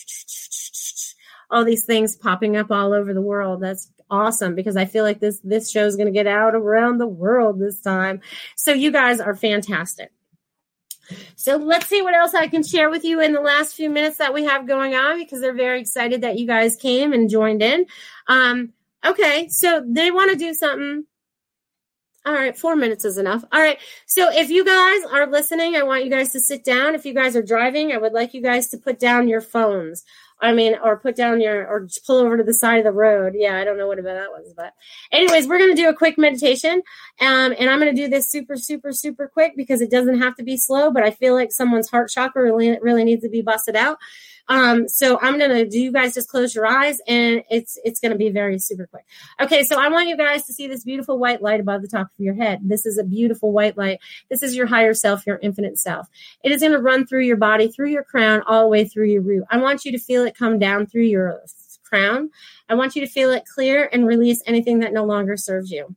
all 1.50 1.64
these 1.64 1.84
things 1.84 2.16
popping 2.16 2.56
up 2.56 2.70
all 2.70 2.92
over 2.92 3.14
the 3.14 3.22
world. 3.22 3.62
That's 3.62 3.90
awesome 4.10 4.54
because 4.54 4.76
I 4.76 4.84
feel 4.84 5.04
like 5.04 5.20
this 5.20 5.40
this 5.40 5.70
show 5.70 5.84
is 5.84 5.96
going 5.96 6.06
to 6.06 6.12
get 6.12 6.26
out 6.26 6.54
around 6.54 6.98
the 6.98 7.06
world 7.06 7.58
this 7.58 7.80
time. 7.80 8.20
So 8.56 8.72
you 8.72 8.90
guys 8.90 9.20
are 9.20 9.34
fantastic. 9.34 10.10
So 11.36 11.56
let's 11.56 11.86
see 11.86 12.02
what 12.02 12.14
else 12.14 12.34
I 12.34 12.48
can 12.48 12.64
share 12.64 12.90
with 12.90 13.04
you 13.04 13.20
in 13.20 13.32
the 13.32 13.40
last 13.40 13.76
few 13.76 13.88
minutes 13.88 14.18
that 14.18 14.34
we 14.34 14.44
have 14.44 14.66
going 14.66 14.96
on 14.96 15.18
because 15.18 15.40
they're 15.40 15.54
very 15.54 15.80
excited 15.80 16.22
that 16.22 16.38
you 16.38 16.48
guys 16.48 16.74
came 16.74 17.12
and 17.12 17.30
joined 17.30 17.62
in. 17.62 17.86
Um, 18.26 18.72
okay, 19.04 19.48
so 19.48 19.84
they 19.86 20.10
want 20.10 20.32
to 20.32 20.36
do 20.36 20.52
something 20.52 21.04
all 22.26 22.34
right, 22.34 22.58
four 22.58 22.74
minutes 22.74 23.04
is 23.04 23.18
enough. 23.18 23.44
All 23.52 23.60
right. 23.60 23.78
So 24.06 24.28
if 24.32 24.50
you 24.50 24.64
guys 24.64 25.04
are 25.12 25.30
listening, 25.30 25.76
I 25.76 25.84
want 25.84 26.04
you 26.04 26.10
guys 26.10 26.32
to 26.32 26.40
sit 26.40 26.64
down. 26.64 26.96
If 26.96 27.06
you 27.06 27.14
guys 27.14 27.36
are 27.36 27.42
driving, 27.42 27.92
I 27.92 27.98
would 27.98 28.12
like 28.12 28.34
you 28.34 28.42
guys 28.42 28.68
to 28.70 28.78
put 28.78 28.98
down 28.98 29.28
your 29.28 29.40
phones. 29.40 30.04
I 30.40 30.52
mean, 30.52 30.76
or 30.82 30.98
put 30.98 31.16
down 31.16 31.40
your, 31.40 31.66
or 31.66 31.80
just 31.80 32.06
pull 32.06 32.18
over 32.18 32.36
to 32.36 32.44
the 32.44 32.54
side 32.54 32.78
of 32.78 32.84
the 32.84 32.92
road. 32.92 33.34
Yeah, 33.36 33.56
I 33.56 33.64
don't 33.64 33.78
know 33.78 33.86
what 33.86 33.98
about 33.98 34.14
that 34.14 34.30
was, 34.30 34.52
but 34.56 34.72
anyways, 35.10 35.48
we're 35.48 35.58
going 35.58 35.74
to 35.74 35.82
do 35.82 35.88
a 35.88 35.94
quick 35.94 36.18
meditation. 36.18 36.82
Um, 37.20 37.54
and 37.58 37.70
I'm 37.70 37.80
going 37.80 37.94
to 37.94 38.02
do 38.02 38.08
this 38.08 38.30
super, 38.30 38.56
super, 38.56 38.92
super 38.92 39.28
quick 39.28 39.54
because 39.56 39.80
it 39.80 39.90
doesn't 39.90 40.20
have 40.20 40.36
to 40.36 40.42
be 40.42 40.56
slow, 40.56 40.90
but 40.90 41.02
I 41.02 41.10
feel 41.10 41.34
like 41.34 41.52
someone's 41.52 41.88
heart 41.88 42.10
chakra 42.10 42.42
really, 42.42 42.78
really 42.80 43.04
needs 43.04 43.22
to 43.22 43.30
be 43.30 43.42
busted 43.42 43.76
out. 43.76 43.98
Um, 44.48 44.88
so 44.88 45.18
I'm 45.20 45.38
gonna 45.38 45.66
do 45.66 45.80
you 45.80 45.92
guys 45.92 46.14
just 46.14 46.28
close 46.28 46.54
your 46.54 46.66
eyes 46.66 47.00
and 47.08 47.42
it's 47.50 47.78
it's 47.84 47.98
gonna 47.98 48.16
be 48.16 48.30
very 48.30 48.58
super 48.58 48.86
quick. 48.86 49.04
Okay, 49.40 49.64
so 49.64 49.80
I 49.80 49.88
want 49.88 50.08
you 50.08 50.16
guys 50.16 50.44
to 50.46 50.52
see 50.52 50.66
this 50.68 50.84
beautiful 50.84 51.18
white 51.18 51.42
light 51.42 51.60
above 51.60 51.82
the 51.82 51.88
top 51.88 52.06
of 52.06 52.24
your 52.24 52.34
head. 52.34 52.60
This 52.62 52.86
is 52.86 52.98
a 52.98 53.04
beautiful 53.04 53.52
white 53.52 53.76
light. 53.76 53.98
This 54.30 54.42
is 54.42 54.54
your 54.54 54.66
higher 54.66 54.94
self, 54.94 55.26
your 55.26 55.38
infinite 55.42 55.78
self. 55.78 56.08
It 56.44 56.52
is 56.52 56.62
gonna 56.62 56.78
run 56.78 57.06
through 57.06 57.24
your 57.24 57.36
body, 57.36 57.68
through 57.68 57.90
your 57.90 58.04
crown, 58.04 58.42
all 58.46 58.62
the 58.62 58.68
way 58.68 58.84
through 58.84 59.06
your 59.06 59.22
root. 59.22 59.44
I 59.50 59.58
want 59.58 59.84
you 59.84 59.92
to 59.92 59.98
feel 59.98 60.24
it 60.24 60.36
come 60.36 60.58
down 60.58 60.86
through 60.86 61.02
your 61.02 61.42
crown. 61.84 62.30
I 62.68 62.74
want 62.74 62.96
you 62.96 63.04
to 63.04 63.10
feel 63.10 63.30
it 63.30 63.44
clear 63.52 63.88
and 63.92 64.06
release 64.06 64.42
anything 64.46 64.80
that 64.80 64.92
no 64.92 65.04
longer 65.04 65.36
serves 65.36 65.70
you. 65.70 65.94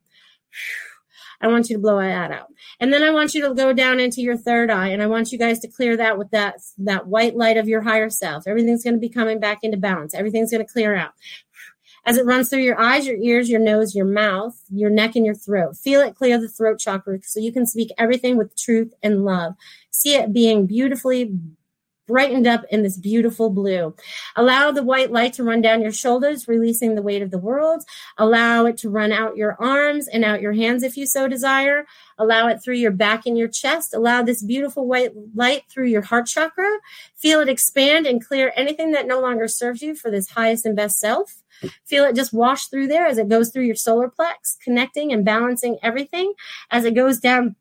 I 1.42 1.48
want 1.48 1.70
you 1.70 1.76
to 1.76 1.82
blow 1.82 2.00
that 2.00 2.32
out. 2.32 2.48
And 2.80 2.92
then 2.92 3.04
I 3.04 3.12
want 3.12 3.34
you 3.34 3.48
to 3.48 3.54
go 3.54 3.74
down 3.74 4.00
into 4.00 4.22
your 4.22 4.38
third 4.38 4.70
eye 4.70 4.90
and 4.90 5.02
I 5.02 5.08
want 5.08 5.32
you 5.32 5.38
guys 5.38 5.60
to 5.60 5.68
clear 5.68 5.96
that 5.98 6.18
with 6.18 6.32
that, 6.32 6.56
that 6.80 7.08
white 7.08 7.36
light 7.36 7.58
of 7.58 7.68
your 7.68 7.82
higher 7.82 8.10
self. 8.10 8.46
Everything's 8.46 8.84
going 8.84 8.96
to 8.96 9.00
be 9.00 9.10
coming 9.10 9.40
back 9.40 9.60
into 9.64 9.78
balance. 9.78 10.14
Everything's 10.14 10.52
going 10.52 10.66
to 10.66 10.72
clear 10.72 10.96
out. 10.96 11.14
As 12.06 12.18
it 12.18 12.26
runs 12.26 12.50
through 12.50 12.64
your 12.64 12.80
eyes, 12.80 13.06
your 13.06 13.18
ears, 13.18 13.50
your 13.50 13.60
nose, 13.60 13.94
your 13.94 14.06
mouth, 14.06 14.58
your 14.70 14.90
neck, 14.90 15.16
and 15.16 15.26
your 15.26 15.36
throat. 15.36 15.78
Feel 15.78 16.02
it 16.02 16.16
clear 16.16 16.40
the 16.40 16.48
throat 16.48 16.80
chakra 16.80 17.20
so 17.24 17.40
you 17.40 17.52
can 17.52 17.66
speak 17.66 17.92
everything 17.98 18.38
with 18.38 18.58
truth 18.58 18.94
and 19.04 19.26
love. 19.26 19.54
See 19.92 20.16
it 20.16 20.34
being 20.34 20.66
beautifully 20.66 21.34
brightened 22.10 22.48
up 22.48 22.66
in 22.72 22.82
this 22.82 22.98
beautiful 22.98 23.52
blue. 23.52 23.94
Allow 24.36 24.72
the 24.72 24.84
white 24.84 25.12
light 25.12 25.32
to 25.34 25.44
run 25.44 25.62
down 25.62 25.84
your 25.84 25.92
shoulders, 25.92 26.48
releasing 26.48 26.96
the 26.96 27.04
weight 27.04 27.22
of 27.22 27.30
the 27.30 27.38
world. 27.38 27.84
Allow 28.18 28.66
it 28.66 28.78
to 28.78 28.90
run 28.90 29.12
out 29.12 29.38
your 29.38 29.56
arms 29.62 30.08
and 30.08 30.26
out 30.26 30.42
your 30.42 30.54
hands 30.54 30.82
if 30.82 30.98
you 30.98 31.06
so 31.06 31.28
desire. 31.28 31.86
Allow 32.18 32.48
it 32.48 32.64
through 32.64 32.78
your 32.78 32.92
back 32.92 33.28
and 33.28 33.38
your 33.38 33.48
chest. 33.48 33.94
Allow 33.94 34.24
this 34.24 34.44
beautiful 34.44 34.88
white 34.88 35.12
light 35.36 35.66
through 35.70 35.86
your 35.86 36.02
heart 36.02 36.26
chakra. 36.26 36.80
Feel 37.16 37.42
it 37.42 37.48
expand 37.48 38.08
and 38.08 38.26
clear 38.26 38.52
anything 38.56 38.92
that 38.92 39.08
no 39.08 39.22
longer 39.22 39.48
serves 39.48 39.84
you 39.84 39.94
for 39.94 40.10
this 40.10 40.32
highest 40.32 40.66
and 40.66 40.76
best 40.76 41.00
self. 41.00 41.44
Feel 41.86 42.06
it 42.06 42.16
just 42.16 42.34
wash 42.34 42.68
through 42.68 42.88
there 42.88 43.06
as 43.06 43.20
it 43.20 43.30
goes 43.30 43.52
through 43.52 43.66
your 43.66 43.76
solar 43.76 44.10
plex, 44.10 44.58
connecting 44.64 45.12
and 45.14 45.26
balancing 45.26 45.78
everything 45.84 46.34
as 46.72 46.86
it 46.86 46.96
goes 46.96 47.20
down 47.20 47.56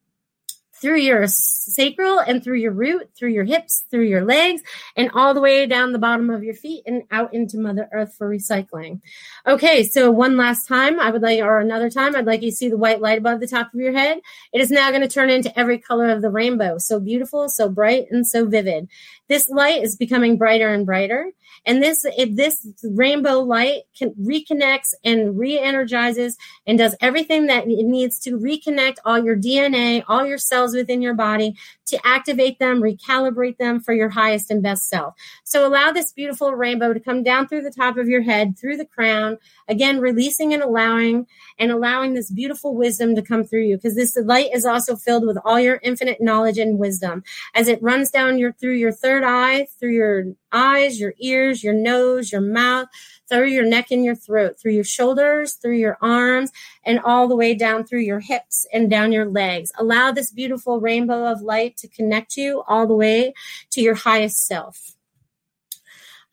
through 0.81 0.99
your 0.99 1.24
sacral 1.26 2.18
and 2.18 2.43
through 2.43 2.59
your 2.59 2.72
root, 2.72 3.11
through 3.16 3.31
your 3.31 3.45
hips, 3.45 3.85
through 3.91 4.07
your 4.07 4.24
legs, 4.24 4.62
and 4.97 5.11
all 5.12 5.35
the 5.35 5.41
way 5.41 5.66
down 5.66 5.93
the 5.93 5.99
bottom 5.99 6.31
of 6.31 6.43
your 6.43 6.55
feet 6.55 6.83
and 6.87 7.03
out 7.11 7.35
into 7.35 7.59
Mother 7.59 7.89
Earth 7.93 8.14
for 8.16 8.29
recycling. 8.29 9.01
Okay, 9.47 9.83
so 9.85 10.11
one 10.11 10.37
last 10.37 10.66
time, 10.66 11.01
I 11.01 11.11
would 11.11 11.22
like, 11.22 11.41
or 11.41 11.59
another 11.59 11.91
time, 11.91 12.14
I'd 12.14 12.26
like 12.26 12.43
you 12.43 12.51
to 12.51 12.57
see 12.57 12.68
the 12.68 12.76
white 12.76 13.01
light 13.01 13.18
above 13.18 13.41
the 13.41 13.47
top 13.47 13.72
of 13.74 13.81
your 13.81 13.93
head. 13.93 14.20
It 14.53 14.61
is 14.61 14.70
now 14.70 14.91
going 14.91 15.03
to 15.03 15.09
turn 15.09 15.31
into 15.31 15.57
every 15.59 15.79
color 15.79 16.11
of 16.11 16.22
the 16.22 16.31
rainbow. 16.31 16.79
So 16.79 17.01
beautiful, 17.01 17.49
so 17.49 17.68
bright, 17.68 18.07
and 18.11 18.26
so 18.26 18.47
vivid. 18.47 18.89
This 19.29 19.49
light 19.49 19.83
is 19.83 19.97
becoming 19.97 20.39
brighter 20.39 20.68
and 20.72 20.87
brighter. 20.87 21.33
And 21.66 21.83
this, 21.83 22.05
if 22.05 22.35
this 22.35 22.66
rainbow 22.83 23.41
light 23.41 23.83
can 23.97 24.14
reconnects 24.14 24.95
and 25.05 25.39
re-energizes 25.39 26.37
and 26.66 26.79
does 26.79 26.97
everything 27.01 27.47
that 27.47 27.66
it 27.66 27.85
needs 27.85 28.18
to 28.20 28.39
reconnect 28.39 28.97
all 29.05 29.22
your 29.22 29.37
DNA, 29.37 30.03
all 30.09 30.24
your 30.24 30.39
cells 30.39 30.68
within 30.75 31.03
your 31.03 31.14
body 31.14 31.57
to 31.87 31.99
activate 32.07 32.59
them, 32.59 32.83
recalibrate 32.83 33.57
them 33.59 33.81
for 33.81 33.95
your 33.95 34.09
highest 34.09 34.51
and 34.51 34.62
best 34.62 34.89
self. 34.89 35.14
So 35.45 35.66
allow 35.66 35.91
this 35.91 36.12
beautiful 36.12 36.55
rainbow 36.55 36.93
to 36.93 37.01
come 37.01 37.23
down 37.23 37.49
through 37.49 37.62
the 37.62 37.71
top 37.71 37.97
of 37.97 38.09
your 38.09 38.23
head, 38.23 38.59
through 38.59 38.77
the 38.77 38.85
crown, 38.85 39.39
again, 39.69 40.01
releasing 40.01 40.53
and 40.53 40.62
allowing 40.62 41.27
and 41.59 41.71
allowing 41.71 42.14
this 42.14 42.31
beautiful 42.31 42.75
wisdom 42.75 43.14
to 43.14 43.23
come 43.23 43.45
through 43.45 43.64
you 43.64 43.77
because 43.77 43.97
this 43.97 44.16
light 44.16 44.51
is 44.53 44.64
also 44.64 44.97
filled 44.97 45.27
with 45.27 45.39
all 45.45 45.59
your 45.59 45.81
infinite 45.83 46.21
knowledge 46.21 46.59
and 46.59 46.79
wisdom 46.79 47.23
as 47.55 47.69
it 47.69 47.83
runs 47.83 48.11
down 48.11 48.39
your 48.39 48.53
through 48.53 48.75
your 48.75 48.93
third 48.93 49.25
eye, 49.25 49.66
through 49.79 49.93
your 49.93 50.25
eyes, 50.53 51.01
your 51.01 51.14
ears, 51.19 51.62
your 51.62 51.75
nose, 51.75 52.33
your 52.33 52.41
mouth, 52.41 52.89
through 53.29 53.49
your 53.49 53.64
neck 53.64 53.91
and 53.91 54.05
your 54.05 54.14
throat, 54.14 54.59
through 54.61 54.72
your 54.72 54.85
shoulders, 54.85 55.55
through 55.55 55.76
your 55.76 55.99
arms, 56.01 56.51
and 56.85 57.01
all 57.01 57.29
the 57.29 57.37
way 57.37 57.55
down 57.55 57.85
through 57.85 58.01
your 58.01 58.20
hips 58.20 58.66
and 58.72 58.91
down 58.91 59.12
your 59.12 59.26
legs. 59.26 59.70
Allow 59.79 60.12
this 60.12 60.31
beautiful 60.31 60.81
rainbow 60.81 61.26
of 61.26 61.43
light 61.43 61.76
to 61.79 61.89
connect 61.89 62.37
you 62.37 62.62
all 62.66 62.87
the 62.87 62.95
way 62.95 63.35
to 63.70 63.81
your 63.81 63.95
highest 63.95 64.47
self. 64.47 64.95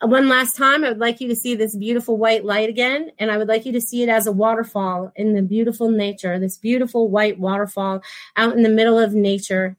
Uh, 0.01 0.07
one 0.07 0.27
last 0.27 0.55
time, 0.55 0.83
I 0.83 0.89
would 0.89 0.99
like 0.99 1.21
you 1.21 1.27
to 1.29 1.35
see 1.35 1.55
this 1.55 1.75
beautiful 1.75 2.17
white 2.17 2.43
light 2.43 2.69
again, 2.69 3.11
and 3.17 3.31
I 3.31 3.37
would 3.37 3.47
like 3.47 3.65
you 3.65 3.71
to 3.73 3.81
see 3.81 4.03
it 4.03 4.09
as 4.09 4.27
a 4.27 4.31
waterfall 4.31 5.11
in 5.15 5.33
the 5.33 5.41
beautiful 5.41 5.89
nature, 5.89 6.37
this 6.37 6.57
beautiful 6.57 7.09
white 7.09 7.39
waterfall 7.39 8.01
out 8.35 8.55
in 8.55 8.63
the 8.63 8.69
middle 8.69 8.99
of 8.99 9.13
nature. 9.13 9.77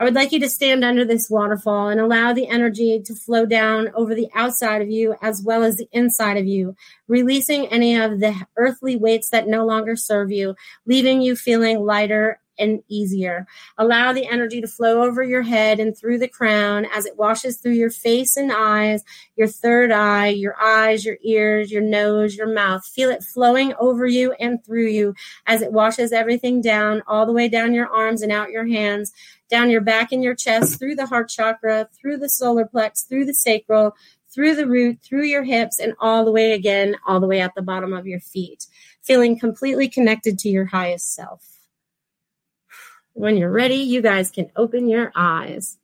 I 0.00 0.04
would 0.04 0.14
like 0.14 0.32
you 0.32 0.40
to 0.40 0.48
stand 0.48 0.82
under 0.82 1.04
this 1.04 1.28
waterfall 1.28 1.90
and 1.90 2.00
allow 2.00 2.32
the 2.32 2.48
energy 2.48 3.02
to 3.04 3.14
flow 3.14 3.44
down 3.44 3.90
over 3.94 4.14
the 4.14 4.30
outside 4.34 4.80
of 4.80 4.88
you 4.88 5.14
as 5.20 5.42
well 5.42 5.62
as 5.62 5.76
the 5.76 5.90
inside 5.92 6.38
of 6.38 6.46
you, 6.46 6.74
releasing 7.06 7.66
any 7.66 7.96
of 7.96 8.18
the 8.18 8.34
earthly 8.56 8.96
weights 8.96 9.28
that 9.28 9.46
no 9.46 9.66
longer 9.66 9.96
serve 9.96 10.32
you, 10.32 10.54
leaving 10.86 11.20
you 11.20 11.36
feeling 11.36 11.84
lighter 11.84 12.40
and 12.58 12.82
easier. 12.88 13.46
Allow 13.76 14.12
the 14.12 14.26
energy 14.26 14.60
to 14.62 14.66
flow 14.66 15.02
over 15.02 15.22
your 15.22 15.42
head 15.42 15.80
and 15.80 15.96
through 15.96 16.18
the 16.18 16.28
crown 16.28 16.86
as 16.94 17.04
it 17.06 17.18
washes 17.18 17.58
through 17.58 17.72
your 17.72 17.90
face 17.90 18.36
and 18.36 18.52
eyes, 18.52 19.02
your 19.36 19.48
third 19.48 19.90
eye, 19.90 20.28
your 20.28 20.54
eyes, 20.60 21.04
your 21.04 21.16
ears, 21.22 21.70
your 21.70 21.82
nose, 21.82 22.36
your 22.36 22.52
mouth. 22.52 22.86
Feel 22.86 23.10
it 23.10 23.22
flowing 23.22 23.74
over 23.78 24.06
you 24.06 24.32
and 24.32 24.64
through 24.64 24.88
you 24.88 25.14
as 25.46 25.62
it 25.62 25.72
washes 25.72 26.12
everything 26.12 26.60
down, 26.60 27.02
all 27.06 27.26
the 27.26 27.32
way 27.32 27.48
down 27.48 27.74
your 27.74 27.88
arms 27.88 28.22
and 28.22 28.32
out 28.32 28.50
your 28.50 28.66
hands, 28.66 29.12
down 29.50 29.70
your 29.70 29.80
back 29.80 30.12
and 30.12 30.22
your 30.22 30.34
chest, 30.34 30.78
through 30.78 30.94
the 30.94 31.06
heart 31.06 31.28
chakra, 31.28 31.88
through 32.00 32.18
the 32.18 32.28
solar 32.28 32.64
plex, 32.64 33.06
through 33.06 33.26
the 33.26 33.34
sacral, 33.34 33.94
through 34.32 34.54
the 34.54 34.66
root, 34.66 34.98
through 35.02 35.24
your 35.24 35.42
hips, 35.42 35.78
and 35.78 35.94
all 35.98 36.24
the 36.24 36.30
way 36.30 36.52
again, 36.52 36.96
all 37.06 37.20
the 37.20 37.26
way 37.26 37.40
at 37.40 37.54
the 37.54 37.62
bottom 37.62 37.92
of 37.92 38.06
your 38.06 38.20
feet, 38.20 38.66
feeling 39.02 39.38
completely 39.38 39.88
connected 39.88 40.38
to 40.38 40.48
your 40.48 40.66
highest 40.66 41.14
self. 41.14 41.44
When 43.12 43.36
you're 43.36 43.50
ready, 43.50 43.76
you 43.76 44.00
guys 44.00 44.30
can 44.30 44.50
open 44.56 44.88
your 44.88 45.12
eyes. 45.14 45.78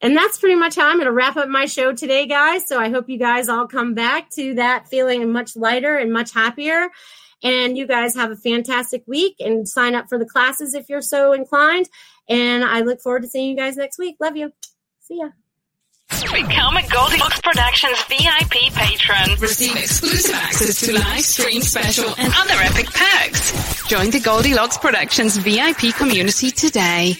And 0.00 0.16
that's 0.16 0.38
pretty 0.38 0.56
much 0.56 0.76
how 0.76 0.88
I'm 0.88 0.96
going 0.96 1.06
to 1.06 1.12
wrap 1.12 1.36
up 1.36 1.48
my 1.48 1.66
show 1.66 1.92
today, 1.92 2.26
guys. 2.26 2.66
So 2.66 2.78
I 2.78 2.90
hope 2.90 3.08
you 3.08 3.18
guys 3.18 3.48
all 3.48 3.66
come 3.66 3.94
back 3.94 4.28
to 4.30 4.54
that 4.54 4.88
feeling 4.88 5.30
much 5.30 5.56
lighter 5.56 5.96
and 5.96 6.12
much 6.12 6.32
happier. 6.32 6.88
And 7.42 7.76
you 7.76 7.86
guys 7.86 8.14
have 8.14 8.30
a 8.30 8.36
fantastic 8.36 9.04
week 9.06 9.36
and 9.38 9.68
sign 9.68 9.94
up 9.94 10.08
for 10.08 10.18
the 10.18 10.26
classes 10.26 10.74
if 10.74 10.88
you're 10.88 11.02
so 11.02 11.32
inclined. 11.32 11.88
And 12.28 12.64
I 12.64 12.80
look 12.80 13.00
forward 13.00 13.22
to 13.22 13.28
seeing 13.28 13.50
you 13.50 13.56
guys 13.56 13.76
next 13.76 13.98
week. 13.98 14.16
Love 14.20 14.36
you. 14.36 14.52
See 15.00 15.18
ya. 15.18 15.28
Become 16.32 16.76
a 16.76 16.88
Goldilocks 16.88 17.40
Productions 17.40 18.02
VIP 18.04 18.72
patron. 18.74 19.38
Receive 19.40 19.76
exclusive 19.76 20.34
access 20.34 20.80
to 20.80 20.92
live 20.92 21.20
stream 21.20 21.60
special 21.62 22.12
and 22.18 22.32
other 22.36 22.54
epic 22.54 22.86
perks. 22.86 23.84
Join 23.88 24.10
the 24.10 24.20
Goldilocks 24.20 24.78
Productions 24.78 25.36
VIP 25.36 25.94
community 25.96 26.50
today. 26.50 27.14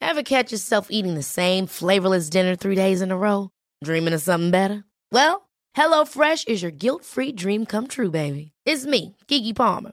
Ever 0.00 0.22
catch 0.22 0.52
yourself 0.52 0.88
eating 0.90 1.14
the 1.14 1.22
same 1.22 1.66
flavorless 1.66 2.28
dinner 2.28 2.56
three 2.56 2.74
days 2.76 3.00
in 3.00 3.10
a 3.10 3.16
row? 3.16 3.50
Dreaming 3.82 4.14
of 4.14 4.22
something 4.22 4.50
better? 4.50 4.84
Well, 5.10 5.48
HelloFresh 5.76 6.46
is 6.46 6.62
your 6.62 6.70
guilt-free 6.70 7.32
dream 7.32 7.66
come 7.66 7.86
true, 7.88 8.10
baby. 8.10 8.52
It's 8.64 8.86
me, 8.86 9.16
Keke 9.28 9.56
Palmer. 9.56 9.92